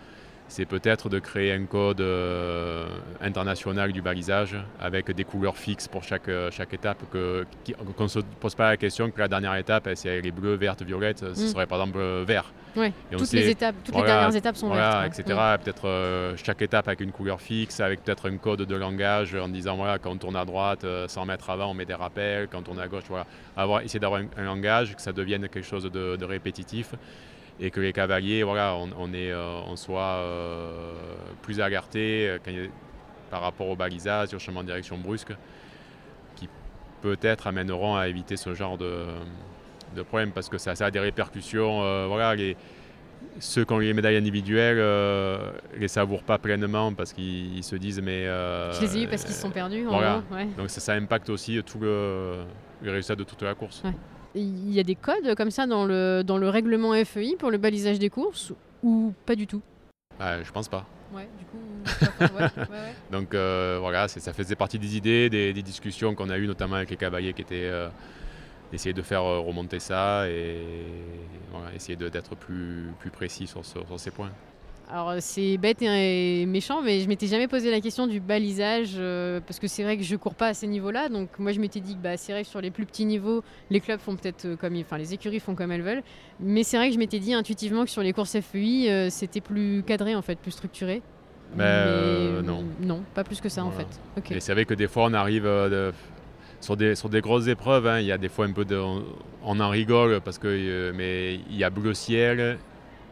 c'est 0.49 0.65
peut-être 0.65 1.09
de 1.09 1.19
créer 1.19 1.53
un 1.53 1.65
code 1.65 2.01
euh, 2.01 2.87
international 3.21 3.93
du 3.93 4.01
balisage 4.01 4.57
avec 4.81 5.11
des 5.11 5.25
couleurs 5.25 5.57
fixes 5.57 5.89
pour 5.89 6.05
chaque, 6.05 6.29
euh, 6.29 6.51
chaque 6.51 6.73
étape, 6.73 7.03
qu'on 7.11 8.03
ne 8.03 8.09
se 8.09 8.21
pose 8.41 8.55
pas 8.55 8.71
la 8.71 8.77
question 8.77 9.11
que 9.11 9.19
la 9.19 9.29
dernière 9.29 9.57
étape, 9.57 9.89
si 9.95 10.09
elle 10.09 10.27
est 10.27 10.31
bleue, 10.31 10.55
verte, 10.55 10.83
violette, 10.83 11.19
ce 11.19 11.43
mm. 11.43 11.47
serait 11.49 11.67
par 11.67 11.81
exemple 11.81 12.01
vert. 12.25 12.53
Oui, 12.77 12.93
toutes, 13.11 13.33
les, 13.33 13.49
étapes, 13.49 13.75
toutes 13.85 13.97
les 13.97 14.03
dernières 14.03 14.37
étapes 14.37 14.57
sont 14.57 14.69
voilà, 14.69 15.07
etc. 15.07 15.25
Mm. 15.29 15.63
Peut-être 15.63 16.35
chaque 16.37 16.63
étape 16.63 16.87
avec 16.89 17.01
une 17.01 17.13
couleur 17.13 17.41
fixe, 17.41 17.81
avec 17.81 18.05
peut-être 18.05 18.31
un 18.31 18.37
code 18.37 18.63
de 18.63 18.77
langage 18.77 19.35
en 19.35 19.49
disant 19.49 19.77
voilà, 19.77 19.99
quand 19.99 20.11
on 20.11 20.17
tourne 20.17 20.37
à 20.37 20.45
droite, 20.45 20.87
100 21.07 21.27
mètres 21.27 21.51
avant, 21.51 21.71
on 21.71 21.75
met 21.75 21.87
des 21.87 21.95
rappels, 21.95 22.49
quand 22.49 22.59
on 22.59 22.63
tourne 22.63 22.81
à 22.81 22.89
gauche, 22.89 23.05
voilà. 23.09 23.27
Avoir, 23.57 23.81
essayer 23.81 23.99
d'avoir 23.99 24.21
un, 24.21 24.45
langage, 24.45 24.95
que 24.95 25.01
ça 25.01 25.13
devienne 25.13 25.49
quelque 25.49 25.67
chose 25.67 25.85
de, 25.85 26.17
de 26.17 26.25
répétitif 26.25 26.93
et 27.61 27.71
que 27.71 27.81
les 27.81 27.93
cavaliers, 27.93 28.43
voilà, 28.43 28.77
on, 28.77 29.13
est, 29.13 29.33
euh, 29.33 29.61
on 29.67 29.77
soit 29.77 30.03
euh, 30.03 30.95
plus 31.43 31.61
alertés 31.61 32.39
euh, 32.47 32.69
par 33.31 33.41
rapport 33.41 33.69
au 33.69 33.77
balisage, 33.77 34.35
au 34.35 34.39
changement 34.39 34.63
de 34.63 34.69
direction 34.69 34.99
brusque, 34.99 35.33
qui 36.37 36.49
peut-être 37.01 37.47
amèneront 37.47 37.97
à 37.97 38.09
éviter 38.09 38.37
ce 38.37 38.55
genre 38.55 38.77
de, 38.77 39.07
de 39.95 40.03
problème, 40.03 40.33
parce 40.33 40.49
que 40.49 40.59
ça, 40.59 40.73
a 40.79 40.91
des 40.91 41.01
répercussions. 41.01 42.09
voilà, 42.09 42.35
les, 42.35 42.57
ceux 43.41 43.65
qui 43.65 43.73
ont 43.73 43.79
les 43.79 43.95
médailles 43.95 44.17
individuelles 44.17 44.79
euh, 44.79 45.51
les 45.77 45.89
savourent 45.89 46.23
pas 46.23 46.39
pleinement 46.39 46.93
parce 46.93 47.13
qu'ils 47.13 47.65
se 47.65 47.77
disent 47.77 48.01
mais 48.01 48.25
je 48.25 48.81
les 48.83 48.99
ai 48.99 49.03
eu 49.03 49.09
parce 49.09 49.25
qu'ils 49.25 49.35
se 49.35 49.41
sont 49.41 49.51
perdus 49.51 49.85
voilà. 49.85 50.23
donc 50.57 50.71
ça, 50.71 50.81
ça, 50.81 50.93
impacte 50.93 51.29
aussi 51.31 51.61
tout 51.65 51.79
le, 51.79 52.45
résultat 52.83 53.15
de 53.15 53.25
toute 53.25 53.43
la 53.43 53.55
course 53.55 53.83
il 54.37 54.73
y 54.73 54.81
a 54.81 54.83
des 54.83 54.95
codes 54.95 55.35
comme 55.35 55.51
ça 55.51 55.67
dans 55.67 55.85
le, 55.85 56.23
dans 56.23 56.39
le 56.39 56.49
règlement 56.49 56.93
FEI 57.05 57.37
pour 57.39 57.51
le 57.51 57.59
balisage 57.59 57.99
des 57.99 58.11
courses 58.11 58.53
ou 58.83 59.13
pas 59.25 59.35
du 59.35 59.47
tout? 59.47 59.63
Bah, 60.19 60.43
Je 60.43 60.51
pense 60.53 60.69
pas. 60.69 60.87
Ouais, 61.13 61.29
du 61.39 61.45
coup, 61.45 61.59
Donc 63.13 63.35
euh, 63.35 63.79
voilà, 63.81 64.09
ça 64.09 64.33
faisait 64.33 64.57
partie 64.57 64.79
des 64.79 64.97
idées, 64.97 65.31
des, 65.31 65.63
discussions 65.63 66.15
qu'on 66.15 66.31
a 66.31 66.39
eues 66.39 66.47
notamment 66.47 66.77
avec 66.77 66.91
les 66.91 66.97
cavaliers 66.97 67.33
qui 67.33 67.43
étaient 67.43 67.65
euh, 67.65 67.89
essayer 68.73 68.93
de 68.93 69.03
faire 69.03 69.23
euh, 69.23 69.39
remonter 69.39 69.79
ça 69.79 70.29
et 70.29 70.61
essayer 71.75 71.97
d'être 71.97 72.35
plus, 72.35 72.89
plus 72.99 73.11
précis 73.11 73.47
sur 73.47 73.65
ces 73.65 74.11
points. 74.11 74.33
Alors 74.89 75.15
c'est 75.19 75.57
bête 75.57 75.83
et 75.83 76.47
méchant, 76.47 76.81
mais 76.81 77.01
je 77.01 77.09
m'étais 77.09 77.27
jamais 77.27 77.49
posé 77.49 77.73
la 77.73 77.81
question 77.81 78.07
du 78.07 78.21
balisage 78.21 78.93
euh, 78.97 79.41
parce 79.45 79.59
que 79.59 79.67
c'est 79.67 79.83
vrai 79.83 79.97
que 79.97 80.05
je 80.05 80.15
cours 80.15 80.37
pas 80.37 80.49
à 80.49 80.55
ces 80.55 80.69
niveaux-là. 80.69 81.09
Donc 81.09 81.29
moi 81.41 81.51
je 81.51 81.59
m'étais 81.59 81.81
dit 81.81 81.97
que 81.97 82.01
bah, 82.01 82.17
c'est 82.17 82.31
vrai 82.31 82.45
que 82.45 82.49
sur 82.49 82.61
les 82.61 82.71
plus 82.71 82.87
petits 82.87 83.05
niveaux, 83.05 83.43
les 83.69 83.81
clubs 83.81 83.99
font 83.99 84.15
peut-être 84.15 84.45
euh, 84.45 84.57
comme, 84.57 84.77
enfin 84.79 84.97
les 84.97 85.13
écuries 85.13 85.41
font 85.41 85.57
comme 85.57 85.73
elles 85.73 85.83
veulent. 85.83 86.05
Mais 86.39 86.63
c'est 86.63 86.77
vrai 86.77 86.89
que 86.89 86.95
je 86.95 87.01
m'étais 87.01 87.19
dit 87.19 87.35
intuitivement 87.35 87.85
que 87.85 87.91
sur 87.91 88.03
les 88.03 88.13
courses 88.13 88.39
FEI, 88.39 88.89
euh, 88.89 89.11
c'était 89.11 89.41
plus 89.41 89.83
cadré 89.85 90.15
en 90.15 90.23
fait, 90.23 90.39
plus 90.39 90.53
structuré. 90.53 91.03
mais, 91.57 92.43
non. 92.45 92.65
Non, 92.81 93.03
pas 93.13 93.25
plus 93.25 93.41
que 93.41 93.49
ça 93.49 93.65
en 93.65 93.73
fait. 93.73 93.89
Et 94.31 94.39
c'est 94.39 94.53
vrai 94.53 94.67
que 94.67 94.75
des 94.75 94.87
fois 94.87 95.07
on 95.07 95.15
arrive 95.15 95.51
sur, 96.61 96.77
des, 96.77 96.95
sur 96.95 97.09
des 97.09 97.23
grosses 97.23 97.49
épreuves, 97.49 97.89
hein, 97.89 97.99
il 97.99 98.07
y 98.07 98.13
a 98.13 98.19
des 98.19 98.29
fois 98.29 98.47
un 98.47 98.53
peu 98.53 98.65
de, 98.65 98.81
on, 99.43 99.61
en 99.61 99.69
rigole 99.69 100.21
parce 100.21 100.39
que 100.39 100.93
mais 100.95 101.41
il 101.51 101.57
y 101.57 101.65
a 101.65 101.71
bleu 101.71 101.93
ciel 101.93 102.59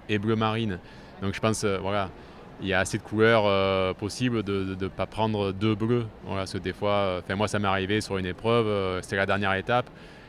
et 0.09 0.19
bleu 0.19 0.37
marine. 0.37 0.79
Donc 1.23 1.35
je 1.35 1.41
pense, 1.41 1.65
euh, 1.65 1.79
voilà, 1.79 2.11
il 2.61 2.69
y 2.69 2.73
a 2.73 2.81
assez 2.81 2.99
de 2.99 3.03
couleurs 3.03 3.45
euh, 3.47 3.93
possibles 3.95 4.43
de 4.43 4.77
ne 4.81 4.89
pas 4.89 5.07
prendre 5.07 5.53
deux 5.53 5.75
bleus. 5.75 6.07
Parce 6.27 6.53
que 6.53 6.59
des 6.59 6.73
fois, 6.73 7.23
euh, 7.31 7.37
moi 7.37 7.49
ça 7.49 7.59
m'est 7.59 7.69
arrivé 7.69 8.01
sur 8.01 8.19
une 8.19 8.27
épreuve, 8.27 9.01
c'était 9.03 9.17
la 9.17 9.27
dernière 9.27 9.55
étape, 9.55 9.89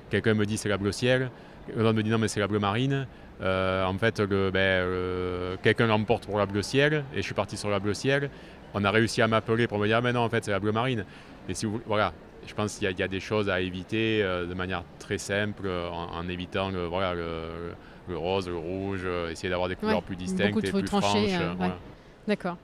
quelqu'un 0.10 0.34
me 0.34 0.46
dit 0.46 0.58
c'est 0.58 0.70
la 0.70 0.78
bleu 0.78 0.92
ciel, 0.92 1.30
l'autre 1.76 1.94
me 1.94 2.04
dit 2.04 2.10
non 2.10 2.18
mais 2.18 2.28
c'est 2.28 2.40
la 2.40 2.48
bleu 2.48 2.60
marine. 2.60 3.08
en 3.42 3.98
fait, 4.00 4.22
ben, 4.22 5.58
quelqu'un 5.62 5.88
l'emporte 5.88 6.26
pour 6.26 6.38
la 6.38 6.46
bleu 6.46 6.62
ciel 6.62 7.04
et 7.14 7.18
je 7.18 7.22
suis 7.22 7.34
parti 7.34 7.58
sur 7.58 7.70
la 7.70 7.80
bleu 7.80 7.94
ciel. 7.94 8.30
On 8.74 8.84
a 8.84 8.92
réussi 8.92 9.22
à 9.22 9.28
m'appeler 9.28 9.68
pour 9.68 9.80
me 9.80 9.88
dire 9.88 10.02
mais 10.02 10.12
non 10.12 10.22
en 10.22 10.30
fait 10.30 10.44
c'est 10.44 10.52
la 10.52 10.60
bleu 10.60 10.72
marine. 10.72 11.06
Et 11.48 11.54
si 11.54 11.66
vous, 11.66 11.80
voilà, 11.86 12.12
je 12.48 12.54
pense 12.54 12.78
qu'il 12.78 12.90
y, 12.90 13.04
a 13.04 13.08
des 13.08 13.20
choses 13.20 13.50
à 13.50 13.62
éviter 13.62 14.22
de 14.22 14.54
manière 14.54 14.84
très 15.00 15.18
simple 15.18 15.70
en, 15.70 16.28
évitant 16.28 16.72
voilà, 16.90 17.14
le 17.14 17.74
le 18.08 18.18
rose, 18.18 18.48
le 18.48 18.58
rouge, 18.58 19.02
euh, 19.04 19.32
essayer 19.32 19.50
d'avoir 19.50 19.70
des 19.70 19.76
couleurs 19.76 20.04
plus 20.04 20.16
distinctes 20.16 20.64
et 20.64 20.72
plus 20.72 20.88
franches. 20.88 21.16
Euh, 21.16 21.54
D'accord. 22.28 22.58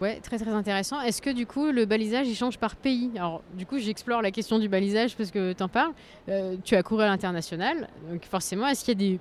Ouais, 0.00 0.20
très 0.20 0.38
très 0.38 0.50
intéressant. 0.50 1.00
Est-ce 1.00 1.20
que 1.20 1.30
du 1.30 1.44
coup 1.44 1.72
le 1.72 1.84
balisage 1.84 2.28
il 2.28 2.36
change 2.36 2.56
par 2.58 2.76
pays? 2.76 3.10
Alors 3.16 3.42
du 3.54 3.66
coup 3.66 3.78
j'explore 3.78 4.22
la 4.22 4.30
question 4.30 4.58
du 4.58 4.68
balisage 4.68 5.16
parce 5.16 5.30
que 5.30 5.52
tu 5.52 5.62
en 5.62 5.68
parles. 5.68 5.92
Euh, 6.28 6.54
tu 6.62 6.76
as 6.76 6.82
couru 6.84 7.02
à 7.02 7.06
l'international, 7.06 7.88
donc 8.08 8.24
forcément 8.24 8.68
est-ce 8.68 8.84
qu'il 8.84 9.00
y 9.00 9.06
a 9.06 9.10
des 9.10 9.20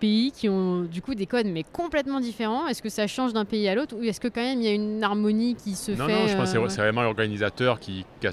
pays 0.00 0.32
qui 0.32 0.48
ont 0.50 0.82
du 0.82 1.00
coup 1.00 1.14
des 1.14 1.24
codes 1.26 1.46
mais 1.46 1.62
complètement 1.62 2.20
différents? 2.20 2.66
Est-ce 2.66 2.82
que 2.82 2.90
ça 2.90 3.06
change 3.06 3.32
d'un 3.32 3.46
pays 3.46 3.66
à 3.68 3.74
l'autre? 3.74 3.96
Ou 3.96 4.02
est-ce 4.02 4.20
que 4.20 4.28
quand 4.28 4.42
même 4.42 4.60
il 4.60 4.64
y 4.64 4.68
a 4.68 4.74
une 4.74 5.02
harmonie 5.02 5.54
qui 5.54 5.74
se 5.74 5.92
fait 5.92 5.98
Non, 5.98 6.08
non, 6.08 6.26
je 6.26 6.36
pense 6.36 6.52
que 6.52 6.68
c'est 6.68 6.80
vraiment 6.82 7.02
l'organisateur 7.02 7.80
qui, 7.80 8.04
qui 8.20 8.26
a 8.26 8.32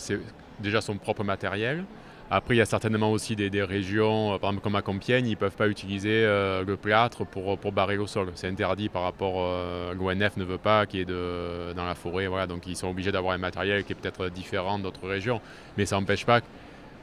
déjà 0.60 0.82
son 0.82 0.98
propre 0.98 1.24
matériel. 1.24 1.86
Après, 2.32 2.54
il 2.54 2.58
y 2.60 2.62
a 2.62 2.66
certainement 2.66 3.12
aussi 3.12 3.36
des, 3.36 3.64
régions, 3.64 4.34
euh, 4.34 4.38
par 4.38 4.52
exemple 4.52 4.64
comme 4.64 4.76
à 4.76 4.84
Compiègne, 4.84 5.26
ils 5.26 5.32
ne 5.32 5.36
peuvent 5.36 5.56
pas 5.56 5.68
utiliser 5.68 6.24
euh, 6.24 6.64
le 6.64 6.78
plâtre 6.78 7.26
pour, 7.26 7.58
pour 7.58 7.72
barrer 7.72 7.98
au 7.98 8.06
sol. 8.06 8.30
C'est 8.36 8.48
interdit 8.48 8.88
par 8.88 9.02
rapport, 9.02 9.38
euh, 9.38 9.96
l'ONF 9.96 10.38
ne 10.38 10.44
veut 10.44 10.60
pas 10.60 10.86
qu'il 10.86 11.00
y 11.00 11.02
ait 11.02 11.06
de, 11.06 11.74
dans 11.74 11.86
la 11.86 11.96
forêt. 11.96 12.28
Voilà, 12.28 12.46
donc 12.46 12.68
ils 12.68 12.76
sont 12.76 12.88
obligés 12.88 13.12
d'avoir 13.12 13.34
un 13.34 13.40
matériel 13.40 13.84
qui 13.84 13.94
est 13.94 13.96
peut-être 13.96 14.30
différent 14.30 14.78
d'autres 14.78 15.08
régions. 15.08 15.42
Mais 15.76 15.88
ça 15.88 15.96
n'empêche 15.96 16.24
pas 16.24 16.42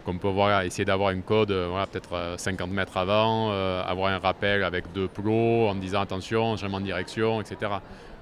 qu'on 0.05 0.19
peut 0.19 0.31
essayer 0.65 0.85
d'avoir 0.85 1.09
un 1.09 1.21
code 1.21 1.51
voilà, 1.51 1.89
peut-être 1.89 2.35
50 2.37 2.71
mètres 2.71 2.97
avant, 2.97 3.51
avoir 3.83 4.13
un 4.13 4.19
rappel 4.19 4.63
avec 4.63 4.93
deux 4.93 5.09
plots 5.09 5.67
en 5.69 5.75
disant 5.75 6.03
attention, 6.03 6.57
changement 6.57 6.79
de 6.79 6.85
direction, 6.85 7.41
etc. 7.41 7.73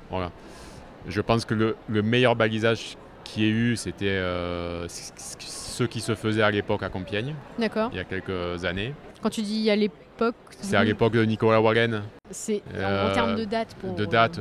Voilà. 0.09 0.31
Je 1.07 1.21
pense 1.21 1.45
que 1.45 1.53
le, 1.53 1.77
le 1.89 2.01
meilleur 2.01 2.37
balisage 2.37 2.97
qui 3.25 3.45
ait 3.45 3.51
eu, 3.51 3.77
c'était 3.77 4.21
ce 4.89 5.85
qui 5.85 6.01
se 6.01 6.15
faisait 6.15 6.43
à 6.43 6.51
l'époque 6.51 6.83
à 6.83 6.89
Compiègne. 6.89 7.35
D'accord. 7.59 7.91
Il 7.93 7.97
y 7.97 8.01
a 8.01 8.05
quelques 8.05 8.65
années. 8.65 8.95
Quand 9.23 9.31
tu 9.31 9.43
dis 9.43 9.71
à 9.71 9.77
l'époque. 9.77 10.35
C'est 10.61 10.77
à 10.77 10.85
l'époque 10.85 11.15
de 11.15 11.25
Nicolas 11.25 11.61
Wagen. 11.61 12.03
C'est 12.31 12.63
en 12.77 13.13
termes 13.13 13.37
de 13.37 13.45
date 13.45 13.75
pour. 13.81 13.95
De 13.95 14.05
date, 14.05 14.41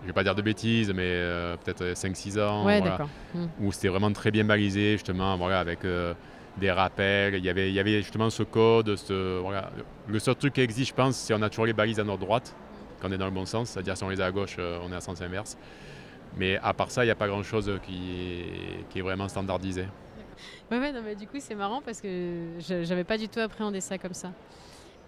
je 0.00 0.06
ne 0.06 0.06
vais 0.06 0.12
pas 0.14 0.24
dire 0.24 0.34
de 0.34 0.42
bêtises, 0.42 0.92
mais 0.94 1.02
euh, 1.04 1.56
peut-être 1.62 1.84
5-6 1.84 2.40
ans. 2.40 2.64
Ouais, 2.64 2.80
d'accord. 2.80 3.08
Hmm. 3.34 3.46
Où 3.60 3.70
c'était 3.70 3.88
vraiment 3.88 4.10
très 4.12 4.30
bien 4.30 4.44
balisé, 4.44 4.92
justement, 4.92 5.36
voilà, 5.36 5.60
avec 5.60 5.84
euh, 5.84 6.14
des 6.56 6.70
rappels. 6.70 7.34
Il 7.34 7.44
y, 7.44 7.50
avait, 7.50 7.68
il 7.68 7.74
y 7.74 7.80
avait 7.80 8.00
justement 8.00 8.30
ce 8.30 8.42
code. 8.42 8.96
Ce, 8.96 9.38
voilà. 9.40 9.70
Le 10.08 10.18
seul 10.18 10.36
truc 10.36 10.54
qui 10.54 10.62
existe, 10.62 10.90
je 10.90 10.94
pense, 10.94 11.16
c'est 11.16 11.34
on 11.34 11.42
a 11.42 11.50
toujours 11.50 11.66
les 11.66 11.74
balises 11.74 12.00
à 12.00 12.04
notre 12.04 12.20
droite, 12.20 12.54
quand 13.00 13.10
on 13.10 13.12
est 13.12 13.18
dans 13.18 13.26
le 13.26 13.30
bon 13.30 13.44
sens. 13.44 13.70
C'est-à-dire 13.70 13.96
si 13.96 14.04
on 14.04 14.08
les 14.08 14.22
a 14.22 14.26
à 14.26 14.30
gauche, 14.30 14.56
euh, 14.58 14.78
on 14.82 14.90
est 14.90 14.96
à 14.96 15.00
sens 15.02 15.20
inverse. 15.20 15.58
Mais 16.36 16.58
à 16.62 16.72
part 16.74 16.90
ça, 16.90 17.02
il 17.04 17.08
n'y 17.08 17.12
a 17.12 17.16
pas 17.16 17.28
grand-chose 17.28 17.72
qui, 17.82 18.44
qui 18.88 18.98
est 18.98 19.02
vraiment 19.02 19.28
standardisé. 19.28 19.84
Ouais, 20.70 20.78
ouais, 20.78 20.92
non, 20.92 21.00
mais 21.04 21.16
du 21.16 21.26
coup, 21.26 21.38
c'est 21.38 21.54
marrant 21.54 21.82
parce 21.84 22.00
que 22.00 22.08
j'avais 22.58 23.04
pas 23.04 23.18
du 23.18 23.28
tout 23.28 23.40
appréhendé 23.40 23.80
ça 23.80 23.98
comme 23.98 24.14
ça. 24.14 24.30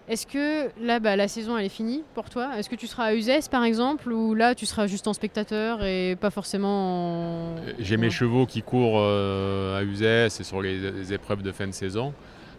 Est-ce 0.08 0.26
que 0.26 0.68
là, 0.84 0.98
bah, 0.98 1.14
la 1.14 1.28
saison, 1.28 1.56
elle 1.56 1.66
est 1.66 1.68
finie 1.68 2.02
pour 2.14 2.28
toi? 2.28 2.58
Est-ce 2.58 2.68
que 2.68 2.74
tu 2.74 2.88
seras 2.88 3.04
à 3.04 3.14
Uzès, 3.14 3.48
par 3.48 3.62
exemple, 3.62 4.10
ou 4.10 4.34
là, 4.34 4.54
tu 4.54 4.66
seras 4.66 4.88
juste 4.88 5.06
en 5.06 5.12
spectateur 5.12 5.84
et 5.84 6.16
pas 6.20 6.30
forcément 6.30 7.52
en... 7.52 7.56
Euh, 7.58 7.72
j'ai 7.78 7.96
mes 7.96 8.10
chevaux 8.10 8.44
qui 8.44 8.62
courent 8.62 8.98
euh, 8.98 9.78
à 9.78 9.84
Uzès 9.84 10.26
et 10.26 10.42
sur 10.42 10.60
les, 10.60 11.12
épreuves 11.12 11.42
de 11.42 11.52
fin 11.52 11.68
de 11.68 11.72
saison. 11.72 12.12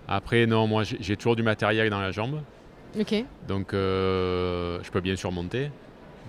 Après, 0.08 0.45
non, 0.45 0.67
moi, 0.67 0.84
j'ai 0.84 1.17
toujours 1.17 1.36
du 1.36 1.43
matériel 1.43 1.89
dans 1.89 1.99
la 1.99 2.12
jambe. 2.12 2.41
Ok. 2.97 3.13
Donc, 3.47 3.73
euh, 3.73 4.80
je 4.82 4.91
peux 4.91 5.02
bien 5.02 5.17
surmonter. 5.17 5.69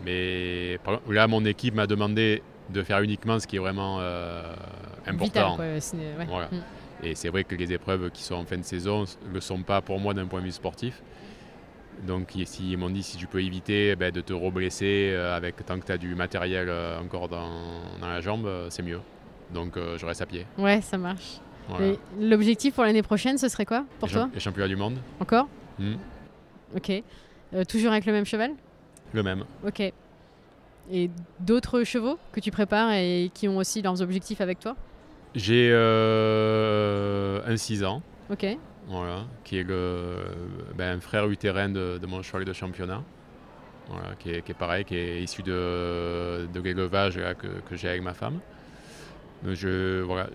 Mais 0.04 0.78
là, 1.09 1.26
mon 1.26 1.44
équipe 1.44 1.74
m'a 1.74 1.87
demandé 1.87 2.42
de 2.70 2.83
faire 2.83 3.00
uniquement 3.00 3.38
ce 3.38 3.46
qui 3.46 3.57
est 3.57 3.61
vraiment 3.61 4.00
important. 5.07 5.57
Mm. 5.59 7.04
Et 7.04 7.14
c'est 7.14 7.28
vrai 7.28 7.44
que 7.44 7.54
les 7.54 7.72
épreuves 7.72 8.11
qui 8.11 8.22
sont 8.22 8.37
en 8.37 8.44
fin 8.44 8.57
de 8.57 8.62
saison 8.62 9.04
ne 9.28 9.35
le 9.35 9.40
sont 9.40 9.62
pas 9.62 9.83
pour 9.83 10.00
moi 10.00 10.14
d'un 10.14 10.26
point 10.26 10.40
de 10.40 10.46
vue 10.46 10.52
sportif. 10.52 11.02
Donc 12.07 12.33
si, 12.44 12.72
ils 12.72 12.78
m'ont 12.78 12.90
dit 12.90 13.02
si 13.02 13.16
tu 13.16 13.26
peux 13.26 13.42
éviter 13.42 13.94
ben, 13.96 14.11
de 14.11 14.20
te 14.20 14.33
reblesser 14.33 15.11
euh, 15.12 15.37
avec 15.37 15.64
tant 15.64 15.78
que 15.78 15.87
tu 15.87 15.92
as 15.92 15.98
du 15.98 16.14
matériel 16.14 16.68
euh, 16.68 17.00
encore 17.00 17.28
dans, 17.28 17.48
la 18.00 18.20
jambe, 18.20 18.46
euh, 18.46 18.66
c'est 18.70 18.83
mieux. 18.83 19.00
Donc 19.52 19.74
je 19.76 20.04
reste 20.04 20.22
à 20.22 20.26
pied. 20.26 20.46
Ouais, 20.59 20.80
ça 20.80 20.98
marche. 20.98 21.40
L'objectif 22.18 22.74
pour 22.74 22.85
l'année 22.85 23.02
prochaine, 23.02 23.38
ce 23.38 23.48
serait 23.48 23.66
quoi 23.66 23.85
pour 24.00 24.11
toi? 24.11 24.28
Les 24.35 24.40
championnats 24.40 24.68
du 24.68 24.76
monde. 24.76 24.98
Encore? 25.20 25.48
Mm. 25.78 25.94
Ok. 26.76 27.02
toujours 27.68 27.92
avec 27.92 28.07
le 28.07 28.12
même 28.12 28.24
cheval? 28.24 28.50
Le 29.12 29.22
même. 29.22 29.44
Ok. 29.66 29.80
Et 30.90 31.10
d'autres 31.40 31.84
chevaux 31.84 32.18
que 32.32 32.40
tu 32.40 32.50
prépares 32.50 32.92
et 32.92 33.30
qui 33.32 33.48
ont 33.48 33.56
aussi 33.56 33.80
leurs 33.82 34.02
objectifs 34.02 34.40
avec 34.40 34.58
toi? 34.58 34.76
J'ai 35.34 35.70
euh, 35.72 37.40
un 37.46 37.56
6 37.56 37.84
ans. 37.84 38.02
Ok. 38.30 38.46
Voilà, 38.86 39.24
qui 39.44 39.58
est 39.58 39.62
le, 39.62 40.18
ben, 40.76 40.98
un 40.98 41.00
frère 41.00 41.28
utérin 41.30 41.70
de, 41.70 41.98
mon 42.06 42.22
cheval 42.22 42.44
de 42.44 42.52
championnat. 42.52 43.02
Voilà, 43.88 44.14
qui, 44.18 44.30
est, 44.30 44.54
pareil, 44.54 44.84
qui 44.84 44.96
est 44.96 45.22
issu 45.22 45.42
de, 45.42 46.46
de 46.52 46.60
l'élevage 46.60 47.16
que, 47.38 47.46
que 47.68 47.76
j'ai 47.76 47.88
avec 47.88 48.02
ma 48.02 48.14
femme. 48.14 48.40
Donc 49.42 49.54
je, 49.54 50.00
voilà, 50.02 50.29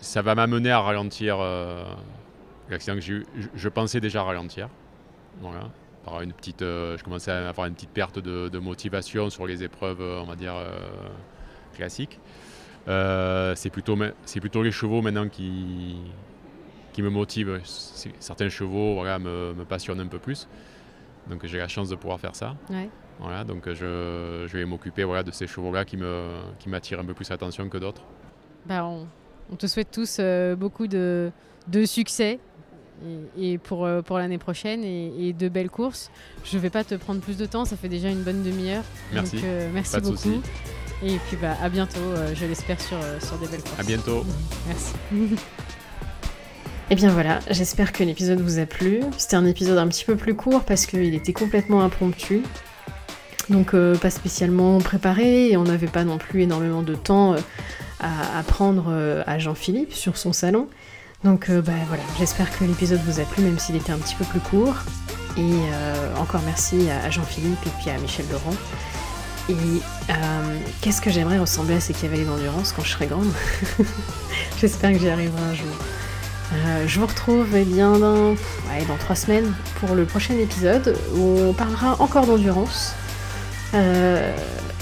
ça 0.00 0.22
va 0.22 0.34
m'amener 0.34 0.70
à 0.70 0.80
ralentir 0.80 1.38
euh, 1.40 1.84
l'accident 2.70 2.96
que 2.96 3.02
j'ai 3.02 3.12
eu. 3.14 3.26
Je, 3.54 3.68
pensais 3.68 4.00
déjà 4.00 4.22
ralentir. 4.22 4.68
Voilà. 5.40 5.70
Par 6.04 6.20
une 6.22 6.32
petite, 6.32 6.60
je 6.60 7.02
commençais 7.02 7.30
à 7.30 7.48
avoir 7.48 7.66
une 7.66 7.74
petite 7.74 7.90
perte 7.90 8.18
de, 8.18 8.58
motivation 8.58 9.30
sur 9.30 9.46
les 9.46 9.62
épreuves, 9.62 10.00
on 10.00 10.24
va 10.24 10.36
dire, 10.36 10.54
classiques. 11.74 12.20
c'est 12.86 13.70
plutôt, 13.70 13.96
plutôt 14.40 14.62
les 14.62 14.72
chevaux 14.72 15.02
maintenant 15.02 15.28
qui, 15.28 15.96
qui 16.92 17.02
me 17.02 17.10
motivent. 17.10 17.60
Certains 17.64 18.48
chevaux 18.48 18.94
voilà, 18.94 19.18
me, 19.18 19.54
me 19.54 19.64
passionnent 19.64 20.00
un 20.00 20.06
peu 20.06 20.18
plus. 20.18 20.48
Donc 21.28 21.46
j'ai 21.46 21.58
la 21.58 21.68
chance 21.68 21.88
de 21.88 21.96
pouvoir 21.96 22.20
faire 22.20 22.36
ça. 22.36 22.54
Voilà, 23.20 23.44
donc 23.44 23.68
je, 23.68 24.44
je 24.46 24.56
vais 24.56 24.64
m'occuper 24.64 25.04
voilà, 25.04 25.22
de 25.22 25.30
ces 25.30 25.46
chevaux-là 25.46 25.84
qui 25.84 25.96
m'attirent 25.96 26.98
qui 26.98 27.04
un 27.04 27.06
peu 27.06 27.14
plus 27.14 27.28
l'attention 27.30 27.68
que 27.68 27.78
d'autres. 27.78 28.02
Bah 28.66 28.84
on, 28.84 29.06
on, 29.52 29.56
te 29.56 29.66
souhaite 29.66 29.90
tous 29.90 30.16
euh, 30.18 30.56
beaucoup 30.56 30.86
de, 30.86 31.30
de, 31.68 31.84
succès 31.84 32.40
et, 33.38 33.58
pour, 33.58 33.84
euh, 33.84 34.02
pour 34.02 34.18
l'année 34.18 34.38
prochaine 34.38 34.84
et, 34.84 35.32
de 35.32 35.48
belles 35.48 35.70
courses. 35.70 36.10
Je 36.44 36.56
ne 36.56 36.62
vais 36.62 36.70
pas 36.70 36.84
te 36.84 36.94
prendre 36.94 37.20
plus 37.20 37.36
de 37.36 37.46
temps, 37.46 37.64
ça 37.64 37.76
fait 37.76 37.88
déjà 37.88 38.08
une 38.08 38.22
bonne 38.22 38.42
demi-heure. 38.42 38.84
Merci. 39.12 39.36
Donc, 39.36 39.44
euh, 39.44 39.70
merci 39.72 40.00
beaucoup. 40.00 40.42
Et 41.02 41.16
puis 41.26 41.36
bah, 41.36 41.56
à 41.62 41.68
bientôt, 41.68 42.00
je 42.34 42.46
l'espère, 42.46 42.80
sur, 42.80 42.98
sur 43.20 43.36
des 43.38 43.48
belles 43.48 43.62
courses. 43.62 43.80
À 43.80 43.82
bientôt. 43.82 44.24
merci. 44.66 44.92
Et 45.12 45.36
eh 46.90 46.94
bien 46.94 47.10
voilà, 47.10 47.40
j'espère 47.50 47.92
que 47.92 48.04
l'épisode 48.04 48.40
vous 48.40 48.58
a 48.58 48.66
plu. 48.66 49.00
C'était 49.18 49.36
un 49.36 49.46
épisode 49.46 49.78
un 49.78 49.88
petit 49.88 50.04
peu 50.04 50.16
plus 50.16 50.34
court 50.34 50.62
parce 50.62 50.86
qu'il 50.86 51.14
était 51.14 51.32
complètement 51.32 51.82
impromptu. 51.82 52.42
Donc 53.50 53.74
euh, 53.74 53.96
pas 53.96 54.10
spécialement 54.10 54.78
préparé 54.78 55.50
et 55.50 55.56
on 55.56 55.64
n'avait 55.64 55.86
pas 55.86 56.04
non 56.04 56.18
plus 56.18 56.42
énormément 56.42 56.82
de 56.82 56.94
temps 56.94 57.34
euh, 57.34 57.38
à, 58.00 58.42
prendre 58.42 58.86
euh, 58.88 59.22
à 59.26 59.38
Jean-Philippe 59.38 59.92
sur 59.92 60.16
son 60.16 60.32
salon. 60.32 60.68
Donc 61.24 61.50
bah, 61.50 61.72
voilà, 61.88 62.02
j'espère 62.18 62.56
que 62.56 62.64
l'épisode 62.64 63.00
vous 63.06 63.18
a 63.18 63.24
plu 63.24 63.42
même 63.42 63.58
s'il 63.58 63.76
était 63.76 63.92
un 63.92 63.98
petit 63.98 64.14
peu 64.14 64.24
plus 64.24 64.40
court. 64.40 64.76
Et 65.36 65.58
encore 66.20 66.42
merci 66.44 66.88
à 66.90 67.10
Jean-Philippe 67.10 67.66
et 67.66 67.70
puis 67.80 67.90
à 67.90 67.98
Michel 67.98 68.26
Laurent. 68.30 68.54
Et 69.48 69.80
qu'est-ce 70.80 71.00
que 71.00 71.10
j'aimerais 71.10 71.38
ressembler 71.38 71.74
à 71.74 71.80
ces 71.80 71.92
cavaliers 71.92 72.24
d'endurance 72.24 72.72
quand 72.72 72.84
je 72.84 72.90
serai 72.90 73.06
grande 73.06 73.32
J'espère 74.60 74.92
que 74.92 74.98
j'y 74.98 75.08
arriverai 75.08 75.42
un 75.42 75.54
jour. 75.54 75.76
Euh, 76.52 76.84
je 76.86 77.00
vous 77.00 77.06
retrouve 77.06 77.48
eh 77.54 77.64
bien 77.64 77.98
dans, 77.98 78.36
trois 79.00 79.16
semaines 79.16 79.52
pour 79.80 79.94
le 79.94 80.04
prochain 80.04 80.34
épisode 80.34 80.96
où 81.14 81.38
on 81.40 81.52
parlera 81.52 82.00
encore 82.00 82.26
d'endurance 82.26 82.94
euh, 83.74 84.32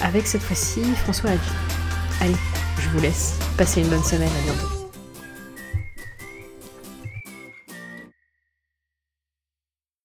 avec 0.03 0.27
cette 0.27 0.43
fois-ci 0.43 0.83
François 1.05 1.31
Adi. 1.31 1.41
Allez, 2.21 2.37
je 2.79 2.89
vous 2.91 3.01
laisse. 3.01 3.39
Passez 3.57 3.81
une 3.81 3.89
bonne 3.89 4.05
semaine, 4.05 4.29
à 4.29 4.45
bientôt. 4.45 4.82